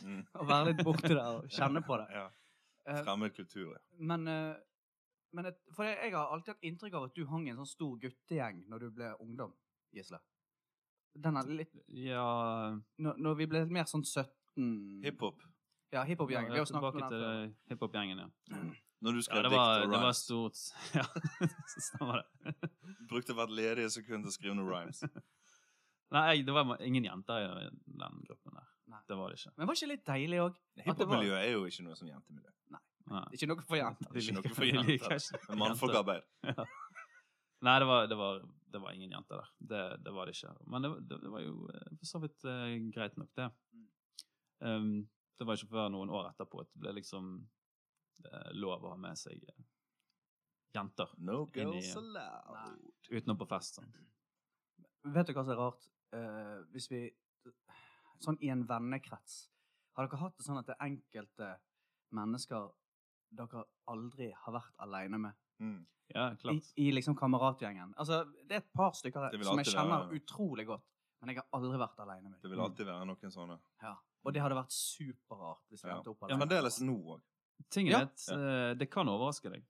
Mm. 0.02 0.26
Og 0.40 0.46
være 0.48 0.66
litt 0.72 0.84
borti 0.86 1.08
der 1.08 1.36
og 1.40 1.48
kjenne 1.56 1.82
på 1.82 1.96
det. 1.98 2.06
Ja. 2.14 2.30
Eh, 2.86 3.02
Fremmed 3.04 3.34
kultur, 3.36 3.72
ja. 3.74 3.80
Men, 3.98 4.26
eh, 4.28 4.54
men 5.32 5.46
et, 5.46 5.58
For 5.74 5.84
jeg, 5.84 5.98
jeg 6.04 6.14
har 6.14 6.30
alltid 6.32 6.54
hatt 6.54 6.62
inntrykk 6.70 6.94
av 6.94 7.04
at 7.10 7.14
du 7.14 7.26
hang 7.26 7.46
i 7.46 7.50
en 7.50 7.56
sånn 7.60 7.66
stor 7.72 7.98
guttegjeng 8.00 8.62
når 8.68 8.78
du 8.86 8.90
ble 8.90 9.10
ungdom, 9.20 9.52
Gisle. 9.92 10.18
Den 11.18 11.36
er 11.36 11.42
litt 11.50 11.72
Ja 11.88 12.70
Når, 12.98 13.16
når 13.18 13.34
vi 13.40 13.46
ble 13.50 13.64
mer 13.66 13.84
sånn 13.90 14.04
17 14.06 15.02
Hiphop. 15.04 15.42
Ja, 15.92 16.04
hiphop-gjengen. 16.06 16.52
Vi 16.54 16.58
har 16.58 16.66
snakket 16.70 16.94
om 16.94 17.00
Tilbake 17.00 17.10
den 17.10 17.20
før. 17.20 17.34
til 17.34 17.74
hiphop-gjengen, 17.74 18.18
ja. 18.18 18.28
Når 19.00 19.16
du 19.16 19.20
Ja, 19.20 19.26
skrev 19.26 19.46
var, 19.48 19.50
dikt 19.50 19.60
og 19.60 19.84
og 19.84 19.92
det 19.92 20.00
var 20.00 20.10
rhymes. 20.10 20.18
stort 20.24 20.58
Ja, 20.98 21.04
så 21.72 21.82
stemmer 21.86 22.20
det. 22.20 22.70
Brukte 23.08 23.36
hvert 23.38 23.54
ledige 23.56 23.90
sekund 23.94 24.26
til 24.26 24.32
å 24.32 24.34
skrive 24.34 24.56
noen 24.58 24.68
rhymes. 24.68 25.00
Nei, 26.14 26.22
jeg, 26.34 26.44
det 26.48 26.54
var 26.56 26.74
ingen 26.82 27.06
jenter 27.06 27.46
i 27.46 27.66
den 27.70 28.22
gruppen 28.26 28.56
der. 28.58 28.68
Nei. 28.90 29.00
Det 29.08 29.16
var 29.16 29.30
det 29.30 29.38
ikke. 29.38 29.52
Men 29.56 29.68
var 29.70 29.78
ikke 29.78 29.88
litt 29.92 30.06
deilig 30.08 30.40
òg? 30.42 30.56
Hiphop-miljøet 30.82 31.40
er 31.44 31.52
jo 31.54 31.66
ikke 31.70 31.84
noe 31.86 31.96
som 31.96 32.08
jentemiljø. 32.10 32.50
Nei. 32.74 33.22
Ikke 33.34 33.46
noe 33.50 33.62
for 33.66 33.78
jenter. 33.78 34.10
Det 34.10 34.18
er 34.18 34.26
ikke 34.26 34.36
noe 34.36 34.54
for 34.58 34.68
jenter. 34.68 35.14
Det 35.14 35.38
er 35.54 35.60
Mannfolkarbeid. 35.62 36.26
Nei, 37.60 37.76
det 37.82 37.86
var, 37.86 38.06
det, 38.10 38.18
var, 38.18 38.42
det 38.74 38.80
var 38.82 38.96
ingen 38.96 39.14
jenter 39.14 39.40
der. 39.42 39.48
Det, 39.72 39.80
det 40.04 40.12
var 40.16 40.26
det 40.28 40.34
ikke. 40.36 40.52
Men 40.72 40.84
det, 40.86 40.90
det, 41.10 41.18
det 41.24 41.32
var 41.32 41.42
jo 41.44 41.54
eh, 41.74 41.88
for 42.00 42.10
så 42.10 42.20
vidt 42.22 42.46
uh, 42.48 42.68
greit 42.94 43.16
nok, 43.20 43.30
det. 43.38 43.48
Um, 44.64 44.92
det 45.40 45.46
var 45.48 45.56
ikke 45.58 45.72
før 45.72 45.90
noen 45.92 46.10
år 46.12 46.30
etterpå 46.32 46.62
at 46.64 46.70
det 46.74 46.82
ble 46.84 46.94
liksom 46.98 47.30
eh, 48.26 48.50
lov 48.54 48.84
å 48.84 48.90
ha 48.94 48.96
med 48.96 49.18
seg 49.18 49.42
eh, 49.48 49.64
jenter 50.74 51.08
No 51.18 51.46
girls 51.54 51.96
allowed. 51.96 52.80
utenom 53.10 53.38
på 53.38 53.46
fest. 53.48 53.74
Sant? 53.80 53.96
Vet 55.04 55.26
du 55.26 55.32
hva 55.34 55.44
som 55.44 55.54
er 55.54 55.60
rart? 55.60 55.88
Uh, 56.12 56.64
hvis 56.74 56.88
vi 56.90 57.04
Sånn 58.20 58.36
i 58.42 58.48
en 58.50 58.64
vennekrets 58.66 59.36
Har 59.96 60.08
dere 60.08 60.18
hatt 60.18 60.34
det 60.36 60.44
sånn 60.44 60.58
at 60.58 60.66
det 60.66 60.74
er 60.74 60.88
enkelte 60.90 61.50
mennesker 62.18 62.66
dere 63.38 63.62
aldri 63.88 64.32
har 64.34 64.52
vært 64.56 64.74
alene 64.82 65.18
med? 65.22 65.38
Mm. 65.62 65.86
Ja, 66.10 66.32
I, 66.32 66.36
klart. 66.42 66.72
I 66.82 66.88
liksom 66.90 67.14
kameratgjengen. 67.14 67.92
Altså, 68.02 68.24
det 68.48 68.56
er 68.56 68.62
et 68.64 68.72
par 68.74 68.90
stykker 68.98 69.30
Det 69.30 69.44
som 69.46 69.58
jeg 69.62 69.70
kjenner 69.70 70.08
være- 70.08 70.18
utrolig 70.18 70.66
godt, 70.66 70.82
men 71.22 71.30
jeg 71.30 71.38
har 71.38 71.46
aldri 71.54 71.78
vært 71.78 72.00
alene 72.02 72.28
med 72.32 72.40
Det 72.42 72.50
vil 72.50 72.60
alltid 72.64 72.86
være 72.90 73.06
noen 73.06 73.30
sånne. 73.36 73.60
Ja. 73.82 73.94
Og 74.24 74.34
det 74.34 74.42
hadde 74.42 74.58
vært 74.58 74.74
superrart 74.74 75.62
hvis 75.70 75.84
vi 75.84 75.88
Ja. 75.88 75.96
endte 75.96 76.10
opp 76.10 76.18
Ja, 76.22 76.26
alene. 76.34 76.40
Fremdeles 76.42 76.80
nå 76.82 76.96
òg. 77.14 77.22
Tingen 77.68 77.92
Ja. 77.92 78.00
at 78.06 78.26
eh, 78.32 78.72
det 78.78 78.90
kan 78.90 79.08
overraske 79.08 79.52
deg. 79.52 79.64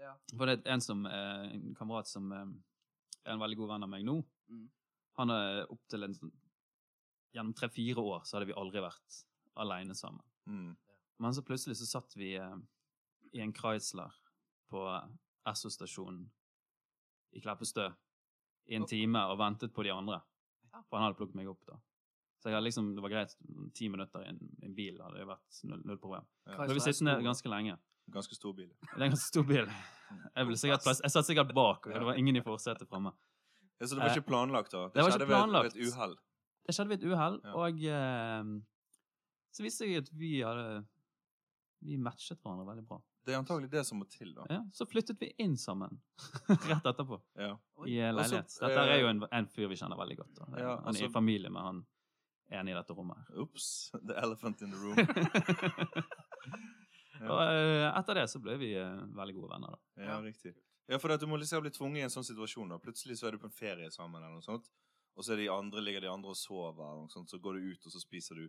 Ja. 0.00 0.14
For 0.36 0.50
det 0.50 0.62
er 0.66 0.74
en, 0.74 0.82
som, 0.82 1.04
uh, 1.06 1.46
en 1.46 1.74
kamerat 1.78 2.08
som 2.10 2.32
uh, 2.32 2.46
er 3.22 3.34
en 3.36 3.42
veldig 3.42 3.58
god 3.60 3.74
venn 3.74 3.86
av 3.86 3.90
meg 3.92 4.06
nå. 4.06 4.16
Mm. 4.50 4.64
Han 5.20 5.30
er 5.30 5.62
opp 5.70 5.84
til 5.90 6.08
en 6.08 6.16
sånn 6.16 6.32
Gjennom 7.32 7.54
tre-fire 7.56 8.02
år 8.04 8.26
så 8.28 8.36
hadde 8.36 8.50
vi 8.50 8.56
aldri 8.60 8.82
vært 8.84 9.14
aleine 9.56 9.94
sammen. 9.96 10.20
Mm. 10.44 10.74
Men 11.16 11.32
så 11.32 11.40
plutselig 11.40 11.78
så 11.80 11.86
satt 11.88 12.12
vi 12.12 12.34
i 12.36 13.40
en 13.40 13.54
Chrysler 13.56 14.12
på 14.68 14.82
Esso-stasjonen 15.48 16.26
i 17.32 17.40
Kleppestø 17.40 17.86
i 18.68 18.76
en 18.76 18.84
oh. 18.84 18.90
time 18.90 19.22
og 19.30 19.38
ventet 19.40 19.72
på 19.72 19.86
de 19.86 19.94
andre. 19.94 20.20
For 20.88 20.98
han 20.98 21.06
hadde 21.06 21.18
plukket 21.22 21.38
meg 21.40 21.48
opp 21.48 21.64
da. 21.68 21.78
Så 22.42 22.50
jeg 22.50 22.56
hadde 22.56 22.66
liksom, 22.66 22.88
det 22.96 23.02
var 23.04 23.12
greit. 23.12 23.36
Ti 23.78 23.86
minutter 23.92 24.24
i 24.24 24.28
en, 24.32 24.38
en 24.66 24.72
bil 24.74 24.96
hadde 24.98 25.20
det 25.20 25.26
vært 25.28 25.60
null, 25.70 25.82
null 25.86 25.98
problem. 26.02 26.24
Ja. 26.50 26.56
Ble 26.66 26.74
vi 26.74 26.82
sittende 26.82 27.14
stor- 27.14 27.22
ganske 27.28 27.52
lenge. 27.52 27.76
Ganske 28.10 28.34
stor 28.34 28.52
bil. 28.58 28.66
Det 28.82 28.96
er 28.98 29.04
en 29.06 29.12
ganske 29.14 29.28
stor 29.30 29.44
bil. 29.46 29.68
Jeg, 29.70 30.46
ble 30.48 30.56
sikkert, 30.58 30.88
jeg 30.90 31.12
satt 31.14 31.28
sikkert 31.28 31.52
bak, 31.54 31.86
og 31.86 31.94
det 31.94 32.02
var 32.08 32.18
ingen 32.18 32.36
i 32.36 32.42
forsetet 32.42 32.88
framme. 32.90 33.12
Ja, 33.78 33.86
så 33.86 33.94
det 33.94 34.02
var 34.02 34.10
Eh, 34.10 34.16
ikke 34.18 34.26
planlagt, 34.32 34.72
da? 34.74 34.88
det 34.90 35.02
var 35.04 35.08
ikke 35.08 35.18
skjedde 35.20 35.30
planlagt. 35.30 35.74
ved 35.76 35.86
et 35.86 35.94
uhell. 35.94 36.16
Det 36.66 36.74
skjedde 36.74 36.88
ved 36.90 36.98
et 36.98 37.06
uhell, 37.12 37.38
Ja. 37.44 37.54
og 37.54 37.86
eh, 37.94 38.50
så 39.54 39.62
viste 39.64 39.86
det 39.86 39.92
seg 39.94 40.02
at 40.02 40.10
vi 40.18 40.32
hadde 40.42 40.66
Vi 41.82 41.96
matchet 41.98 42.38
hverandre 42.42 42.66
veldig 42.68 42.84
bra. 42.86 42.98
Det 43.26 43.34
er 43.34 43.38
antagelig 43.38 43.70
det 43.70 43.84
som 43.86 43.98
må 43.98 44.06
til, 44.10 44.34
da. 44.34 44.44
Ja, 44.50 44.60
så 44.74 44.84
flyttet 44.86 45.18
vi 45.22 45.32
inn 45.38 45.56
sammen 45.56 46.00
rett 46.70 46.84
etterpå 46.90 47.20
Ja. 47.38 47.56
I 47.86 47.96
eh, 48.02 48.12
leilighet. 48.14 48.50
Dette 48.60 48.82
er 48.82 48.98
jo 49.00 49.06
eh, 49.06 49.10
en, 49.14 49.24
en 49.30 49.46
fyr 49.50 49.68
vi 49.70 49.78
kjenner 49.78 49.98
veldig 49.98 50.16
godt. 50.18 50.34
Da. 50.40 50.46
Ja, 50.58 50.76
han 50.76 50.84
er 50.84 50.90
altså- 50.92 51.06
i 51.06 51.12
familie 51.14 51.50
med 51.50 51.62
han 51.62 51.84
ene 52.50 52.70
i 52.70 52.74
dette 52.74 52.94
rommet. 52.94 53.18
Ops. 53.36 53.90
The 54.06 54.14
elephant 54.22 54.62
in 54.62 54.70
the 54.70 54.76
room. 54.76 54.96
og 57.32 57.40
eh, 57.46 57.86
etter 57.92 58.18
det 58.18 58.26
så 58.32 58.40
ble 58.42 58.56
vi 58.60 58.72
eh, 58.78 59.02
veldig 59.16 59.36
gode 59.38 59.52
venner. 59.54 59.76
da. 59.76 60.06
Ja, 60.08 60.18
riktig. 60.24 60.54
Ja, 60.90 60.98
for 60.98 61.14
at 61.14 61.22
du 61.22 61.28
må 61.30 61.38
liksom 61.38 61.62
bli 61.62 61.70
tvunget 61.72 62.02
i 62.02 62.06
en 62.08 62.12
sånn 62.12 62.26
situasjon. 62.26 62.72
da. 62.74 62.80
Plutselig 62.82 63.20
så 63.20 63.28
er 63.28 63.36
du 63.36 63.42
på 63.42 63.48
en 63.48 63.54
ferie 63.54 63.90
sammen, 63.94 64.20
eller 64.22 64.34
noe 64.40 64.44
sånt. 64.44 64.66
Og 65.16 65.24
så 65.24 65.34
er 65.34 65.42
de 65.42 65.48
andre, 65.52 65.82
ligger 65.84 66.04
de 66.04 66.10
andre 66.10 66.32
og 66.32 66.38
sover, 66.40 67.02
og 67.04 67.10
sånt. 67.12 67.30
så 67.30 67.38
går 67.40 67.58
du 67.60 67.70
ut, 67.72 67.86
og 67.86 67.92
så 67.94 68.00
spiser 68.00 68.40
du 68.40 68.46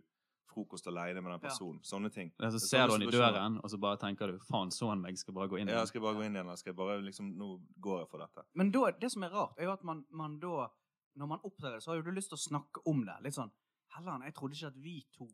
frokost 0.54 0.86
alene 0.86 1.20
med 1.22 1.32
den 1.32 1.40
Ja. 1.40 1.48
personen. 1.48 1.80
Sånne 1.82 2.10
ting. 2.12 2.32
Ja, 2.40 2.48
så 2.50 2.56
er 2.56 2.66
ser 2.66 2.86
du 2.86 2.92
han 2.92 3.02
i 3.02 3.10
døren, 3.10 3.58
og 3.62 3.70
så 3.70 3.78
bare 3.80 3.96
tenker 3.98 4.26
du 4.30 4.38
'faen, 4.38 4.70
så 4.70 4.88
han 4.90 5.00
meg, 5.00 5.18
skal 5.18 5.34
bare 5.34 5.48
gå 5.48 5.58
inn'. 5.58 5.68
Ja, 5.68 5.82
igjen». 5.82 5.86
skal 5.88 6.00
jeg 6.00 6.06
bare 6.06 6.14
gå 6.14 6.24
inn 6.24 6.32
igjen, 6.36 6.46
eller 6.46 6.56
skal 6.56 6.70
jeg 6.72 6.76
bare 6.76 7.00
liksom 7.02 7.36
Nå 7.36 7.60
går 7.80 7.98
jeg 8.00 8.08
for 8.08 8.18
dette. 8.18 8.42
Men 8.54 8.70
da, 8.70 8.90
det 8.92 9.10
som 9.10 9.22
er 9.24 9.30
rart, 9.30 9.54
er 9.58 9.64
jo 9.64 9.72
at 9.72 9.82
man, 9.84 10.04
man 10.10 10.38
da 10.40 10.68
Når 11.16 11.26
man 11.28 11.38
opptrer 11.44 11.72
det, 11.74 11.82
så 11.82 11.90
har 11.92 11.96
jo 11.96 12.02
du 12.02 12.10
lyst 12.10 12.28
til 12.30 12.36
å 12.36 12.50
snakke 12.50 12.80
om 12.86 13.04
det. 13.06 13.14
Litt 13.22 13.34
sånn 13.34 13.50
Helland, 13.96 14.24
jeg 14.24 14.34
trodde 14.34 14.54
ikke 14.58 14.66
at 14.72 14.78
vi 14.82 14.94
to 15.14 15.28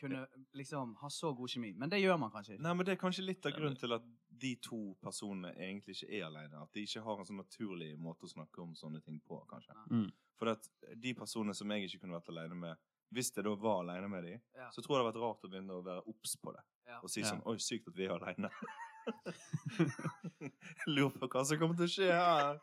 kunne 0.00 0.20
liksom 0.56 0.94
ha 1.00 1.08
så 1.12 1.32
god 1.36 1.48
kjemi. 1.50 1.72
Men 1.76 1.90
det 1.90 1.98
gjør 2.00 2.16
man 2.22 2.30
kanskje 2.32 2.54
ikke. 2.54 2.62
Nei, 2.64 2.74
men 2.78 2.86
det 2.86 2.92
er 2.94 3.00
kanskje 3.00 3.24
litt 3.26 3.46
av 3.48 3.52
grunnen 3.56 3.76
til 3.76 3.92
at 3.96 4.04
de 4.40 4.52
to 4.62 4.78
personene 5.02 5.50
egentlig 5.56 5.96
ikke 5.98 6.10
er 6.20 6.26
alene. 6.28 6.62
At 6.62 6.72
de 6.72 6.84
ikke 6.86 7.02
har 7.04 7.18
en 7.20 7.26
sånn 7.28 7.40
naturlig 7.42 7.90
måte 8.00 8.24
å 8.24 8.30
snakke 8.32 8.62
om 8.62 8.72
sånne 8.78 9.02
ting 9.04 9.18
på, 9.26 9.40
kanskje. 9.50 9.74
Mm. 9.90 10.06
For 10.40 10.52
at 10.54 10.68
de 10.96 11.12
personene 11.18 11.54
som 11.58 11.68
jeg 11.74 11.88
ikke 11.90 12.00
kunne 12.04 12.16
vært 12.16 12.30
alene 12.32 12.56
med, 12.62 12.78
hvis 13.10 13.32
jeg 13.34 13.44
da 13.44 13.52
var 13.58 13.82
alene 13.82 14.08
med 14.08 14.24
de, 14.24 14.36
Ja. 14.54 14.70
så 14.70 14.80
tror 14.80 14.96
jeg 14.96 15.02
det 15.02 15.06
hadde 15.10 15.20
vært 15.20 15.24
rart 15.26 15.44
å 15.44 15.50
begynne 15.50 15.74
å 15.76 15.84
være 15.84 16.06
obs 16.06 16.36
på 16.40 16.52
det. 16.54 16.62
Ja. 16.86 17.00
Og 17.02 17.10
si 17.10 17.20
Ja. 17.20 17.26
sånn 17.32 17.42
Oi, 17.44 17.56
sykt 17.58 17.88
at 17.88 17.96
vi 17.96 18.04
er 18.06 18.14
alene. 18.16 18.50
Lurer 20.86 21.18
på 21.18 21.28
hva 21.28 21.44
som 21.44 21.58
kommer 21.60 21.76
til 21.78 21.88
å 21.88 21.92
skje 21.92 22.10
her. 22.14 22.60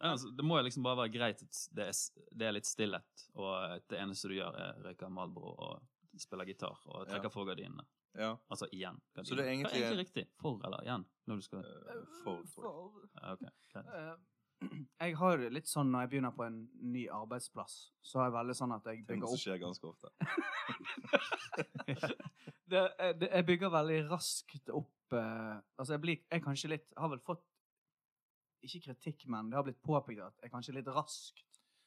Ja, 0.00 0.10
altså, 0.12 0.30
det 0.36 0.44
må 0.44 0.56
jo 0.58 0.62
liksom 0.66 0.82
bare 0.86 0.96
være 1.04 1.12
greit 1.14 1.42
at 1.42 1.68
det 1.76 1.84
er, 1.88 1.92
det 2.36 2.46
er 2.48 2.52
litt 2.52 2.66
stillhet, 2.68 3.26
og 3.34 3.52
at 3.76 3.86
det 3.88 3.98
eneste 4.02 4.28
du 4.28 4.34
gjør, 4.36 4.54
er 4.60 4.72
røyke 4.84 5.08
Malbro 5.10 5.54
og 5.56 5.80
spiller 6.20 6.44
gitar 6.48 6.76
og 6.86 7.06
trekker 7.08 7.24
Ja. 7.30 7.32
for 7.32 7.44
gardinene. 7.48 7.84
Ja. 8.16 8.30
Altså 8.48 8.66
igjen. 8.72 8.96
Så 9.22 9.34
det 9.36 9.40
er 9.44 9.44
Hva 9.44 9.50
egentlig- 9.52 9.74
er 9.74 9.78
egentlig 9.90 10.06
riktig? 10.06 10.26
For 10.40 10.60
eller 10.64 10.80
igjen? 10.86 11.04
Når 11.26 11.36
du 11.36 11.42
skal 11.42 11.58
Uh, 11.58 11.62
For, 12.24 12.42
for. 12.54 12.62
ja, 13.22 13.32
okay. 13.32 13.48
greit. 13.72 13.86
Eh, 13.86 14.16
Jeg 15.00 15.16
har 15.20 15.36
litt 15.52 15.66
sånn 15.68 15.90
når 15.92 16.00
jeg 16.06 16.10
begynner 16.10 16.32
på 16.32 16.44
en 16.46 16.68
ny 16.80 17.08
arbeidsplass, 17.12 17.90
så 18.00 18.18
er 18.20 18.24
jeg 18.30 18.36
veldig 18.38 18.54
sånn 18.56 18.72
at 18.74 18.84
jeg 18.88 18.96
Ting 19.06 19.20
bygger 19.20 19.26
som 19.26 19.34
opp 19.34 19.40
skjer 19.42 19.58
ganske 19.60 19.84
ofte. 19.84 20.08
det, 22.70 22.82
eh, 22.98 23.12
det, 23.20 23.28
Jeg 23.32 23.46
bygger 23.46 23.70
veldig 23.74 23.98
raskt 24.10 24.70
opp 24.72 24.92
Altså, 25.12 25.92
jeg 25.94 26.00
blir 26.02 26.16
Jeg 26.32 26.42
kanskje 26.42 26.68
litt 26.72 26.92
Har 26.96 27.08
vel 27.12 27.20
fått 27.22 27.44
Ikke 28.66 28.82
kritikk, 28.88 29.26
men 29.30 29.50
det 29.50 29.56
har 29.60 29.64
blitt 29.66 29.82
påpekt 29.86 30.20
at 30.24 30.34
jeg 30.42 30.50
er 30.50 30.54
kanskje 30.56 30.74
litt 30.80 30.88
rask. 30.92 31.42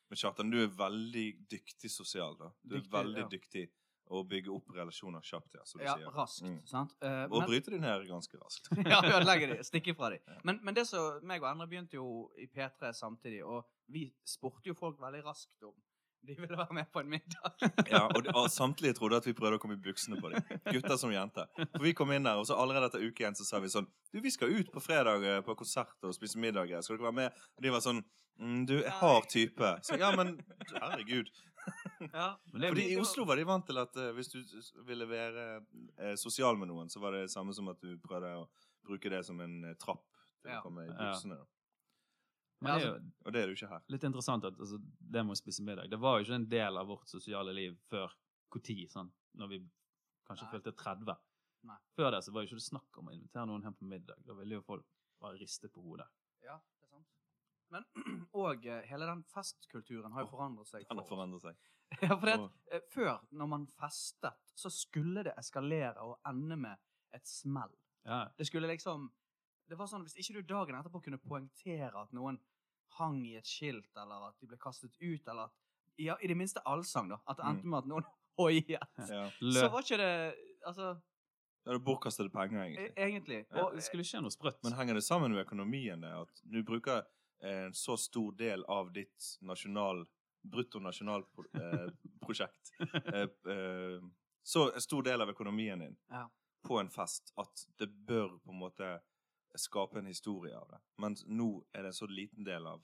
Men 0.09 0.17
Kjartan, 0.17 0.49
du 0.49 0.57
er 0.63 0.71
veldig 0.73 1.27
dyktig 1.51 1.91
sosial, 1.93 2.37
da. 2.39 2.47
Du 2.65 2.77
er 2.79 2.85
veldig 2.89 3.25
ja. 3.25 3.29
dyktig 3.29 3.67
å 4.09 4.23
bygge 4.25 4.49
opp 4.49 4.71
relasjoner 4.73 5.21
kjapt, 5.21 5.53
ja, 5.59 5.61
som 5.69 5.77
du 5.77 5.85
Ja, 5.85 5.93
sier. 5.99 6.07
raskt, 6.15 6.41
Mm. 6.41 6.55
sant? 6.65 6.95
Uh, 7.03 7.27
Og 7.29 7.41
men- 7.43 7.49
bryte 7.51 7.69
de 7.69 7.77
ned 7.77 8.07
ganske 8.09 8.39
raskt. 8.41 8.69
ja, 8.89 9.01
ødelegge 9.05 9.51
de, 9.51 9.57
stikke 9.63 9.93
fra 9.95 10.09
de. 10.09 10.17
Ja. 10.25 10.39
Men, 10.43 10.59
men 10.63 10.73
det 10.73 10.87
som 10.89 11.19
meg 11.29 11.43
og 11.43 11.51
Endre 11.51 11.67
begynte 11.69 11.93
jo 11.99 12.31
i 12.41 12.47
P3 12.47 12.89
samtidig, 12.97 13.43
og 13.45 13.67
vi 13.87 14.07
spurte 14.25 14.65
jo 14.71 14.73
folk 14.73 14.97
veldig 14.99 15.21
raskt 15.27 15.61
om 15.61 15.75
de 16.27 16.35
ville 16.35 16.57
være 16.57 16.73
med 16.75 16.89
på 16.93 16.99
en 16.99 17.09
middag. 17.09 17.53
Ja, 17.91 18.01
og, 18.07 18.23
de, 18.23 18.33
og 18.35 18.49
samtlige 18.51 18.93
trodde 18.97 19.17
at 19.21 19.25
vi 19.27 19.33
prøvde 19.37 19.57
å 19.57 19.61
komme 19.63 19.77
i 19.77 19.81
buksene 19.81 20.19
på 20.21 20.29
dem. 20.33 20.43
Gutter 20.67 20.97
som 20.99 21.11
jenter. 21.13 21.47
For 21.57 21.83
vi 21.85 21.93
kom 21.97 22.11
inn 22.15 22.27
der, 22.27 22.37
og 22.41 22.45
så 22.49 22.57
allerede 22.59 22.89
etter 22.91 23.03
uke 23.05 23.23
igjen 23.23 23.37
så 23.39 23.47
sa 23.47 23.59
vi 23.63 23.71
sånn 23.71 23.87
Du, 24.11 24.19
vi 24.21 24.31
skal 24.33 24.51
ut 24.53 24.71
på 24.73 24.83
fredag 24.83 25.23
eh, 25.25 25.39
på 25.45 25.55
konsert 25.59 25.95
og 26.05 26.13
spise 26.17 26.39
middag. 26.41 26.71
Skal 26.83 26.97
dere 26.99 27.07
være 27.09 27.17
med? 27.23 27.43
Og 27.57 27.65
de 27.65 27.73
var 27.73 27.83
sånn 27.85 28.01
mm, 28.39 28.59
Du, 28.69 28.75
jeg 28.81 28.95
har 29.01 29.29
type. 29.31 29.71
Så 29.87 29.97
ja, 30.01 30.11
men 30.17 30.35
herregud. 30.75 31.31
Ja, 32.13 32.29
Men 32.53 32.69
Fordi 32.71 32.85
I 32.93 32.97
Oslo 33.01 33.25
var 33.27 33.37
de 33.37 33.43
vant 33.45 33.65
til 33.67 33.77
at 33.77 33.97
uh, 33.99 34.09
hvis 34.17 34.31
du 34.31 34.39
ville 34.87 35.05
være 35.09 35.47
uh, 35.61 36.13
sosial 36.17 36.57
med 36.57 36.71
noen, 36.71 36.89
så 36.89 37.01
var 37.03 37.13
det 37.17 37.27
samme 37.33 37.53
som 37.53 37.67
at 37.69 37.79
du 37.83 37.93
prøvde 38.01 38.31
å 38.39 38.45
bruke 38.87 39.11
det 39.11 39.19
som 39.27 39.39
en 39.43 39.57
uh, 39.67 39.73
trapp 39.81 40.01
til 40.41 40.53
Ja. 40.53 40.59
å 40.61 40.63
komme 40.65 40.85
i 40.87 40.89
Ja. 40.89 40.95
buksene. 41.11 41.35
da. 41.41 41.45
Men 42.61 42.73
det 42.75 42.83
er 42.83 42.87
jo 42.89 42.95
Og 43.25 43.33
det 43.33 43.41
er 43.41 43.47
det 43.47 43.53
jo 43.55 43.57
ikke 43.65 43.69
her. 43.73 43.83
litt 43.87 44.03
interessant 44.03 44.45
at 44.45 44.59
altså, 44.59 44.79
det 44.99 45.23
med 45.25 45.35
å 45.35 45.39
spise 45.39 45.63
middag 45.63 45.89
Det 45.89 45.99
var 45.99 46.17
jo 46.19 46.25
ikke 46.25 46.35
en 46.41 46.47
del 46.51 46.77
av 46.77 46.87
vårt 46.91 47.07
sosiale 47.07 47.53
liv 47.55 47.77
før 47.89 48.11
når 48.49 48.87
sånn, 48.91 49.11
når 49.39 49.47
vi 49.53 49.59
kanskje 50.27 50.45
Nei. 50.47 50.51
fylte 50.55 50.71
30. 50.75 51.15
Nei. 51.69 51.77
Før 51.95 52.11
det 52.15 52.23
så 52.25 52.31
var 52.33 52.41
jo 52.43 52.49
ikke 52.49 52.59
det 52.61 52.65
snakk 52.67 52.97
om 53.01 53.07
å 53.09 53.13
invitere 53.15 53.45
noen 53.49 53.63
hjem 53.67 53.75
på 53.79 53.85
middag. 53.89 54.19
Da 54.25 54.33
ville 54.37 54.55
jo 54.59 54.61
folk 54.65 54.85
bare 55.21 55.37
riste 55.37 55.69
på 55.69 55.81
hodet. 55.83 56.07
ja, 56.45 56.55
det 56.79 56.85
er 56.85 56.89
sant. 56.93 57.07
Men, 57.69 57.85
og 58.41 58.65
eh, 58.65 58.81
hele 58.89 59.05
den 59.05 59.23
festkulturen 59.29 60.11
har 60.15 60.23
jo 60.25 60.31
forandret 60.31 60.67
seg. 60.71 60.87
Den 60.89 60.97
har 61.01 61.07
forandret 61.09 61.41
seg. 61.47 61.59
Ja, 62.05 62.15
for 62.15 62.25
det, 62.29 62.35
Åh. 62.39 62.49
eh, 62.71 62.81
før, 62.93 63.15
når 63.31 63.47
man 63.49 63.63
festet, 63.67 64.37
så 64.55 64.69
skulle 64.69 65.23
det 65.25 65.33
eskalere 65.41 66.01
og 66.05 66.19
ende 66.29 66.55
med 66.57 66.77
et 67.17 67.25
smell. 67.27 67.71
Ja, 68.05 68.27
Det 68.37 68.45
skulle 68.47 68.69
liksom 68.69 69.09
Det 69.69 69.77
var 69.77 69.85
sånn, 69.87 70.03
Hvis 70.07 70.17
ikke 70.19 70.33
du 70.39 70.43
dagen 70.49 70.75
etterpå 70.79 71.01
kunne 71.05 71.17
poengtere 71.21 71.93
at 72.01 72.11
noen 72.15 72.39
hang 72.97 73.19
i 73.27 73.35
et 73.37 73.45
skilt, 73.47 73.91
eller 73.95 74.27
at 74.29 74.35
de 74.41 74.47
ble 74.49 74.57
kastet 74.57 74.95
ut, 75.01 75.27
eller 75.27 75.43
at 75.49 75.53
Ja, 75.99 76.15
i 76.23 76.27
det 76.31 76.37
minste 76.37 76.59
allsang, 76.65 77.09
da. 77.11 77.17
At 77.27 77.37
det 77.37 77.45
endte 77.45 77.65
med 77.67 77.77
at 77.83 77.87
noen 77.91 78.03
hoiet. 78.39 78.69
Ja. 79.09 79.29
Så 79.39 79.69
var 79.69 79.81
ikke 79.83 79.97
det 79.99 80.35
Altså, 80.65 80.95
du 81.65 81.71
er 81.75 81.79
bortkastede 81.79 82.29
penger, 82.31 82.59
e 82.59 82.63
egentlig. 82.65 82.93
egentlig. 82.97 83.45
Ja, 83.51 83.63
Og, 83.65 83.75
det 83.75 83.83
skulle 83.83 84.03
skje 84.07 84.21
noe 84.23 84.31
sprøtt. 84.31 84.63
Men 84.63 84.73
henger 84.73 84.93
det 84.97 85.03
sammen 85.03 85.31
med 85.31 85.45
økonomien? 85.45 86.01
det, 86.01 86.09
At 86.09 86.41
du 86.43 86.63
bruker 86.63 87.03
en 87.43 87.73
så 87.73 87.97
stor 87.99 88.31
del 88.35 88.63
av 88.67 88.91
ditt 88.95 89.37
nasjonal, 89.41 90.05
bruttonasjonalprosjekt 90.49 92.71
eh, 93.13 93.29
eh, 93.53 93.99
Så 94.43 94.71
en 94.73 94.81
stor 94.81 95.03
del 95.03 95.21
av 95.21 95.29
økonomien 95.29 95.79
din 95.79 95.97
Ja. 96.09 96.29
på 96.67 96.79
en 96.79 96.89
fest 96.89 97.33
at 97.37 97.65
det 97.77 97.87
bør 98.07 98.39
på 98.39 98.49
en 98.51 98.59
måte 98.59 98.99
skape 99.57 99.97
en 99.99 100.05
historie 100.05 100.55
av 100.55 100.67
det. 100.69 100.79
Mens 100.99 101.23
nå 101.25 101.63
er 101.73 101.81
det 101.81 101.85
en 101.93 101.93
så 101.93 102.07
liten 102.07 102.43
del 102.45 102.67
av, 102.67 102.81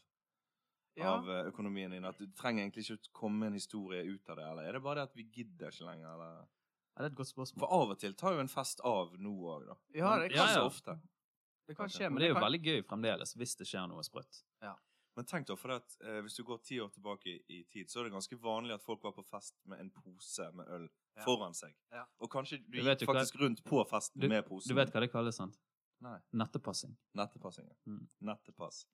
Ja. 0.97 1.15
av 1.17 1.30
eh, 1.30 1.45
økonomien 1.51 1.91
din 1.91 2.06
at 2.06 2.17
du 2.17 2.28
trenger 2.28 2.63
egentlig 2.63 2.86
ikke 2.89 3.10
å 3.10 3.12
komme 3.13 3.47
en 3.47 3.54
historie 3.54 4.04
ut 4.04 4.30
av 4.30 4.38
det. 4.38 4.45
Eller 4.45 4.63
er 4.69 4.73
det 4.73 4.82
bare 4.84 4.95
det 4.95 5.10
at 5.10 5.15
vi 5.15 5.23
gidder 5.23 5.67
ikke 5.71 5.86
lenger? 5.86 6.13
Eller? 6.13 6.47
Ja, 6.95 7.01
det 7.01 7.04
er 7.04 7.12
et 7.12 7.15
godt 7.17 7.28
spørsmål. 7.34 7.60
For 7.60 7.67
av 7.82 7.89
og 7.91 7.99
til 7.99 8.13
tar 8.13 8.34
jo 8.34 8.39
en 8.39 8.47
fest 8.47 8.80
av 8.84 9.17
nå 9.19 9.34
òg, 9.43 9.65
da. 9.67 9.75
Ja, 9.93 10.17
det 10.19 10.30
kan, 10.32 10.38
Ja, 10.38 10.45
ja. 10.47 10.54
så 10.56 10.65
ofte. 10.69 10.99
det 11.67 11.75
kan 11.78 11.89
skje, 11.89 12.10
Men 12.10 12.19
det 12.21 12.30
er 12.30 12.34
jo 12.34 12.39
veldig 12.45 12.63
gøy 12.63 12.82
fremdeles, 12.88 13.34
hvis 13.36 13.56
det 13.58 13.67
skjer 13.67 13.88
noe 13.89 14.01
sprøtt. 14.04 14.43
Ja. 14.62 14.75
Men 15.17 15.25
tenk 15.25 15.47
da, 15.47 15.56
for 15.56 15.71
at, 15.71 15.97
eh, 16.01 16.21
hvis 16.21 16.36
du 16.36 16.43
går 16.43 16.58
ti 16.63 16.80
år 16.80 16.89
tilbake 16.91 17.25
i, 17.28 17.41
i 17.49 17.63
tid, 17.63 17.88
så 17.88 17.99
er 17.99 18.04
det 18.06 18.12
ganske 18.13 18.36
vanlig 18.39 18.73
at 18.73 18.82
folk 18.84 19.01
var 19.04 19.12
på 19.13 19.23
fest 19.25 19.54
med 19.65 19.80
en 19.80 19.89
pose 19.89 20.51
med 20.54 20.67
øl 20.67 20.89
Ja. 21.17 21.23
foran 21.23 21.54
seg. 21.54 21.73
Ja. 21.91 22.06
Og 22.19 22.30
kanskje 22.30 22.58
du, 22.65 22.71
Du 22.71 22.84
gikk 22.84 23.06
faktisk 23.08 23.36
hva- 23.36 23.41
rundt 23.41 23.63
på 23.63 23.86
festen 23.88 24.19
Du- 24.21 24.28
med 24.28 24.45
posen. 24.45 24.67
Du 24.67 24.73
vet 24.75 24.91
hva 24.91 24.99
det 24.99 25.12
kalles, 25.12 25.36
sant? 25.36 25.58
Nei. 26.06 26.20
Nettepassing. 26.41 26.94
Nettepassing. 27.18 27.68
ja. 27.68 27.76
Mm. 27.91 28.06
Nettepass. 28.30 28.86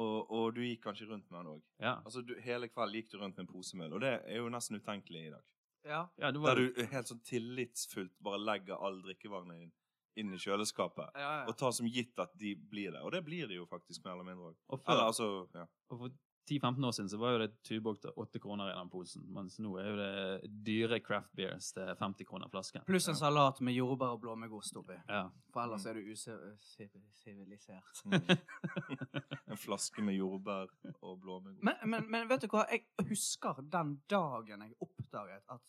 Og, 0.00 0.30
og 0.30 0.54
du 0.56 0.62
gikk 0.64 0.82
kanskje 0.88 1.06
rundt 1.06 1.28
med 1.30 1.38
den 1.38 1.52
òg. 1.52 1.62
Ja. 1.78 1.98
Altså, 2.02 2.24
du, 2.26 2.34
hele 2.42 2.68
kvelden 2.72 2.98
gikk 2.98 3.12
du 3.12 3.18
rundt 3.20 3.36
med 3.38 3.44
en 3.44 3.52
pose 3.52 3.78
med 3.78 3.94
og 3.94 4.02
det 4.02 4.16
er 4.24 4.40
jo 4.40 4.50
nesten 4.50 4.80
utenkelig 4.80 5.28
i 5.28 5.32
dag. 5.36 5.44
ja. 5.84 6.00
ja 6.18 6.32
det 6.32 6.42
var 6.42 6.58
Der 6.58 6.72
du 6.74 6.84
helt 6.94 7.10
sånn 7.12 7.22
tillitsfullt 7.28 8.14
bare 8.24 8.40
legger 8.42 8.80
all 8.80 8.98
drikkevarene 9.04 9.60
inn, 9.62 9.72
inn 10.18 10.34
i 10.34 10.40
kjøleskapet. 10.40 11.14
Ja, 11.14 11.30
ja. 11.42 11.46
Og 11.50 11.58
tar 11.60 11.74
som 11.76 11.86
gitt 11.86 12.18
at 12.18 12.34
de 12.40 12.56
blir 12.56 12.90
det. 12.96 13.02
Og 13.02 13.12
det 13.14 13.22
blir 13.26 13.46
de 13.50 13.60
jo 13.60 13.68
faktisk, 13.70 14.02
mer 14.04 14.16
eller 14.16 14.30
mindre 14.32 14.50
òg. 14.50 14.58
Og 14.74 14.82
før, 14.82 15.04
altså 15.06 15.30
ja. 15.54 15.68
og 15.92 16.02
for 16.02 16.18
10-15 16.50 16.86
år 16.86 16.92
siden 16.92 17.08
så 17.08 17.18
var 17.18 17.32
jo 17.32 17.38
det 17.44 17.62
Tuborg 17.64 18.00
til 18.02 18.10
8 18.20 18.40
kroner 18.42 18.68
i 18.70 18.74
den 18.76 18.90
posen, 18.92 19.22
mens 19.32 19.56
nå 19.64 19.70
er 19.80 19.86
jo 19.88 19.94
det 19.96 20.50
dyre 20.66 20.98
craft 21.00 21.32
beers 21.36 21.70
til 21.72 21.88
50 22.00 22.26
kroner 22.28 22.48
flasken. 22.52 22.84
Pluss 22.88 23.08
en 23.08 23.16
salat 23.16 23.60
med 23.64 23.72
jordbær 23.78 24.12
og 24.16 24.20
blåmuggost 24.20 24.76
oppi. 24.76 24.96
Ja. 25.08 25.22
For 25.54 25.62
ellers 25.64 25.84
Mm. 25.86 25.90
er 25.90 25.94
du 25.94 26.00
usivilisert. 26.12 28.02
Mm. 28.04 28.12
En 29.54 29.56
flaske 29.60 30.02
med 30.02 30.14
jordbær 30.18 30.68
og 31.02 31.20
blåmuggost. 31.20 31.62
Men, 31.64 31.74
men, 31.90 32.10
men 32.10 32.28
vet 32.28 32.42
du 32.44 32.48
hva? 32.52 32.66
Jeg 32.70 32.84
husker 33.08 33.60
den 33.72 33.96
dagen 34.10 34.62
jeg 34.66 34.76
oppdaget 34.80 35.42
at 35.48 35.60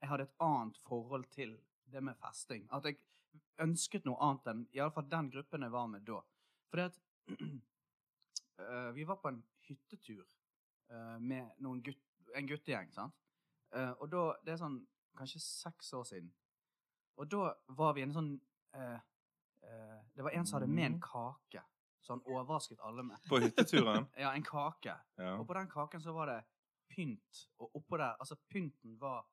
jeg 0.00 0.08
hadde 0.10 0.26
et 0.28 0.34
annet 0.40 0.78
forhold 0.88 1.24
til 1.32 1.56
det 1.92 2.02
med 2.02 2.14
festing. 2.20 2.66
At 2.72 2.84
jeg 2.90 2.98
ønsket 3.62 4.04
noe 4.08 4.18
annet 4.22 4.46
enn 4.50 4.66
iallfall 4.74 5.06
den 5.10 5.30
gruppen 5.30 5.62
jeg 5.66 5.72
var 5.72 5.86
med 5.90 6.04
da. 6.08 6.20
Fordi 6.70 6.82
at 6.90 6.98
uh, 7.30 8.90
Vi 8.98 9.04
var 9.08 9.16
på 9.22 9.28
en 9.30 9.42
hyttetur 9.68 10.24
uh, 10.92 11.18
med 11.20 11.50
noen 11.64 11.82
gutt, 11.82 12.00
en 12.34 12.48
guttegjeng, 12.48 12.92
sant? 12.94 13.14
Uh, 13.74 13.92
og 14.00 14.10
da 14.12 14.24
Det 14.44 14.54
er 14.54 14.60
sånn 14.60 14.80
kanskje 15.18 15.40
seks 15.42 15.92
år 15.94 16.04
siden. 16.08 16.32
Og 17.16 17.28
da 17.30 17.52
var 17.78 17.94
vi 17.94 18.02
en 18.02 18.12
sånn 18.14 18.32
uh, 18.74 18.98
eh, 19.62 20.00
Det 20.14 20.24
var 20.26 20.34
en 20.34 20.46
som 20.46 20.58
hadde 20.58 20.70
med 20.72 20.86
en 20.86 20.96
Mm. 20.98 21.00
kake. 21.00 21.62
Så 22.02 22.12
han 22.12 22.22
overrasket 22.26 22.80
alle 22.82 23.02
med. 23.02 23.18
På 23.28 23.38
hytteturen. 23.40 24.06
Ja, 24.18 24.34
en 24.34 24.42
kake. 24.42 24.96
Ja. 25.16 25.38
Og 25.38 25.46
på 25.46 25.54
den 25.54 25.68
kaken 25.68 26.02
så 26.02 26.12
var 26.12 26.26
det 26.26 26.40
pynt. 26.90 27.46
Og 27.58 27.76
oppå 27.76 27.96
der 27.96 28.16
Altså, 28.20 28.36
pynten 28.50 29.00
var 29.00 29.24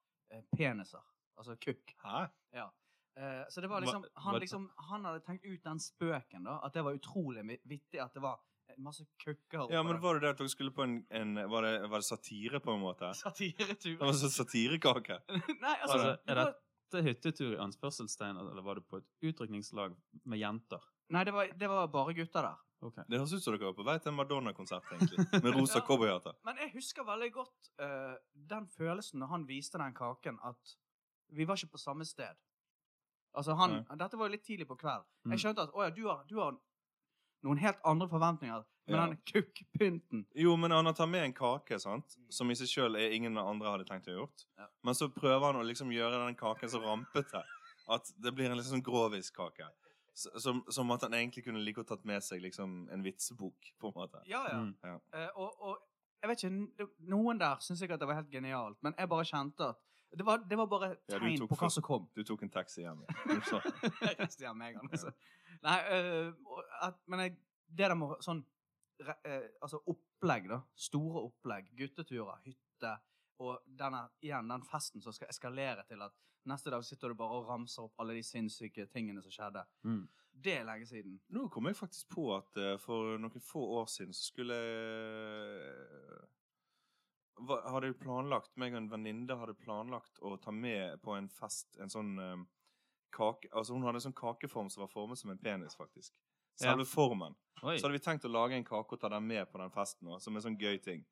peniser. 0.56 1.04
Altså 1.38 1.56
kukk. 1.56 1.96
Hæ? 2.04 2.28
Ja. 2.54 2.70
Eh, 3.18 3.44
så 3.50 3.62
det 3.62 3.70
var 3.70 3.82
liksom 3.82 4.06
han, 4.16 4.40
liksom 4.40 4.72
han 4.78 5.06
hadde 5.06 5.20
tenkt 5.20 5.46
ut 5.46 5.64
den 5.64 5.80
spøken, 5.80 6.44
da. 6.44 6.60
At 6.64 6.74
det 6.74 6.84
var 6.84 6.96
utrolig 6.96 7.60
vittig 7.64 8.00
at 8.00 8.14
det 8.14 8.22
var 8.22 8.40
masse 8.78 9.06
køkker. 9.24 9.72
Ja, 9.74 9.84
men 9.84 10.00
var 10.02 10.18
det 10.18 10.26
det 10.26 10.34
at 10.36 10.42
dere 10.42 10.52
skulle 10.52 10.74
på 10.76 10.84
en, 10.86 10.98
en 11.10 11.36
var, 11.52 11.68
det, 11.68 11.90
var 11.92 12.04
det 12.04 12.08
satire, 12.08 12.60
på 12.64 12.76
en 12.76 12.84
måte? 12.84 13.12
Satiretur. 13.18 13.98
Det 13.98 14.02
var 14.06 14.18
sånn 14.18 14.34
satirekake. 14.34 15.20
Nei, 15.64 15.76
altså, 15.82 15.98
Altså, 15.98 16.16
det 16.26 16.36
er 16.36 16.42
dette 16.42 17.04
hyttetur 17.08 17.54
i 17.56 17.62
anspørselstegn, 17.64 18.40
eller 18.42 18.66
var 18.66 18.80
du 18.80 18.86
på 18.88 19.00
et 19.00 19.32
utdrikningslag 19.32 19.96
med 20.26 20.42
jenter? 20.42 20.84
Nei, 21.12 21.24
det 21.28 21.34
var, 21.36 21.50
det 21.60 21.70
var 21.72 21.88
bare 21.92 22.14
gutter 22.16 22.48
der. 22.48 22.60
Okay. 22.82 23.04
Det 23.08 23.20
høres 23.20 23.34
ut 23.36 23.44
som 23.44 23.54
dere 23.54 23.68
var 23.70 23.76
på 23.78 23.86
vei 23.86 23.98
til 24.02 24.10
en 24.10 24.18
Madonna-konsert, 24.18 24.88
egentlig. 24.96 25.26
Med 25.44 25.54
rosa 25.54 25.78
Ja. 25.80 25.86
cowboyhatter. 25.86 26.34
Men 26.48 26.58
jeg 26.64 26.72
husker 26.74 27.06
veldig 27.06 27.32
godt 27.36 27.70
uh, 27.82 28.16
den 28.34 28.68
følelsen 28.68 29.22
når 29.22 29.28
han 29.36 29.44
viste 29.48 29.78
den 29.78 29.94
kaken, 29.94 30.40
at 30.44 30.78
vi 31.30 31.46
var 31.46 31.60
ikke 31.60 31.76
på 31.76 31.82
samme 31.84 32.08
sted. 32.10 32.40
Altså, 33.38 33.54
han 33.56 33.86
Dette 34.00 34.18
var 34.18 34.28
jo 34.28 34.34
litt 34.34 34.44
tidlig 34.44 34.68
på 34.68 34.76
kveld. 34.82 35.06
Mm. 35.24 35.36
Jeg 35.36 35.44
skjønte 35.44 35.68
at 35.68 35.76
å 35.78 35.86
ja, 35.86 35.92
du 35.96 36.02
har, 36.10 36.26
du 36.28 36.36
har 36.42 36.58
noen 37.44 37.58
helt 37.62 37.80
andre 37.86 38.08
forventninger. 38.12 38.64
Men 38.88 38.96
Ja. 38.98 39.06
den 39.08 39.20
kukkpynten 39.30 40.26
Jo, 40.36 40.56
men 40.58 40.72
han 40.72 40.86
har 40.86 40.94
tatt 40.94 41.10
med 41.10 41.24
en 41.24 41.34
kake, 41.34 41.80
sant? 41.80 42.16
som 42.30 42.50
i 42.52 42.56
seg 42.56 42.68
sjøl 42.68 42.98
ingen 43.14 43.38
andre 43.38 43.70
hadde 43.70 43.86
tenkt 43.86 44.08
å 44.10 44.16
gjort. 44.18 44.46
Ja. 44.58 44.68
Men 44.84 44.94
så 44.98 45.08
prøver 45.14 45.46
han 45.52 45.62
å 45.62 45.66
liksom 45.68 45.92
gjøre 45.94 46.26
den 46.26 46.36
kaken 46.36 46.70
så 46.70 46.82
rampete 46.82 47.44
at 47.90 48.12
det 48.18 48.34
blir 48.36 48.50
en 48.50 48.58
litt 48.58 48.66
sånn 48.66 48.84
groviskake. 48.84 49.70
Som, 50.14 50.64
som 50.70 50.92
at 50.92 51.02
han 51.06 51.14
egentlig 51.14 51.46
kunne 51.46 51.62
like 51.64 51.76
godt 51.80 51.88
tatt 51.94 52.04
med 52.06 52.22
seg 52.24 52.42
liksom 52.42 52.90
en 52.92 53.04
vitsebok, 53.04 53.72
på 53.80 53.88
en 53.88 53.94
måte. 53.96 54.20
Ja, 54.28 54.44
ja. 54.52 54.58
Mm. 54.60 55.00
Eh, 55.14 55.30
og, 55.40 55.56
og 55.62 55.78
jeg 56.22 56.30
vet 56.30 56.44
ikke, 56.44 56.90
noen 57.08 57.40
der 57.40 57.62
syns 57.64 57.80
sikkert 57.80 58.00
det 58.02 58.08
var 58.10 58.20
helt 58.20 58.30
genialt, 58.34 58.78
men 58.84 58.94
jeg 58.98 59.10
bare 59.10 59.24
kjente 59.26 59.70
at 59.72 59.80
det 60.18 60.26
var, 60.26 60.42
det 60.50 60.58
var 60.58 60.68
bare 60.68 60.96
tegn 61.10 61.38
ja, 61.38 61.48
på 61.48 61.58
hva 61.60 61.70
som 61.72 61.84
kom. 61.86 62.08
Du 62.16 62.24
tok 62.28 62.44
en 62.44 62.52
taxi 62.52 62.84
hjem. 62.84 63.04
ja. 63.08 63.62
Jeg 64.08 64.18
reiste 64.20 64.44
hjem 64.44 64.64
en 64.66 64.80
gang. 64.80 64.90
Altså. 64.92 65.14
Nei, 65.64 65.78
øh, 65.96 66.34
at, 66.82 66.98
men 67.08 67.20
jeg, 67.20 67.36
det 67.70 67.86
der 67.86 67.96
med 67.96 68.16
sånn 68.26 68.42
re, 69.06 69.16
øh, 69.30 69.46
Altså 69.62 69.80
opplegg, 69.94 70.50
da. 70.52 70.60
Store 70.76 71.24
opplegg. 71.30 71.70
Gutteturer, 71.78 72.42
hytte. 72.48 72.96
Og 73.42 73.62
denne, 73.66 74.04
igjen 74.22 74.52
den 74.52 74.66
festen 74.68 75.02
som 75.02 75.16
skal 75.16 75.32
eskalere 75.32 75.86
til 75.90 76.04
at 76.06 76.18
neste 76.50 76.74
dag 76.74 76.84
sitter 76.86 77.12
du 77.12 77.18
bare 77.18 77.40
og 77.40 77.48
ramser 77.50 77.86
opp 77.86 78.02
alle 78.02 78.18
de 78.18 78.26
sinnssyke 78.26 78.88
tingene 78.92 79.24
som 79.24 79.34
skjedde. 79.34 79.64
Mm. 79.88 80.04
Det 80.32 80.58
er 80.58 80.68
lenge 80.68 80.88
siden. 80.90 81.18
Nå 81.34 81.48
kom 81.54 81.68
jeg 81.70 81.78
faktisk 81.78 82.12
på 82.14 82.28
at 82.36 82.60
uh, 82.60 82.76
for 82.82 83.18
noen 83.22 83.44
få 83.46 83.64
år 83.80 83.90
siden 83.92 84.14
så 84.16 84.28
skulle 84.32 84.58
jeg 84.58 86.22
Hadde 87.40 87.94
planlagt 87.98 88.52
meg 88.60 88.76
og 88.76 88.82
en 88.84 88.90
venninne 88.92 89.38
hadde 89.40 89.56
planlagt 89.58 90.20
å 90.22 90.36
ta 90.38 90.52
med 90.52 91.00
på 91.02 91.16
en 91.18 91.30
fest 91.32 91.80
en 91.82 91.90
sånn 91.90 92.12
eh, 92.20 92.44
kake 93.16 93.50
Altså 93.52 93.74
hun 93.74 93.88
hadde 93.88 94.02
en 94.02 94.06
sånn 94.10 94.18
kakeform 94.18 94.70
som 94.70 94.84
var 94.86 94.92
formet 94.92 95.20
som 95.20 95.32
en 95.34 95.40
penis, 95.42 95.76
faktisk. 95.80 96.14
Selve 96.60 96.86
formen. 96.86 97.36
Oi. 97.64 97.78
Så 97.80 97.88
hadde 97.88 97.98
vi 97.98 98.04
tenkt 98.04 98.28
å 98.28 98.32
lage 98.32 98.58
en 98.58 98.68
kake 98.68 98.96
og 98.96 99.02
ta 99.02 99.10
den 99.10 99.26
med 99.28 99.50
på 99.52 99.62
den 99.62 99.74
festen 99.74 100.12
også, 100.12 100.28
som 100.28 100.38
en 100.38 100.46
sånn 100.46 100.60
gøy 100.60 100.78
ting. 100.84 101.04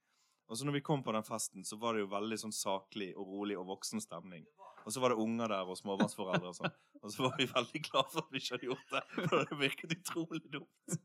Og 0.49 0.58
så 0.58 0.65
når 0.65 0.79
vi 0.79 0.86
kom 0.86 1.03
på 1.05 1.13
den 1.13 1.25
festen, 1.25 1.65
så 1.65 1.77
var 1.77 1.93
det 1.93 2.03
jo 2.03 2.10
veldig 2.10 2.38
sånn 2.41 2.55
saklig 2.55 3.12
og 3.15 3.27
rolig 3.29 3.58
og 3.58 3.67
voksen 3.69 4.01
stemning. 4.01 4.47
Og 4.86 4.93
så 4.95 5.01
var 5.03 5.13
det 5.13 5.19
unger 5.21 5.51
der 5.51 5.69
og 5.69 5.77
småbarnsforeldre 5.77 6.49
og 6.49 6.58
sånn. 6.58 6.77
Og 6.99 7.13
så 7.13 7.23
var 7.27 7.36
vi 7.39 7.45
veldig 7.47 7.82
glad 7.86 8.10
for 8.12 8.25
at 8.25 8.32
vi 8.34 8.41
ikke 8.41 8.55
hadde 8.55 8.69
gjort 8.71 8.89
det, 8.95 9.01
for 9.29 9.43
det 9.45 9.58
virket 9.60 9.93
utrolig 9.95 10.41
dumt. 10.51 10.95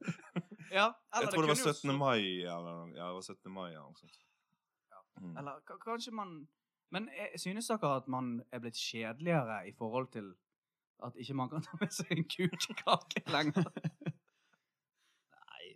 Ja, 0.73 0.89
Jeg 1.21 1.29
tror 1.31 1.45
det 1.45 1.53
var 1.53 1.61
17. 1.61 1.93
mai, 1.95 2.23
eller 2.41 2.95
ja, 2.97 3.11
det 3.11 3.15
var 3.19 3.27
17. 3.29 3.53
mai 3.53 3.69
eller 3.69 3.85
noe 3.85 4.01
sånt. 4.01 4.17
Mm. 5.21 5.37
Eller 5.39 5.61
k- 5.67 5.79
kanskje 5.85 6.11
man 6.13 6.49
Men 6.91 7.09
jeg, 7.15 7.41
synes 7.41 7.67
dere 7.71 7.97
at 7.97 8.09
man 8.09 8.43
er 8.53 8.59
blitt 8.63 8.77
kjedeligere 8.79 9.61
i 9.69 9.73
forhold 9.73 10.09
til 10.13 10.33
at 11.03 11.17
ikke 11.17 11.35
man 11.35 11.49
kan 11.51 11.63
ta 11.63 11.77
med 11.81 11.91
seg 11.93 12.11
en 12.15 12.25
kukkake 12.25 13.23
lenger? 13.33 13.65
Nei, 15.35 15.71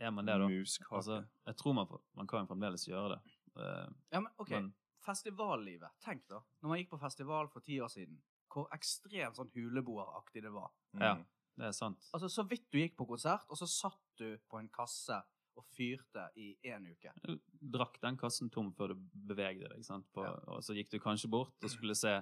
er 0.00 0.10
man 0.14 0.26
det, 0.26 0.36
da? 0.40 0.48
Muskake. 0.50 0.94
Altså, 0.98 1.20
jeg 1.46 1.56
tror 1.60 1.72
man, 1.78 1.86
man 2.18 2.26
kan 2.30 2.48
fremdeles 2.50 2.86
gjøre 2.88 3.14
det. 3.14 3.20
Uh, 3.56 3.86
Ja, 4.12 4.20
men 4.20 4.30
ok, 4.38 4.50
Men- 4.50 4.72
festivallivet. 5.04 5.90
Tenk 6.00 6.26
da, 6.30 6.40
når 6.62 6.68
man 6.68 6.78
gikk 6.80 6.90
på 6.94 6.98
festival 7.02 7.48
for 7.52 7.60
ti 7.60 7.78
år 7.80 7.88
siden, 7.92 8.18
hvor 8.54 8.68
ekstremt 8.74 9.36
sånn 9.36 9.50
huleboeraktig 9.54 10.42
det 10.42 10.52
var. 10.54 10.70
Mm. 10.94 11.02
ja. 11.02 11.14
det 11.58 11.66
er 11.68 11.72
sant. 11.76 12.08
Altså, 12.14 12.28
så 12.28 12.42
vidt 12.50 12.66
du 12.72 12.78
gikk 12.80 12.96
på 12.98 13.06
konsert, 13.06 13.44
og 13.50 13.56
så 13.58 13.66
satt 13.70 14.00
du 14.18 14.38
på 14.50 14.58
en 14.58 14.68
kasse 14.74 15.20
og 15.56 15.64
fyrte 15.76 16.28
i 16.40 16.52
en 16.72 16.86
uke. 16.90 17.12
Du 17.24 17.36
drakk 17.74 18.00
den 18.02 18.16
kassen 18.20 18.50
tom 18.52 18.72
før 18.74 18.94
du 18.94 19.02
bevegde 19.28 19.68
deg? 19.70 19.84
På, 20.14 20.24
Ja. 20.24 20.34
og 20.48 20.62
så 20.64 20.74
gikk 20.76 20.90
du 20.90 20.98
kanskje 20.98 21.30
bort 21.30 21.54
og 21.62 21.70
skulle 21.70 21.94
se 21.98 22.20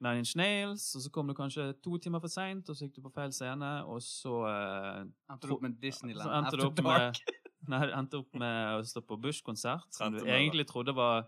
Nine 0.00 0.18
Inch 0.22 0.36
Nails, 0.38 0.94
og 0.94 1.02
så 1.02 1.10
kom 1.10 1.26
du 1.26 1.34
kanskje 1.34 1.72
to 1.82 1.98
timer 1.98 2.20
for 2.22 2.30
seint, 2.30 2.68
og 2.70 2.76
så 2.76 2.86
gikk 2.86 3.00
du 3.00 3.02
på 3.02 3.10
feil 3.16 3.32
scene, 3.34 3.70
og 3.84 3.98
så 4.04 4.34
eh, 4.46 5.00
Endte 5.32 5.48
du 5.48 5.56
opp 5.56 5.64
med 5.66 5.74
Disneyland 5.82 6.30
After 6.30 6.70
Dark? 6.70 6.84
med, 6.86 7.18
nei, 7.72 7.80
endte 7.98 8.20
opp 8.22 8.38
med 8.38 8.78
å 8.78 8.84
stå 8.86 9.02
på 9.02 9.18
Bush-konsert, 9.18 9.88
som 9.90 10.14
du 10.14 10.22
egentlig 10.22 10.68
trodde 10.70 10.94
var 10.94 11.26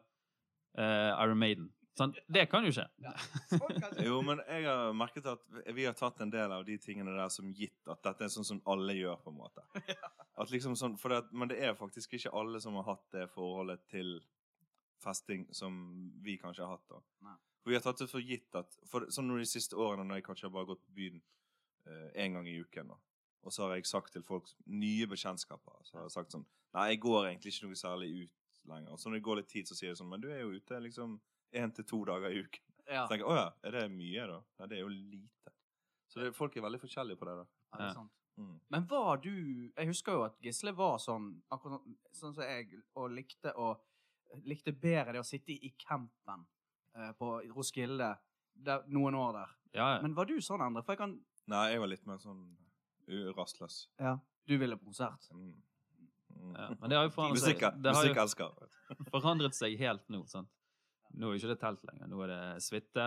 uh, 0.78 1.10
Iron 1.18 1.38
Maiden. 1.42 1.72
Sant? 1.98 2.18
Det 2.30 2.46
kan 2.50 2.64
jo 2.64 2.72
skje. 2.74 2.86
Ja. 3.02 3.12
Sånn. 3.50 3.82
Jo, 4.06 4.20
men 4.24 4.40
jeg 4.46 4.66
har 4.68 4.94
merket 4.96 5.26
at 5.28 5.42
vi 5.74 5.84
har 5.88 5.96
tatt 5.98 6.22
en 6.24 6.32
del 6.32 6.52
av 6.54 6.64
de 6.64 6.78
tingene 6.80 7.12
der 7.16 7.32
som 7.32 7.50
gitt 7.56 7.90
at 7.90 8.02
dette 8.06 8.26
er 8.26 8.32
sånn 8.32 8.46
som 8.46 8.62
alle 8.70 8.94
gjør, 8.96 9.18
på 9.24 9.32
en 9.32 9.40
måte. 9.40 9.64
At 10.40 10.48
liksom 10.54 10.72
sånn, 10.78 10.94
for 10.96 11.12
det, 11.12 11.24
men 11.36 11.50
det 11.50 11.58
er 11.60 11.74
faktisk 11.76 12.14
ikke 12.16 12.30
alle 12.32 12.62
som 12.64 12.78
har 12.78 12.86
hatt 12.86 13.02
det 13.12 13.26
forholdet 13.34 13.82
til 13.90 14.14
festing 15.02 15.42
som 15.52 15.74
vi 16.24 16.38
kanskje 16.40 16.64
har 16.64 16.78
hatt. 16.78 16.86
da. 16.88 17.00
Nei. 17.26 17.34
For 17.60 17.72
vi 17.72 17.76
har 17.76 17.84
tatt 17.84 18.00
det 18.00 18.08
for 18.08 18.24
gitt 18.24 18.56
at 18.56 18.78
for 18.88 19.04
sånn 19.12 19.28
de 19.34 19.44
siste 19.48 19.76
årene 19.76 20.06
når 20.08 20.22
jeg 20.22 20.26
kanskje 20.30 20.48
har 20.48 20.54
bare 20.54 20.70
gått 20.70 20.80
på 20.86 20.96
byen 20.96 21.20
én 22.14 22.32
gang 22.32 22.48
i 22.48 22.56
uken, 22.60 22.88
da. 22.92 22.96
og 23.42 23.52
så 23.52 23.66
har 23.66 23.76
jeg 23.76 23.88
sagt 23.88 24.12
til 24.12 24.24
folk, 24.24 24.48
nye 24.66 25.06
bekjentskaper, 25.10 25.80
så 25.84 25.98
har 25.98 26.08
jeg 26.08 26.16
sagt 26.16 26.36
sånn 26.36 26.46
Nei, 26.70 26.92
jeg 26.92 27.00
går 27.02 27.24
egentlig 27.32 27.50
ikke 27.50 27.66
noe 27.66 27.78
særlig 27.80 28.08
ut 28.14 28.58
lenger. 28.70 28.92
Og 28.94 29.00
så 29.00 29.10
når 29.10 29.18
det 29.18 29.24
går 29.26 29.38
litt 29.40 29.48
tid, 29.50 29.66
så 29.66 29.74
sier 29.74 29.88
jeg 29.90 29.98
sånn 29.98 30.06
Men 30.06 30.22
du 30.22 30.28
er 30.30 30.44
jo 30.44 30.52
ute 30.54 30.78
liksom 30.84 31.16
én 31.52 31.72
til 31.74 31.84
to 31.84 32.04
dager 32.04 32.30
i 32.30 32.42
uken. 32.44 32.62
Ja. 32.90 33.04
Så 33.06 33.12
tenker 33.12 33.24
jeg, 33.26 33.30
å 33.30 33.36
ja, 33.38 33.50
er 33.68 33.70
det 33.76 33.84
mye 33.94 34.26
da? 34.26 34.38
Nei, 34.58 34.66
det 34.70 34.76
er 34.78 34.80
jo 34.82 34.88
lite. 34.94 35.52
Så 36.10 36.20
det, 36.24 36.32
folk 36.34 36.56
er 36.58 36.64
veldig 36.66 36.80
forskjellige 36.82 37.18
på 37.20 37.28
det. 37.28 37.36
da. 37.38 37.44
Ja, 37.70 37.76
det 37.78 37.86
er 37.90 37.94
sant. 38.00 38.16
Mm. 38.40 38.54
Men 38.72 38.84
var 38.88 39.16
du 39.20 39.30
Jeg 39.76 39.86
husker 39.90 40.12
jo 40.16 40.22
at 40.24 40.36
Gisle 40.40 40.72
var 40.72 40.96
sånn 41.02 41.42
akkurat 41.52 41.82
sånn- 41.82 41.96
sånn 42.12 42.34
som 42.34 42.42
jeg, 42.44 42.80
og 42.96 43.10
likte 43.12 43.52
å 43.56 43.76
Likte 44.46 44.70
bedre 44.72 45.12
det 45.16 45.18
å 45.20 45.26
sitte 45.26 45.50
i 45.50 45.72
campen 45.76 46.44
eh, 46.94 47.10
på 47.18 47.30
Roskilde 47.50 48.12
der, 48.54 48.84
noen 48.86 49.14
år 49.18 49.32
der. 49.34 49.54
Ja, 49.74 49.88
ja. 49.96 50.02
Men 50.02 50.14
var 50.14 50.24
du 50.30 50.36
sånn, 50.40 50.62
Endre? 50.62 50.84
For 50.86 50.92
jeg 50.94 50.98
kan 51.02 51.16
Nei, 51.50 51.72
jeg 51.72 51.80
var 51.82 51.90
litt 51.90 52.06
mer 52.06 52.18
sånn 52.22 52.44
rastløs. 53.34 53.88
Ja. 53.98 54.12
Du 54.46 54.54
ville 54.58 54.76
på 54.78 54.84
konsert? 54.84 55.26
Mm. 55.34 55.54
Mm. 56.30 56.54
ja. 56.54 56.68
Men 56.80 56.90
det 56.92 56.96
har 57.00 57.08
jo 57.08 57.10
forandret 57.18 57.42
seg, 57.42 57.56
Musikk- 57.58 57.82
det 57.82 57.94
har 57.96 58.04
jo 58.06 58.14
Musikkelsker. 58.14 58.70
forandret 59.16 59.54
seg 59.58 59.76
helt 59.82 60.06
nå. 60.08 60.22
sant? 60.30 60.48
Nå 61.18 61.28
er 61.28 61.34
det 61.34 61.40
ikke 61.42 61.52
det 61.54 61.60
telt 61.62 61.86
lenger. 61.88 62.10
Nå 62.10 62.20
er 62.24 62.32
det 62.32 62.42
suite 62.64 63.06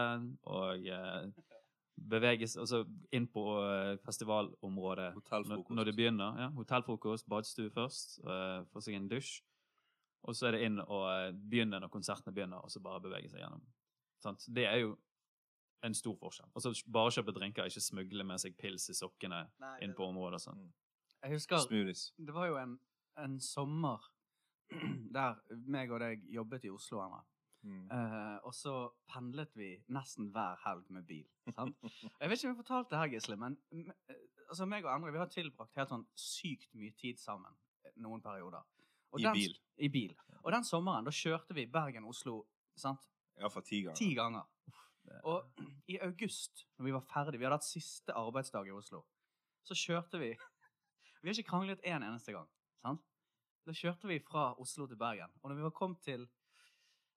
og 0.52 0.88
eh, 0.92 1.52
beveges 1.96 2.58
altså 2.58 2.84
inn 3.14 3.28
på 3.32 3.46
eh, 3.62 3.94
festivalområdet 4.04 5.10
når, 5.48 5.64
når 5.70 5.90
det 5.90 5.96
begynner. 5.98 6.40
Ja, 6.44 6.50
hotellfrokost, 6.58 7.28
badstue 7.30 7.72
først, 7.74 8.20
eh, 8.26 8.62
få 8.74 8.84
seg 8.84 8.98
en 8.98 9.10
dusj. 9.12 9.42
Og 10.24 10.36
så 10.36 10.48
er 10.48 10.58
det 10.58 10.68
inn 10.68 10.80
og 10.84 11.08
eh, 11.12 11.32
begynne 11.36 11.82
når 11.84 11.92
konsertene 11.94 12.36
begynner, 12.36 12.64
og 12.64 12.72
så 12.72 12.82
bare 12.84 13.04
bevege 13.04 13.32
seg 13.32 13.44
gjennom. 13.44 13.66
Sant? 14.24 14.48
Det 14.56 14.66
er 14.70 14.84
jo 14.86 14.96
en 15.84 15.96
stor 15.98 16.16
forskjell. 16.20 16.48
Altså 16.56 16.72
bare 16.96 17.12
kjøpe 17.12 17.36
drinker, 17.36 17.68
ikke 17.68 17.84
smugle 17.84 18.24
med 18.28 18.40
seg 18.40 18.56
pils 18.60 18.88
i 18.92 18.96
sokkene 18.96 19.44
inn 19.84 19.96
på 19.98 20.08
området. 20.08 20.40
sånn. 20.46 20.64
Jeg 21.24 21.38
husker 21.38 21.60
Smoothies. 21.64 22.10
det 22.18 22.36
var 22.36 22.50
jo 22.50 22.58
en, 22.60 22.78
en 23.20 23.36
sommer 23.44 24.04
der 25.18 25.40
meg 25.68 25.92
og 25.92 26.00
deg 26.04 26.24
jobbet 26.32 26.68
i 26.68 26.72
Oslo, 26.72 27.04
Endre. 27.04 27.24
Mm. 27.64 27.86
Uh, 27.92 28.38
og 28.44 28.52
så 28.54 28.72
pendlet 29.08 29.54
vi 29.56 29.70
nesten 29.96 30.32
hver 30.36 30.58
helg 30.66 30.90
med 30.92 31.06
bil. 31.08 31.26
Sant? 31.56 31.78
Jeg 32.20 32.30
vet 32.30 32.38
ikke 32.40 32.50
om 32.50 32.56
jeg 32.56 32.60
fortalte 32.60 32.90
det 32.92 33.00
her, 33.00 33.12
Gisle, 33.14 33.38
men 33.40 33.56
eh, 33.72 34.18
altså, 34.50 34.66
meg 34.68 34.84
og 34.84 34.92
Endre 34.98 35.14
vi 35.16 35.22
har 35.22 35.30
tilbrakt 35.32 35.78
helt 35.80 35.94
sånn 35.94 36.04
sykt 36.20 36.74
mye 36.76 36.92
tid 37.00 37.22
sammen 37.22 37.56
eh, 37.86 37.94
noen 38.04 38.22
perioder. 38.26 38.66
Og 39.14 39.22
I 39.22 39.24
den- 39.30 39.38
bil. 39.40 39.56
I 39.78 39.90
bil. 39.94 40.16
Og 40.44 40.52
den 40.52 40.64
sommeren, 40.68 41.06
da 41.08 41.12
kjørte 41.16 41.56
vi 41.56 41.64
Bergen-Oslo 41.72 42.42
sant? 42.76 43.08
Iallfall 43.40 43.64
ti 43.64 43.80
ganger. 43.86 43.96
ti 43.98 44.10
ganger. 44.20 44.44
Det- 45.08 45.22
Og 45.24 45.64
i 45.88 45.98
august, 46.04 46.66
når 46.78 46.86
vi 46.86 46.92
var 46.98 47.08
ferdig, 47.14 47.40
vi 47.40 47.46
hadde 47.48 47.62
hatt 47.62 47.64
siste 47.70 48.12
arbeidsdag 48.16 48.68
i 48.68 48.76
Oslo, 48.76 49.06
så 49.64 49.74
kjørte 49.76 50.20
vi 50.20 50.34
Vi 51.24 51.30
har 51.32 51.36
ikke 51.40 51.48
kranglet 51.54 51.80
en 51.88 52.04
eneste 52.04 52.34
gang. 52.36 52.50
sant? 52.84 53.00
Da 53.66 53.72
kjørte 53.72 54.08
vi 54.12 54.20
fra 54.20 54.50
Oslo 54.60 54.86
til 54.92 54.98
Bergen. 55.00 55.32
Og 55.42 55.50
når 55.50 55.56
vi 55.62 55.64
var 55.64 55.72
kommet 55.72 56.02
til 56.04 56.28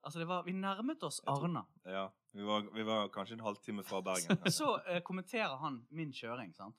Altså, 0.04 0.18
det 0.22 0.26
var, 0.30 0.44
vi 0.46 0.52
nærmet 0.54 1.02
oss 1.02 1.20
Arna. 1.26 1.64
Ja, 1.85 2.06
vi 2.37 2.44
var, 2.46 2.66
vi 2.74 2.85
var 2.87 3.09
kanskje 3.14 3.38
en 3.38 3.46
halvtime 3.46 3.82
fra 3.87 4.02
Bergen. 4.04 4.38
Så 4.59 4.76
eh, 4.85 5.00
kommenterer 5.02 5.56
han 5.62 5.80
min 5.90 6.12
kjøring, 6.14 6.52
sant? 6.54 6.78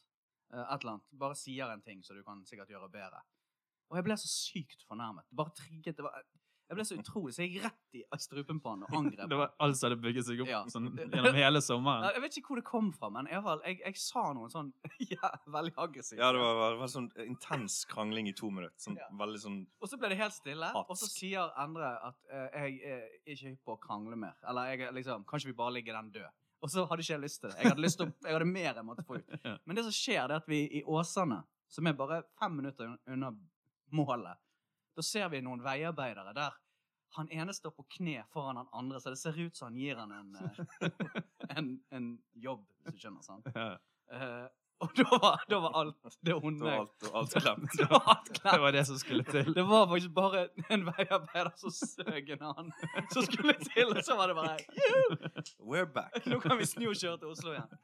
Eh, 0.53 0.61
et 0.61 0.79
eller 0.79 0.97
annet. 0.97 1.07
Bare 1.11 1.35
sier 1.35 1.73
en 1.73 1.83
ting 1.83 2.03
så 2.05 2.15
du 2.15 2.23
kan 2.23 2.45
sikkert 2.47 2.71
gjøre 2.71 2.89
bedre. 2.93 3.23
Og 3.91 3.99
jeg 3.99 4.07
ble 4.07 4.17
så 4.19 4.29
sykt 4.31 4.83
fornærmet. 4.87 5.27
Bare 5.35 5.55
trigget. 5.55 5.97
Det 5.97 6.05
var, 6.05 6.23
jeg 6.67 6.75
ble 6.77 6.83
så 6.83 6.95
utrolig, 6.99 7.33
så 7.35 7.41
jeg 7.45 7.51
gikk 7.53 7.63
rett 7.63 7.95
i 7.95 8.01
strupen 8.19 8.57
på 8.59 8.69
han 8.73 8.81
og 8.83 8.95
angrep. 8.99 9.29
Det 9.31 9.37
var 9.39 9.51
alt 9.63 9.77
som 9.79 9.87
hadde 9.89 10.01
bygget 10.03 10.25
seg 10.27 10.41
opp 10.43 10.49
Ja. 10.51 10.61
sånn, 10.73 10.89
gjennom 10.99 11.37
hele 11.37 11.61
sommeren. 11.63 12.07
Jeg 12.13 12.21
vet 12.25 12.37
ikke 12.41 12.47
hvor 12.51 12.59
det 12.61 12.65
kom 12.67 12.89
fra, 12.93 13.09
men 13.09 13.29
jeg, 13.31 13.43
jeg, 13.65 13.77
jeg 13.85 13.95
sa 14.03 14.23
noe 14.35 14.49
sånn 14.51 14.73
ja, 15.13 15.29
veldig 15.47 15.73
aggressivt. 15.77 16.19
Ja, 16.19 16.31
det 16.35 16.41
var, 16.43 16.73
det 16.75 16.79
var 16.81 16.91
sånn 16.91 17.07
intens 17.23 17.77
krangling 17.87 18.27
i 18.27 18.33
to 18.33 18.49
minutter. 18.51 18.75
Sånn, 18.83 18.97
Ja. 18.99 19.07
Veldig 19.17 19.39
sånn 19.43 19.59
Og 19.81 19.87
så 19.91 19.97
ble 20.01 20.09
det 20.11 20.17
helt 20.19 20.35
stille, 20.35 20.71
Hatsk. 20.75 20.89
og 20.91 20.97
så 20.99 21.07
sier 21.11 21.53
Endre 21.63 21.93
at 22.09 22.15
eh, 22.31 22.49
jeg 22.67 22.81
er 22.83 23.07
ikke 23.35 23.51
hypp 23.53 23.63
på 23.65 23.75
å 23.77 23.79
krangle 23.87 24.15
mer. 24.19 24.35
Eller 24.47 24.73
jeg 24.75 24.91
liksom 24.99 25.23
Kan 25.29 25.39
vi 25.45 25.53
bare 25.53 25.71
ligge 25.79 25.93
den 25.95 26.11
død? 26.11 26.27
Og 26.65 26.71
så 26.73 26.83
hadde 26.89 27.03
ikke 27.05 27.13
jeg 27.13 27.21
lyst 27.21 27.39
til 27.41 27.51
det. 27.51 27.57
Jeg 27.61 27.69
hadde, 27.71 27.81
lyst 27.85 27.99
til, 28.01 28.11
jeg 28.25 28.33
hadde 28.33 28.45
mer 28.49 28.73
jeg 28.73 28.83
måtte 28.87 29.03
få 29.05 29.19
ut. 29.21 29.35
Men 29.65 29.75
det 29.77 29.83
som 29.85 29.93
skjer, 29.93 30.23
det 30.27 30.33
er 30.35 30.41
at 30.41 30.47
vi 30.49 30.63
i 30.79 30.81
Åsane, 30.89 31.43
som 31.69 31.85
er 31.87 31.93
bare 31.93 32.23
fem 32.39 32.55
minutter 32.57 32.95
unna 33.07 33.29
målet, 33.93 34.37
da 34.97 35.05
ser 35.05 35.29
vi 35.29 35.43
noen 35.45 35.61
veiarbeidere 35.65 36.33
der 36.33 36.55
han 37.15 37.29
ene 37.31 37.53
står 37.55 37.71
på 37.73 37.85
kne 37.97 38.21
foran 38.33 38.59
han 38.59 38.69
andre, 38.75 38.99
så 39.01 39.13
det 39.13 39.19
ser 39.21 39.37
ut 39.39 39.55
som 39.57 39.69
han 39.69 39.77
gir 39.79 39.97
han 39.97 40.11
en, 40.11 40.35
eh, 40.35 40.89
en, 41.57 41.69
en 41.89 42.09
jobb, 42.33 42.65
hvis 42.83 42.97
du 42.97 43.03
skjønner. 43.05 43.25
sant? 43.25 43.47
Ja. 43.55 43.75
Uh, 44.07 44.47
og 44.79 44.91
da 44.93 45.05
var, 45.09 45.41
da 45.49 45.57
var 45.59 45.77
alt 45.79 46.17
det 46.21 46.35
onde 46.35 46.61
Da 46.61 46.69
var 46.69 46.83
alt, 46.83 47.07
alt 47.13 47.33
glemt. 47.33 47.71
Det 47.79 47.87
var 47.89 48.03
alt 48.13 48.29
Det 48.43 48.59
var 48.61 48.75
det 48.75 48.83
som 48.85 48.99
skulle 49.01 49.23
til. 49.25 49.49
Det 49.55 49.63
var 49.65 49.87
faktisk 49.89 50.11
bare 50.13 50.43
en 50.69 50.85
veiarbeider 50.85 51.49
som 51.57 51.73
søk 51.73 52.29
en 52.35 52.43
annen 52.51 52.73
som 53.13 53.25
skulle 53.25 53.55
til, 53.63 53.89
og 53.89 54.03
så 54.05 54.17
var 54.19 54.29
det 54.29 54.35
bare 54.37 54.57
We're 55.57 55.89
back. 55.89 56.21
Nå 56.29 56.39
kan 56.43 56.59
vi 56.61 56.69
snu 56.69 56.91
og 56.91 56.95
kjøre 56.99 57.17
til 57.23 57.33
Oslo 57.33 57.55
igjen. 57.55 57.81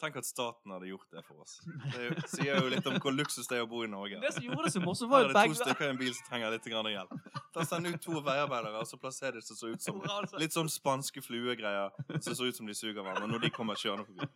Tenk 0.00 0.16
at 0.16 0.24
staten 0.24 0.72
hadde 0.72 0.88
gjort 0.88 1.10
det 1.12 1.22
for 1.26 1.42
oss. 1.44 1.58
Det 1.92 1.98
er 1.98 2.06
jo- 2.08 2.28
sier 2.32 2.56
jo 2.62 2.70
litt 2.72 2.86
om 2.88 2.96
hvor 3.02 3.12
luksus 3.12 3.48
det 3.50 3.58
er 3.58 3.66
å 3.66 3.68
bo 3.68 3.82
i 3.84 3.90
Norge. 3.90 4.20
Det 4.22 4.32
som 4.32 4.46
gjorde 4.46 4.64
det 4.64 4.72
så 4.72 4.80
morsomt, 4.84 5.10
Her 5.12 5.12
var 5.12 5.20
er 5.20 5.28
jo 5.28 5.34
det 5.34 5.58
to 5.58 5.58
stykker 5.64 5.86
i 5.86 5.90
en 5.92 6.00
bil 6.00 6.14
som 6.16 6.30
trenger 6.30 6.54
litt 6.54 6.68
grann 6.72 6.88
hjelp. 6.88 7.12
Da 7.52 7.66
sender 7.68 7.96
ut 7.96 8.04
to 8.04 8.22
veiarbeidere, 8.24 8.80
og 8.80 8.88
så 8.88 8.96
plasserer 9.00 9.36
de 9.36 9.44
seg 9.44 9.58
så 9.60 9.72
ut 9.74 9.84
som 9.84 10.00
litt 10.40 10.56
sånn 10.56 10.70
spanske 10.72 11.20
fluegreier 11.24 11.92
som 12.20 12.32
ser 12.32 12.48
ut 12.48 12.56
som 12.56 12.70
de 12.70 12.76
suger 12.78 13.02
hverandre 13.02 13.28
når 13.28 13.44
de 13.44 13.52
kommer 13.54 13.76
kjørende 13.80 14.06
forbi. 14.08 14.30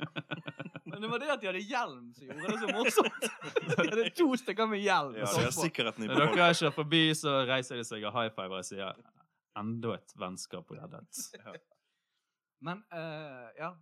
Men 0.85 1.01
det 1.01 1.11
var 1.11 1.23
det 1.23 1.31
at 1.33 1.41
de 1.41 1.49
hadde 1.49 1.65
hjelm 1.65 2.13
som 2.15 2.29
gjorde 2.29 2.51
det 2.51 2.59
så 2.61 2.69
morsomt. 2.77 3.25
De 3.65 3.77
hadde 3.81 4.11
to 4.15 4.27
stykker 4.39 4.69
med 4.71 4.83
hjelm. 4.85 5.17
Ja, 5.17 5.25
det 5.25 5.47
er 5.47 5.51
så 5.51 5.61
på. 5.63 5.65
sikkerheten 5.65 6.05
i 6.05 6.09
Når 6.11 6.35
dere 6.37 6.51
kjører 6.55 6.75
forbi, 6.77 7.01
så 7.19 7.33
reiser 7.49 7.81
de 7.81 7.87
seg 7.89 8.05
og 8.05 8.13
high 8.15 8.31
fiver 8.37 8.61
og 8.61 8.67
sier 8.69 9.01
enda 9.59 9.95
et 9.97 10.15
vennskap 10.21 10.71
reddet. 10.77 11.25
Men 12.65 12.85
uh, 12.95 13.49
ja, 13.59 13.73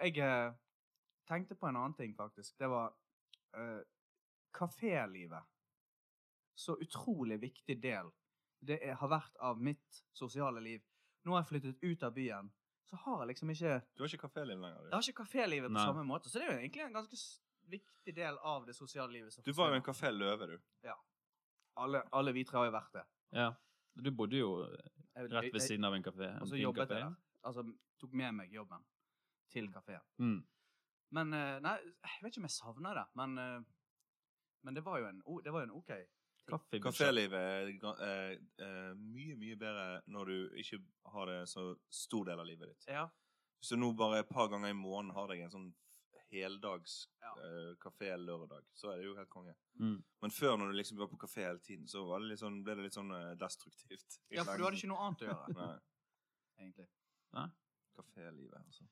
jeg 0.00 0.20
eh, 0.24 0.52
tenkte 1.30 1.56
på 1.58 1.70
en 1.70 1.78
annen 1.78 1.96
ting, 1.98 2.14
faktisk. 2.18 2.58
Det 2.58 2.68
var 2.70 2.92
uh, 3.56 3.80
kafélivet. 4.54 5.46
Så 6.54 6.76
utrolig 6.82 7.38
viktig 7.40 7.78
del 7.82 8.10
det 8.60 8.76
er, 8.84 8.96
har 9.00 9.08
vært 9.08 9.36
av 9.40 9.60
mitt 9.62 10.02
sosiale 10.12 10.60
liv. 10.60 10.82
Nå 11.24 11.32
har 11.32 11.44
jeg 11.44 11.48
flyttet 11.48 11.84
ut 11.84 12.02
av 12.04 12.12
byen, 12.16 12.50
så 12.90 12.98
har 13.04 13.22
jeg 13.22 13.30
liksom 13.32 13.52
ikke 13.54 13.76
Du 13.96 14.02
har 14.02 14.12
ikke 14.12 14.26
kaféliv 14.26 14.58
lenger. 14.58 14.82
Du. 14.82 14.88
Jeg 14.90 14.96
har 14.96 15.08
ikke 15.08 15.22
kafélivet 15.22 15.72
på 15.72 15.86
samme 15.86 16.04
måte. 16.04 16.28
Så 16.28 16.40
det 16.40 16.48
er 16.48 16.52
jo 16.52 16.58
egentlig 16.58 16.84
en 16.84 16.98
ganske 16.98 17.18
viktig 17.70 18.14
del 18.16 18.38
av 18.52 18.66
det 18.66 18.74
sosiale 18.76 19.12
livet. 19.12 19.32
som 19.32 19.44
du 19.46 19.52
var 19.52 19.70
jo 19.70 19.78
en 19.78 19.86
kafé 19.86 20.10
Løve, 20.10 20.46
du. 20.46 20.58
alle, 21.76 22.02
alle 22.12 22.32
vi 22.32 22.44
tre 22.44 22.58
har 22.58 22.66
jo 22.66 22.72
vært 22.74 22.92
det. 22.98 23.04
Ja. 23.32 23.50
Du 23.94 24.10
bodde 24.10 24.36
jo 24.36 24.50
rett 25.14 25.52
ved 25.54 25.60
siden 25.60 25.84
av 25.84 25.94
en 25.94 26.02
kafé. 26.02 26.28
En 26.34 26.42
Og 26.42 26.48
så 26.48 26.56
jobbet 26.56 26.88
kafé. 26.88 26.98
jeg 26.98 27.04
der. 27.04 27.14
Altså 27.42 27.64
tok 28.00 28.12
med 28.12 28.32
meg 28.32 28.52
jobben 28.52 28.84
til 29.52 29.70
kafeen. 29.72 30.02
Mm. 30.18 30.40
Men 31.16 31.32
eh, 31.34 31.58
Nei, 31.64 31.76
jeg 32.06 32.22
vet 32.22 32.32
ikke 32.32 32.42
om 32.44 32.48
jeg 32.48 32.54
savner 32.56 32.94
det, 33.00 33.06
men 33.18 33.38
eh, 33.42 33.60
Men 34.62 34.76
det 34.76 34.82
var 34.84 35.00
jo 35.00 35.06
en, 35.08 35.22
det 35.44 35.52
var 35.54 35.64
jo 35.64 35.70
en 35.70 35.76
OK. 35.78 35.92
ting. 36.70 36.82
Kafélivet 36.84 37.38
er 37.40 37.70
eh, 37.70 38.32
eh, 38.66 38.90
mye, 38.98 39.36
mye 39.40 39.56
bedre 39.56 39.86
når 40.06 40.30
du 40.30 40.56
ikke 40.60 40.80
har 41.14 41.30
det 41.30 41.38
så 41.48 41.70
stor 41.88 42.26
del 42.28 42.42
av 42.42 42.46
livet 42.48 42.68
ditt. 42.72 42.88
Ja. 42.92 43.06
Hvis 43.60 43.72
du 43.72 43.76
nå 43.80 43.92
bare 43.96 44.20
et 44.20 44.28
par 44.28 44.50
ganger 44.52 44.72
i 44.72 44.76
måneden 44.76 45.14
har 45.16 45.30
deg 45.32 45.44
en 45.46 45.54
sånn 45.54 45.70
heldags 46.30 47.08
Ja. 47.24 47.32
uh, 47.42 47.72
kafé 47.82 48.12
lørdag, 48.16 48.62
så 48.76 48.92
er 48.92 49.00
det 49.00 49.08
jo 49.08 49.16
helt 49.16 49.30
konge. 49.32 49.54
Mm. 49.80 49.96
Men 50.22 50.30
før, 50.30 50.56
når 50.60 50.70
du 50.70 50.76
liksom 50.78 51.00
var 51.00 51.08
på 51.10 51.18
kafé 51.24 51.42
hele 51.48 51.58
tiden, 51.64 51.88
så 51.90 52.04
var 52.06 52.20
det 52.22 52.30
litt 52.30 52.42
sånn, 52.42 52.60
ble 52.62 52.76
det 52.78 52.84
litt 52.86 52.94
sånn 52.94 53.10
destruktivt. 53.40 54.20
ja, 54.30 54.44
for 54.44 54.60
du 54.60 54.64
hadde 54.68 54.78
ikke 54.78 54.92
noe 54.92 55.08
annet 55.08 55.24
å 55.24 55.30
gjøre, 55.32 55.54
Nei. 55.60 55.74
egentlig. 56.62 56.86
Kafélivet, 57.98 58.60
altså. 58.62 58.86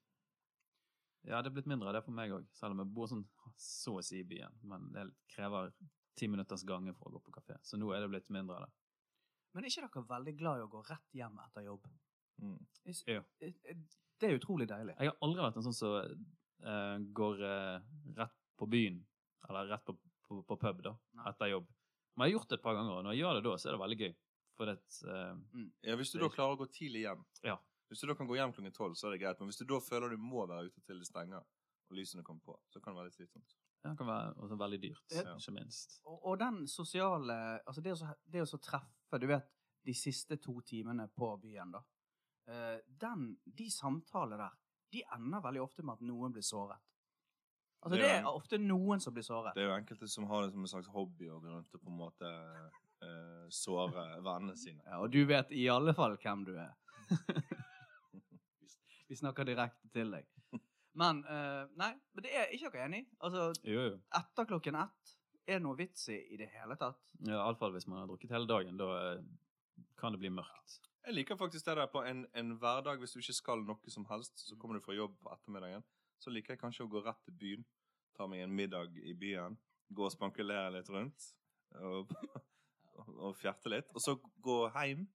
Ja, 1.28 1.42
det 1.42 1.50
er 1.50 1.56
blitt 1.58 1.68
mindre 1.68 1.90
av 1.90 1.98
det 1.98 2.04
for 2.06 2.16
meg 2.16 2.32
òg, 2.32 2.46
selv 2.56 2.74
om 2.74 2.82
jeg 2.82 2.92
bor 2.96 3.08
sånn 3.10 3.24
så 3.58 3.98
å 3.98 4.04
si 4.04 4.22
i 4.22 4.26
byen. 4.28 4.54
Men 4.70 4.88
det 4.94 5.08
krever 5.28 5.72
ti 6.18 6.28
minutters 6.30 6.64
gange 6.66 6.94
for 6.96 7.10
å 7.10 7.18
gå 7.18 7.24
på 7.26 7.34
kafé, 7.36 7.58
så 7.62 7.78
nå 7.78 7.90
er 7.94 8.02
det 8.02 8.10
blitt 8.12 8.30
mindre 8.34 8.56
av 8.56 8.66
det. 8.66 8.72
Men 9.54 9.64
er 9.64 9.72
ikke 9.72 9.86
dere 9.86 10.08
veldig 10.12 10.34
glad 10.38 10.60
i 10.60 10.64
å 10.64 10.70
gå 10.72 10.82
rett 10.88 11.16
hjem 11.18 11.38
etter 11.44 11.66
jobb? 11.66 11.86
Mm. 12.42 12.58
Jo. 13.10 13.22
Det 13.38 14.28
er 14.28 14.38
utrolig 14.38 14.68
deilig. 14.70 14.94
Jeg 14.98 15.10
har 15.10 15.18
aldri 15.24 15.44
vært 15.44 15.58
en 15.58 15.66
sånn 15.68 15.76
som 15.76 15.96
eh, 15.98 16.96
går 17.20 17.42
uh, 17.42 17.90
rett 18.18 18.38
på 18.58 18.68
byen, 18.70 19.00
eller 19.48 19.70
rett 19.72 19.84
på, 19.86 19.94
på, 20.26 20.40
på 20.46 20.58
pub, 20.58 20.82
da, 20.84 20.94
Nei. 21.18 21.28
etter 21.32 21.52
jobb. 21.54 21.68
Men 22.14 22.26
jeg 22.26 22.34
har 22.34 22.40
gjort 22.40 22.50
det 22.50 22.58
et 22.58 22.64
par 22.64 22.78
ganger, 22.78 22.96
og 22.96 23.06
når 23.06 23.14
jeg 23.14 23.22
gjør 23.22 23.38
det 23.38 23.44
da, 23.46 23.54
så 23.54 23.68
er 23.68 23.76
det 23.76 23.82
veldig 23.84 24.00
gøy. 24.02 24.14
For 24.58 24.66
det, 24.66 24.78
eh, 25.06 25.64
Ja, 25.86 25.96
hvis 26.00 26.10
du 26.10 26.18
Det 26.18 26.24
da 26.24 26.34
klarer 26.34 26.56
å 26.56 26.60
gå 26.64 26.66
tidlig 26.74 27.04
hjem. 27.04 27.20
Ja. 27.46 27.58
Hvis 27.88 28.00
du 28.00 28.06
da 28.06 28.14
kan 28.14 28.26
gå 28.28 28.34
hjem 28.36 28.52
klokken 28.52 28.72
tolv, 28.76 28.94
så 28.94 29.06
er 29.08 29.14
det 29.16 29.20
greit. 29.22 29.38
Men 29.40 29.48
hvis 29.48 29.58
du 29.58 29.64
da 29.64 29.78
føler 29.80 30.10
du 30.12 30.16
må 30.20 30.46
være 30.46 30.66
ute 30.68 30.80
til 30.84 30.98
det 31.00 31.06
stenger, 31.08 31.40
og 31.88 31.96
lysene 31.96 32.22
kommer 32.24 32.42
på, 32.44 32.56
så 32.68 32.80
kan 32.84 32.92
det 32.92 32.98
være 33.00 33.08
litt 33.08 33.14
slitsomt. 33.16 33.54
det 33.84 33.96
kan 33.96 34.06
være 34.06 34.34
også 34.36 34.56
veldig 34.58 34.80
dyrt, 34.82 35.04
Ja. 35.14 35.36
ikke 35.36 35.52
minst. 35.54 36.00
Og, 36.04 36.18
og 36.26 36.38
den 36.38 36.66
sosiale 36.68 37.60
Altså 37.66 37.80
det 37.80 37.92
å, 37.92 37.96
så, 37.96 38.08
det 38.26 38.42
å 38.42 38.58
treffe, 38.60 39.18
du 39.22 39.26
vet, 39.26 39.46
de 39.86 39.94
siste 39.94 40.36
to 40.36 40.60
timene 40.60 41.06
på 41.08 41.30
byen, 41.40 41.70
da. 41.72 41.80
eh, 42.48 42.80
den, 43.00 43.38
de 43.46 43.70
samtalene 43.70 44.36
der, 44.36 44.58
de 44.92 45.02
ender 45.14 45.40
veldig 45.40 45.62
ofte 45.62 45.82
med 45.82 45.94
at 45.94 46.00
noen 46.04 46.32
blir 46.32 46.42
såret. 46.44 46.76
Altså 47.82 47.94
Det 47.96 48.02
det 48.02 48.10
er- 48.10 48.20
er 48.20 48.26
ofte 48.34 48.58
noen 48.58 49.00
som 49.00 49.14
blir 49.14 49.22
såret. 49.22 49.54
Det 49.54 49.62
er 49.62 49.68
jo 49.70 49.76
enkelte 49.80 50.08
som 50.08 50.24
har 50.26 50.42
det 50.42 50.52
som 50.52 50.60
en 50.60 50.66
slags 50.66 50.88
hobby 50.88 51.28
å 51.30 51.40
gå 51.40 51.48
rundt 51.54 51.74
og 51.74 51.80
på 51.80 51.88
en 51.88 51.96
måte 51.98 52.26
eh, 53.02 53.48
såre 53.48 54.20
vennene 54.20 54.56
sine. 54.58 54.82
Ja, 54.84 54.98
og 55.00 55.10
du 55.12 55.24
vet 55.24 55.52
i 55.52 55.68
alle 55.68 55.94
fall 55.94 56.16
hvem 56.18 56.44
du 56.44 56.56
er. 56.58 56.74
Vi- 59.08 59.16
snakker 59.16 59.44
direkte 59.48 59.88
til 59.94 60.10
deg. 60.12 60.26
Men 60.98 61.20
uh, 61.24 61.68
Nei, 61.78 61.92
men 62.14 62.24
det 62.24 62.32
er 62.34 62.50
ikke 62.52 62.70
dere 62.74 62.86
enig 62.88 63.04
i? 63.04 63.08
Altså, 63.22 63.52
Jo, 63.64 63.80
jo. 63.92 63.98
etter 64.18 64.48
klokken 64.50 64.74
ett 64.80 65.14
er 65.48 65.58
det 65.58 65.62
noe 65.64 65.76
vits 65.78 66.08
i 66.12 66.16
i 66.34 66.36
det 66.36 66.48
hele 66.52 66.76
tatt? 66.76 66.98
Ja, 67.24 67.38
Iallfall 67.46 67.72
hvis 67.72 67.86
man 67.88 68.00
har 68.02 68.08
drukket 68.10 68.30
hele 68.34 68.48
dagen. 68.50 68.76
Da 68.80 68.88
eh, 69.14 69.22
kan 69.96 70.12
det 70.12 70.20
bli 70.20 70.28
mørkt. 70.34 70.80
Jeg 71.06 71.14
liker 71.14 71.38
faktisk 71.40 71.64
det 71.70 71.76
der 71.78 71.86
på 71.88 72.02
en, 72.04 72.26
en 72.36 72.50
hverdag 72.60 72.98
hvis 73.00 73.14
du 73.14 73.20
ikke 73.22 73.36
skal 73.38 73.62
noe 73.64 73.90
som 73.94 74.04
helst, 74.10 74.42
så 74.48 74.56
kommer 74.60 74.76
du 74.76 74.84
fra 74.84 74.92
jobb 74.96 75.14
på 75.22 75.30
ettermiddagen. 75.32 75.84
Så 76.20 76.30
liker 76.34 76.52
jeg 76.56 76.60
kanskje 76.60 76.84
å 76.84 76.90
gå 76.92 77.00
rett 77.06 77.22
til 77.24 77.36
byen, 77.40 77.64
ta 78.18 78.26
meg 78.28 78.42
en 78.44 78.52
middag 78.58 78.92
i 78.98 79.14
byen, 79.16 79.56
gå 79.94 80.04
og 80.04 80.12
spankulere 80.12 80.74
litt 80.74 80.90
rundt 80.92 81.30
og, 81.80 82.10
og 83.14 83.36
fjerte 83.38 83.70
litt, 83.72 83.88
og 83.94 84.02
så 84.04 84.16
gå 84.42 84.58
hjem 84.74 85.06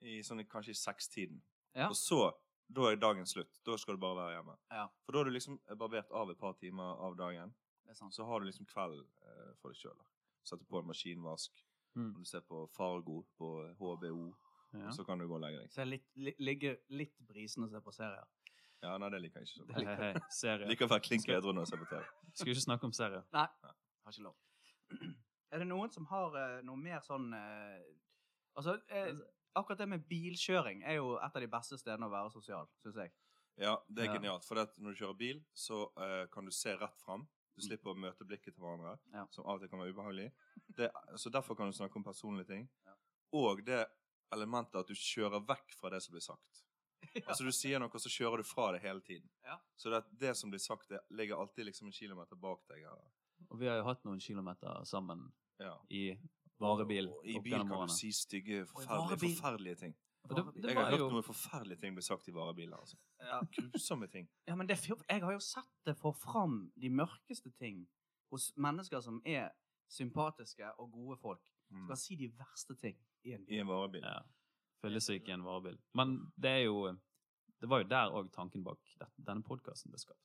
i 0.00 0.18
sånn 0.26 0.42
kanskje 0.50 0.72
i 0.74 0.80
sekstiden. 0.80 1.38
Ja. 1.76 1.90
Og 1.92 1.96
så, 2.00 2.22
da 2.68 2.90
er 2.90 2.96
dagen 3.00 3.26
slutt. 3.26 3.60
Da 3.66 3.76
skal 3.78 3.94
du 3.96 4.00
bare 4.02 4.16
være 4.16 4.34
hjemme. 4.36 4.56
Ja. 4.70 4.86
For 5.04 5.12
da 5.12 5.18
har 5.20 5.24
du 5.28 5.30
liksom 5.36 5.60
barbert 5.78 6.10
av 6.10 6.30
et 6.30 6.38
par 6.38 6.56
timer 6.60 6.98
av 7.06 7.16
dagen, 7.18 7.54
er 7.86 7.94
så 7.94 8.26
har 8.26 8.40
du 8.40 8.46
liksom 8.48 8.66
kveld 8.66 9.04
eh, 9.22 9.52
for 9.60 9.70
deg 9.70 9.78
sjøl. 9.78 10.00
Setter 10.46 10.66
på 10.70 10.82
en 10.82 10.90
maskinvask, 10.92 11.62
Mm. 11.96 12.10
og 12.12 12.18
du 12.20 12.24
ser 12.28 12.40
på 12.44 12.66
Fargo 12.76 13.22
på 13.38 13.46
HBO, 13.78 14.34
Ja. 14.74 14.86
og 14.86 14.92
så 14.92 15.04
kan 15.06 15.18
du 15.18 15.26
gå 15.26 15.34
og 15.34 15.40
legge 15.40 15.62
deg. 15.62 15.70
Så 15.70 15.80
jeg 15.80 15.86
litt, 15.88 16.06
li, 16.14 16.34
ligger 16.38 16.76
litt 16.88 17.14
brisen 17.26 17.64
og 17.64 17.70
ser 17.70 17.80
på 17.80 17.92
serier. 17.92 18.26
Ja, 18.82 18.98
nei, 18.98 19.08
det 19.08 19.22
liker 19.22 19.40
jeg 19.40 19.48
ikke 19.48 19.54
så 19.54 19.64
godt. 19.64 19.76
Hei, 19.76 19.96
hei. 19.96 20.58
Jeg 20.60 20.68
liker 20.68 20.84
å 20.84 20.90
være 20.90 21.00
klink 21.06 21.28
edru 21.28 21.54
når 21.54 21.64
jeg 21.64 21.68
ser 21.72 21.80
på 21.80 21.88
TV. 21.88 22.02
Skal 22.34 22.52
ikke 22.52 22.64
snakke 22.66 22.84
om 22.84 22.92
serier. 22.92 23.24
Nei, 23.32 23.46
Har 23.62 24.12
ikke 24.12 24.22
lov. 24.22 24.36
Er 25.52 25.58
det 25.62 25.68
noen 25.70 25.90
som 25.94 26.04
har 26.10 26.34
uh, 26.36 26.60
noe 26.66 26.76
mer 26.76 27.00
sånn 27.06 27.32
uh, 27.32 27.80
Altså, 28.56 28.78
eh, 28.88 29.12
akkurat 29.56 29.78
det 29.82 29.88
med 29.88 30.04
bilkjøring 30.08 30.82
er 30.84 30.98
jo 31.00 31.14
et 31.16 31.36
av 31.36 31.42
de 31.42 31.48
beste 31.50 31.78
stedene 31.80 32.06
å 32.08 32.12
være 32.12 32.30
sosial, 32.34 32.68
syns 32.82 32.96
jeg. 33.02 33.12
Ja, 33.56 33.78
det 33.88 34.04
er 34.04 34.10
Ja. 34.10 34.18
genialt. 34.18 34.44
For 34.44 34.58
at 34.60 34.76
når 34.78 34.92
du 34.94 35.00
kjører 35.04 35.16
bil, 35.18 35.38
så 35.56 35.86
uh, 35.96 36.26
kan 36.32 36.44
du 36.44 36.52
se 36.52 36.74
rett 36.76 37.00
fram. 37.00 37.26
Du 37.56 37.62
slipper 37.64 37.94
å 37.94 37.96
møte 37.96 38.26
blikket 38.28 38.52
til 38.54 38.60
hverandre, 38.62 38.98
Ja. 39.14 39.26
som 39.32 39.46
av 39.46 39.54
og 39.56 39.60
til 39.62 39.70
kan 39.72 39.80
være 39.80 39.94
ubehagelig. 39.94 40.30
Det, 40.76 40.90
så 41.16 41.30
derfor 41.32 41.56
kan 41.56 41.70
du 41.70 41.72
snakke 41.72 41.96
om 41.96 42.04
personlige 42.04 42.46
ting. 42.50 42.68
Ja. 42.84 42.92
Og 43.32 43.64
det 43.64 43.86
elementet 44.32 44.76
at 44.76 44.86
du 44.86 44.94
kjører 44.94 45.40
vekk 45.48 45.72
fra 45.72 45.88
det 45.90 46.02
som 46.02 46.12
blir 46.12 46.20
sagt. 46.26 46.62
Altså 47.28 47.44
Du 47.44 47.52
sier 47.52 47.78
noe, 47.80 47.88
og 47.88 48.00
så 48.00 48.10
kjører 48.12 48.42
du 48.42 48.42
fra 48.44 48.72
det 48.72 48.82
hele 48.82 49.00
tiden. 49.00 49.28
Ja. 49.44 49.56
Så 49.76 49.88
det, 49.90 50.02
det 50.20 50.34
som 50.36 50.50
blir 50.50 50.60
sagt, 50.60 50.88
det 50.90 51.00
ligger 51.10 51.36
alltid 51.40 51.64
liksom 51.70 51.86
en 51.88 51.92
kilometer 51.96 52.36
bak 52.36 52.60
deg. 52.68 52.84
Og 53.50 53.58
vi 53.60 53.68
har 53.68 53.76
jo 53.80 53.84
hatt 53.88 54.04
noen 54.04 54.20
kilometer 54.20 54.84
sammen 54.84 55.32
Ja. 55.58 55.78
i 55.88 56.12
varebil. 56.60 57.08
Og 57.08 57.26
I 57.26 57.38
bil 57.42 57.52
kan 57.58 57.88
du 57.88 57.92
si 57.92 58.12
stygge, 58.12 58.66
forferdelige, 58.66 59.36
forferdelige 59.36 59.74
ting. 59.76 59.94
Det- 60.28 60.54
det 60.54 60.64
Jeg 60.64 60.74
har 60.76 60.90
hørt 60.90 60.98
jo- 60.98 61.10
noen 61.10 61.22
forferdelige 61.22 61.78
ting 61.80 61.94
bli 61.94 62.02
sagt 62.02 62.28
i 62.28 62.32
varebiler. 62.32 62.76
Altså. 62.76 62.96
Ja. 63.20 63.40
Grusomme 63.56 64.06
ting. 64.10 64.28
Ja, 64.48 64.54
men 64.56 64.66
det, 64.66 64.78
jeg 65.10 65.20
har 65.22 65.32
jo 65.32 65.38
sett 65.38 65.70
det 65.86 65.96
få 65.96 66.12
fram 66.12 66.72
de 66.80 66.88
mørkeste 66.90 67.50
ting 67.58 67.86
hos 68.32 68.52
mennesker 68.56 69.00
som 69.00 69.22
er 69.24 69.50
sympatiske 69.88 70.72
og 70.80 70.90
gode 70.92 71.16
folk. 71.16 71.42
Mm. 71.70 71.84
Skal 71.86 71.96
si 71.96 72.16
de 72.16 72.28
verste 72.38 72.74
ting 72.74 72.96
i 73.24 73.32
en 73.32 73.44
I 73.48 73.58
en 73.60 73.66
varebil. 73.68 74.02
Ja. 74.02 74.18
Fyllesyk 74.82 75.28
i 75.28 75.32
en 75.32 75.44
varebil. 75.44 75.78
Men 75.94 76.32
det 76.36 76.50
er 76.50 76.64
jo 76.64 76.96
Det 77.60 77.68
var 77.70 77.78
jo 77.78 77.88
der 77.88 78.10
òg 78.12 78.30
tanken 78.32 78.62
bak 78.64 78.78
det, 79.00 79.06
denne 79.26 79.42
podkasten 79.42 79.90
ble 79.90 79.98
skapt. 79.98 80.20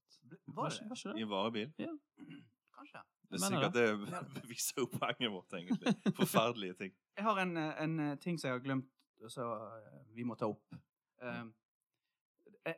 Var 0.48 0.70
det 0.70 0.80
ikke- 0.82 0.90
det? 0.90 0.90
Var 0.90 0.96
ikke 0.96 1.18
I 1.18 1.22
en 1.22 1.30
varebil. 1.30 1.74
Kanskje. 2.82 3.02
Det 3.32 3.38
er 3.40 3.44
sikkert 3.48 3.74
det 3.74 3.86
beviser 4.42 4.82
jo 4.82 4.88
poenget 4.92 5.32
vårt, 5.32 5.54
egentlig. 5.54 5.94
Forferdelige 6.18 6.74
ting. 6.82 6.94
Jeg 7.18 7.24
har 7.28 7.40
en, 7.46 7.54
eh, 7.58 7.84
en 7.84 8.00
eh, 8.00 8.16
ting 8.20 8.40
som 8.40 8.50
jeg 8.50 8.58
har 8.58 8.64
glemt, 8.66 8.90
så 9.30 9.46
eh, 9.56 10.02
vi 10.16 10.24
må 10.26 10.36
ta 10.40 10.50
opp. 10.52 10.76
Eh, 11.22 11.44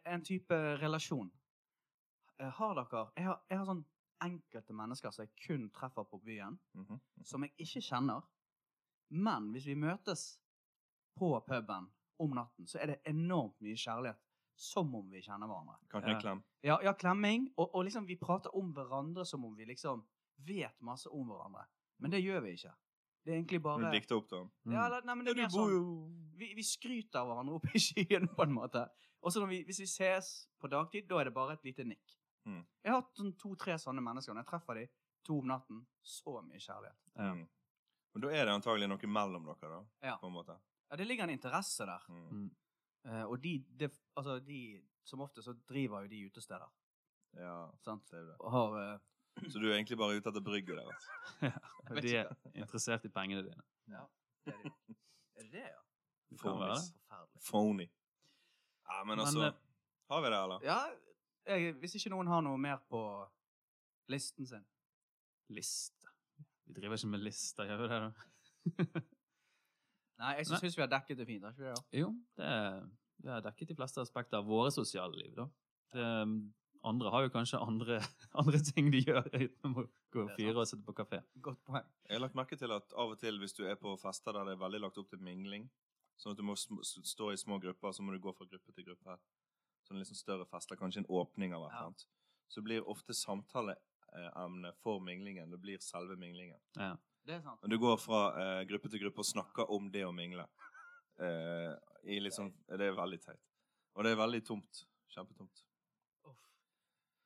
En 0.05 0.21
type 0.23 0.55
relasjon. 0.79 1.31
Eh, 2.39 2.49
Har 2.59 2.75
dere 2.77 3.01
Jeg 3.17 3.25
har, 3.27 3.41
jeg 3.49 3.57
har 3.59 3.65
sånn 3.67 3.81
enkelte 4.23 4.73
mennesker 4.73 5.11
som 5.11 5.25
jeg 5.25 5.33
kun 5.47 5.65
treffer 5.75 6.05
på 6.07 6.19
byen, 6.23 6.59
Mhm. 6.75 6.99
som 7.23 7.43
jeg 7.43 7.51
ikke 7.59 7.81
kjenner. 7.83 8.21
Men 9.09 9.51
hvis 9.51 9.65
vi 9.67 9.75
møtes 9.75 10.39
på 11.17 11.33
puben 11.47 11.89
om 12.19 12.29
natten, 12.37 12.65
så 12.67 12.79
er 12.79 12.85
det 12.93 13.01
enormt 13.05 13.59
mye 13.61 13.75
kjærlighet. 13.75 14.19
Som 14.55 14.93
om 14.95 15.09
vi 15.09 15.21
kjenner 15.21 15.47
hverandre. 15.49 15.79
Kanskje 15.89 16.09
Ja. 16.09 16.15
en 16.15 16.21
klem. 16.21 16.43
Ja, 16.63 16.79
ja 16.83 16.93
klemming. 16.93 17.47
Og, 17.57 17.75
og 17.75 17.85
liksom 17.85 18.05
vi 18.07 18.15
prater 18.15 18.53
om 18.55 18.73
hverandre 18.73 19.25
som 19.25 19.45
om 19.45 19.55
vi 19.55 19.65
liksom 19.65 20.03
vet 20.45 20.81
masse 20.81 21.09
om 21.09 21.27
hverandre. 21.27 21.65
Men 21.99 22.11
det 22.11 22.21
gjør 22.23 22.41
vi 22.43 22.53
ikke. 22.57 22.73
Det 23.23 23.31
er 23.31 23.37
egentlig 23.37 23.59
Du 23.61 23.63
bare 23.63 23.91
dikter 23.91 24.15
opp, 24.17 24.27
til 24.27 24.37
ham? 24.37 24.51
ja, 24.73 24.85
eller, 24.85 25.01
nei, 25.07 25.15
men 25.15 25.25
det 25.25 25.31
er 25.31 25.41
mer 25.43 25.49
sånn 25.53 26.33
vi, 26.35 26.49
vi 26.57 26.63
skryter 26.63 27.21
av 27.21 27.27
hverandre 27.29 27.55
oppe 27.55 27.69
i 27.73 27.79
skyen, 27.79 28.27
på 28.27 28.43
en 28.43 28.53
måte. 28.53 28.81
Og 29.23 29.31
så 29.31 29.45
vi, 29.47 29.61
hvis 29.63 29.79
vi 29.79 29.87
ses 29.87 30.49
på 30.59 30.67
dagtid, 30.67 31.07
da 31.07 31.21
er 31.21 31.29
det 31.29 31.33
bare 31.33 31.53
et 31.53 31.63
lite 31.63 31.85
nikk. 31.87 32.17
Mm. 32.45 32.65
Jeg 32.83 32.91
har 32.91 32.99
hatt 33.01 33.15
sånn 33.15 33.31
to-tre 33.39 33.77
sånne 33.79 34.03
mennesker. 34.03 34.35
Når 34.35 34.43
jeg 34.43 34.49
treffer 34.51 34.75
dem 34.81 34.89
to 35.23 35.37
om 35.39 35.47
natten, 35.47 35.85
så 36.03 36.41
mye 36.43 36.59
kjærlighet. 36.59 36.99
Mm. 37.15 37.45
Men 38.13 38.21
da 38.25 38.33
er 38.35 38.45
det 38.45 38.53
antagelig 38.57 38.89
noe 38.91 39.07
mellom 39.07 39.45
dere, 39.47 39.69
da. 39.71 39.79
Ja. 40.09 40.17
På 40.19 40.27
en 40.27 40.35
måte. 40.35 40.57
Ja, 40.89 40.97
det 40.99 41.07
ligger 41.07 41.23
en 41.23 41.29
interesse 41.37 41.85
der. 41.87 42.03
Mm. 42.09 42.49
Eh, 43.05 43.23
og 43.27 43.37
de, 43.43 43.57
de, 43.79 43.89
altså, 44.15 44.39
de 44.39 44.81
Som 45.03 45.19
ofte 45.21 45.41
så 45.43 45.51
driver 45.67 46.05
jo 46.05 46.07
de 46.07 46.25
utesteder. 46.31 46.69
Ja, 47.35 47.67
Sant? 47.83 48.05
det 48.11 48.19
er 48.21 48.25
det. 48.29 48.35
Og 48.39 48.51
har 48.51 48.75
eh, 48.79 49.49
Så 49.49 49.59
du 49.59 49.65
er 49.67 49.75
egentlig 49.75 49.97
bare 49.97 50.15
ute 50.15 50.29
etter 50.29 50.41
brygget 50.45 50.77
der? 50.77 50.87
Altså. 50.87 51.51
Og 51.89 52.01
de 52.05 52.15
er 52.15 52.29
interessert 52.55 53.05
i 53.05 53.09
pengene 53.11 53.43
dine. 53.43 53.63
Ja, 53.91 54.05
det 54.45 54.53
er, 54.53 54.61
de. 54.63 54.95
er 55.35 55.43
det 55.43 55.51
det, 55.51 55.65
ja? 55.65 55.81
Det 56.29 56.39
kan 56.41 56.59
være 56.59 56.77
det. 56.77 56.85
Forferdelig. 57.09 57.43
Phony. 57.49 57.87
Ja, 58.89 59.03
men 59.03 59.17
Men, 59.17 59.25
altså 59.25 59.45
eh, 59.47 59.53
Har 60.09 60.21
vi 60.21 60.31
det, 60.31 60.43
eller? 60.43 60.59
Ja, 60.63 60.79
jeg, 61.47 61.73
hvis 61.81 61.95
ikke 61.99 62.13
noen 62.13 62.27
har 62.31 62.41
noe 62.45 62.57
mer 62.57 62.79
på 62.89 63.01
listen 64.07 64.47
sin. 64.47 64.63
Liste. 65.51 66.07
Vi 66.65 66.73
driver 66.73 66.95
ikke 66.95 67.07
med 67.11 67.19
lister, 67.19 67.67
gjør 67.67 67.81
vi 67.83 67.89
det, 67.91 67.99
da? 67.99 69.01
Nei, 70.21 70.35
jeg 70.39 70.49
syns 70.49 70.77
vi 70.77 70.83
har 70.83 70.91
dekket 70.91 71.19
det 71.19 71.25
fint. 71.27 71.43
har 71.43 71.55
ikke 71.55 71.65
det? 71.65 71.77
da? 71.77 71.85
Jo, 71.99 72.09
det 72.37 72.49
er, 72.49 72.83
vi 73.23 73.31
har 73.31 73.45
dekket 73.45 73.71
de 73.71 73.77
fleste 73.79 74.03
aspekter 74.03 74.39
av 74.39 74.49
våre 74.49 74.71
sosiale 74.73 75.17
liv, 75.17 75.33
da. 75.37 75.47
Det, 75.93 76.09
andre 76.83 77.11
har 77.13 77.23
jo 77.23 77.31
kanskje 77.31 77.59
andre, 77.63 77.99
andre 78.41 78.59
ting 78.59 78.91
de 78.91 79.03
gjør 79.05 79.27
utenom 79.31 79.77
å 79.79 79.85
gå 80.13 80.25
og 80.25 80.33
fyre 80.37 80.57
og 80.59 80.67
sitte 80.69 80.85
på 80.87 80.95
kafé. 80.97 81.21
Godt 81.45 81.61
poeng. 81.67 81.87
Jeg 82.07 82.17
har 82.17 82.23
lagt 82.25 82.37
merke 82.37 82.59
til 82.59 82.73
at 82.75 82.95
av 82.99 83.13
og 83.15 83.21
til 83.21 83.39
hvis 83.41 83.55
du 83.57 83.63
er 83.69 83.79
på 83.79 83.95
fester 84.01 84.35
der 84.35 84.49
det 84.49 84.57
er 84.57 84.63
veldig 84.65 84.83
lagt 84.83 84.99
opp 84.99 85.09
til 85.11 85.23
mingling, 85.23 85.69
sånn 86.19 86.35
at 86.35 86.41
du 86.41 86.45
må 86.47 86.57
stå 86.57 87.31
i 87.31 87.39
små 87.39 87.59
grupper, 87.63 87.95
så 87.95 88.05
må 88.05 88.13
du 88.13 88.21
gå 88.23 88.33
fra 88.35 88.47
gruppe 88.49 88.75
til 88.75 88.89
gruppe. 88.89 89.17
Sånn 89.87 90.03
sånn 90.07 90.19
større 90.19 90.47
fester, 90.47 90.79
kanskje 90.79 91.03
en 91.03 91.09
åpning 91.11 91.55
av 91.55 91.65
et 91.65 91.73
eller 91.73 91.89
annet. 91.89 92.05
Så 92.51 92.63
blir 92.63 92.85
ofte 92.91 93.15
samtaleemnet 93.17 94.77
for 94.83 95.03
minglingen, 95.03 95.51
det 95.51 95.59
blir 95.63 95.81
selve 95.83 96.19
minglingen. 96.19 96.59
Ja. 96.79 96.93
Det 97.23 97.37
er 97.37 97.41
sant. 97.41 97.63
Og 97.63 97.71
du 97.71 97.77
går 97.79 97.97
fra 98.01 98.21
eh, 98.39 98.61
gruppe 98.67 98.91
til 98.91 99.03
gruppe 99.05 99.23
og 99.23 99.27
snakker 99.27 99.71
om 99.71 99.89
det 99.91 100.03
å 100.05 100.11
mingle. 100.15 100.47
Eh, 101.23 101.71
i 102.11 102.19
sånn, 102.33 102.51
det 102.67 102.89
er 102.89 102.97
veldig 102.97 103.19
teit. 103.23 103.43
Og 103.95 104.03
det 104.03 104.13
er 104.13 104.19
veldig 104.19 104.41
tomt. 104.47 104.83
Kjempetomt. 105.13 105.63
Uff. 106.27 106.39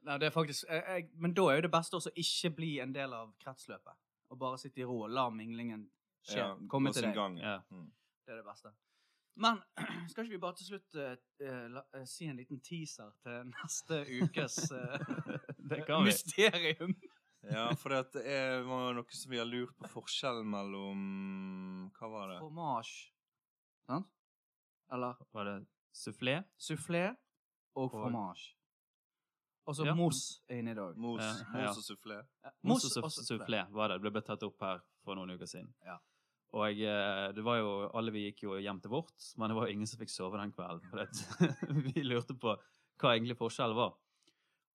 Nei, 0.05 0.17
det 0.21 0.27
er 0.29 0.33
faktisk 0.36 0.67
jeg, 0.67 0.83
jeg, 0.83 1.05
Men 1.23 1.33
da 1.38 1.47
er 1.49 1.62
jo 1.62 1.67
det 1.67 1.73
beste 1.73 1.97
også 1.97 2.12
å 2.12 2.19
ikke 2.23 2.51
bli 2.57 2.73
en 2.83 2.93
del 2.93 3.15
av 3.15 3.31
kretsløpet. 3.41 4.03
Og 4.33 4.41
bare 4.41 4.60
sitte 4.62 4.83
i 4.83 4.88
ro 4.88 4.99
og 5.05 5.13
la 5.13 5.29
minglingen 5.33 5.88
skje. 6.27 6.41
Ja, 6.41 6.51
Komme 6.69 6.93
til 6.93 7.07
deg. 7.07 7.15
gang. 7.15 7.39
Ja. 7.39 7.62
Mm. 7.71 7.88
Det 8.27 8.36
er 8.36 8.41
det 8.41 8.45
beste. 8.49 8.73
Men 9.38 9.62
skal 10.10 10.25
ikke 10.25 10.35
vi 10.35 10.41
bare 10.41 10.58
til 10.60 10.71
slutt 10.71 10.98
eh, 11.00 11.67
la, 11.71 11.83
uh, 11.95 12.06
si 12.10 12.27
en 12.27 12.39
liten 12.39 12.60
teaser 12.65 13.13
til 13.23 13.52
neste 13.54 14.02
ukes 14.23 14.58
uh, 14.73 14.98
Det 15.71 15.83
kan 15.85 16.04
vi. 16.04 16.08
mysterium? 16.10 16.95
Ja, 17.52 17.69
for 17.79 17.89
det 17.93 18.23
er 18.25 18.63
var 18.67 18.93
noe 18.98 19.15
som 19.15 19.31
vi 19.31 19.37
har 19.39 19.45
lurt 19.48 19.75
på 19.79 19.87
forskjellen 19.91 20.48
mellom 20.52 21.91
Hva 21.98 22.10
var 22.12 22.33
det? 22.33 22.39
Fromage. 22.41 23.12
Sant? 23.87 24.08
Eller 24.91 25.15
Var 25.33 25.45
det 25.45 25.56
soufflé? 25.95 26.43
soufflé 26.60 27.06
og 27.75 27.87
Og- 27.87 27.91
fromage. 27.91 28.54
Og 29.67 29.75
så 29.75 29.85
Ja. 29.85 29.93
mousse 29.93 30.39
er 30.50 30.60
inni 30.62 30.71
i 30.71 30.75
dag. 30.75 30.95
Mos, 30.95 31.19
Ja, 31.19 31.33
mos 31.52 31.62
ja. 31.62 31.69
og 31.69 31.83
soufflé? 31.83 32.19
Mousse 32.63 32.85
og 32.98 33.04
souff- 33.12 33.25
soufflé 33.27 33.69
var 33.71 33.89
det. 33.89 34.02
Det 34.02 34.13
ble 34.13 34.21
tatt 34.21 34.43
opp 34.43 34.56
her 34.62 34.79
for 35.04 35.15
noen 35.15 35.29
uker 35.35 35.45
siden. 35.45 35.73
Ja. 35.85 35.98
Og 36.54 36.73
jeg, 36.73 37.35
det 37.35 37.43
var 37.43 37.58
jo, 37.58 37.89
alle 37.93 38.12
vi 38.12 38.31
gikk 38.31 38.43
jo 38.43 38.52
hjem 38.56 38.79
til 38.81 38.89
vårt, 38.89 39.12
men 39.37 39.50
det 39.50 39.56
var 39.58 39.67
jo 39.67 39.73
ingen 39.73 39.85
som 39.85 40.00
fikk 40.00 40.10
sove 40.10 40.37
den 40.39 40.54
kvelden. 40.54 40.81
For 40.89 40.98
det, 40.98 41.10
vi 41.95 42.04
lurte 42.04 42.33
på 42.39 42.56
hva 42.98 43.12
egentlig 43.19 43.35
forskjellen 43.37 43.75
var. 43.75 43.98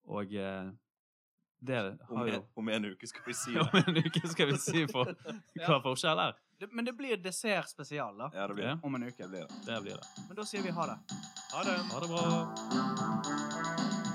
Og 0.09 0.35
eh, 0.35 0.71
det 1.63 1.99
Om, 2.09 2.17
har 2.19 2.27
jo 2.29 2.35
en, 2.35 2.43
om 2.55 2.69
en 2.69 2.85
uke 2.91 3.07
skal 3.07 3.23
vi 3.27 3.35
si 3.35 3.53
det. 3.55 3.61
Om 3.61 3.83
en 3.87 3.97
uke 4.05 4.29
skal 4.29 4.47
vi 4.51 4.59
si 4.59 4.87
for 4.91 5.15
hva 5.67 5.79
forskjell 5.85 6.19
er. 6.19 6.35
Det, 6.59 6.69
men 6.71 6.87
det 6.87 6.95
blir 6.99 7.17
dessert 7.23 7.71
spesial, 7.71 8.17
da. 8.19 8.31
Ja, 8.35 8.47
det 8.47 8.55
blir 8.59 8.67
det. 8.67 8.79
Om 8.83 8.95
en 8.99 9.03
uke. 9.09 9.23
det, 9.23 9.29
blir 9.29 9.41
det. 9.41 9.49
det 9.67 9.81
blir 9.83 9.95
det. 9.99 10.27
Men 10.29 10.37
da 10.37 10.47
sier 10.47 10.63
vi 10.63 10.75
ha 10.75 10.87
det. 10.93 10.99
Ha 11.55 11.65
det! 11.67 11.79
Ha 11.93 12.01
det 12.03 12.09
bra. 12.15 14.12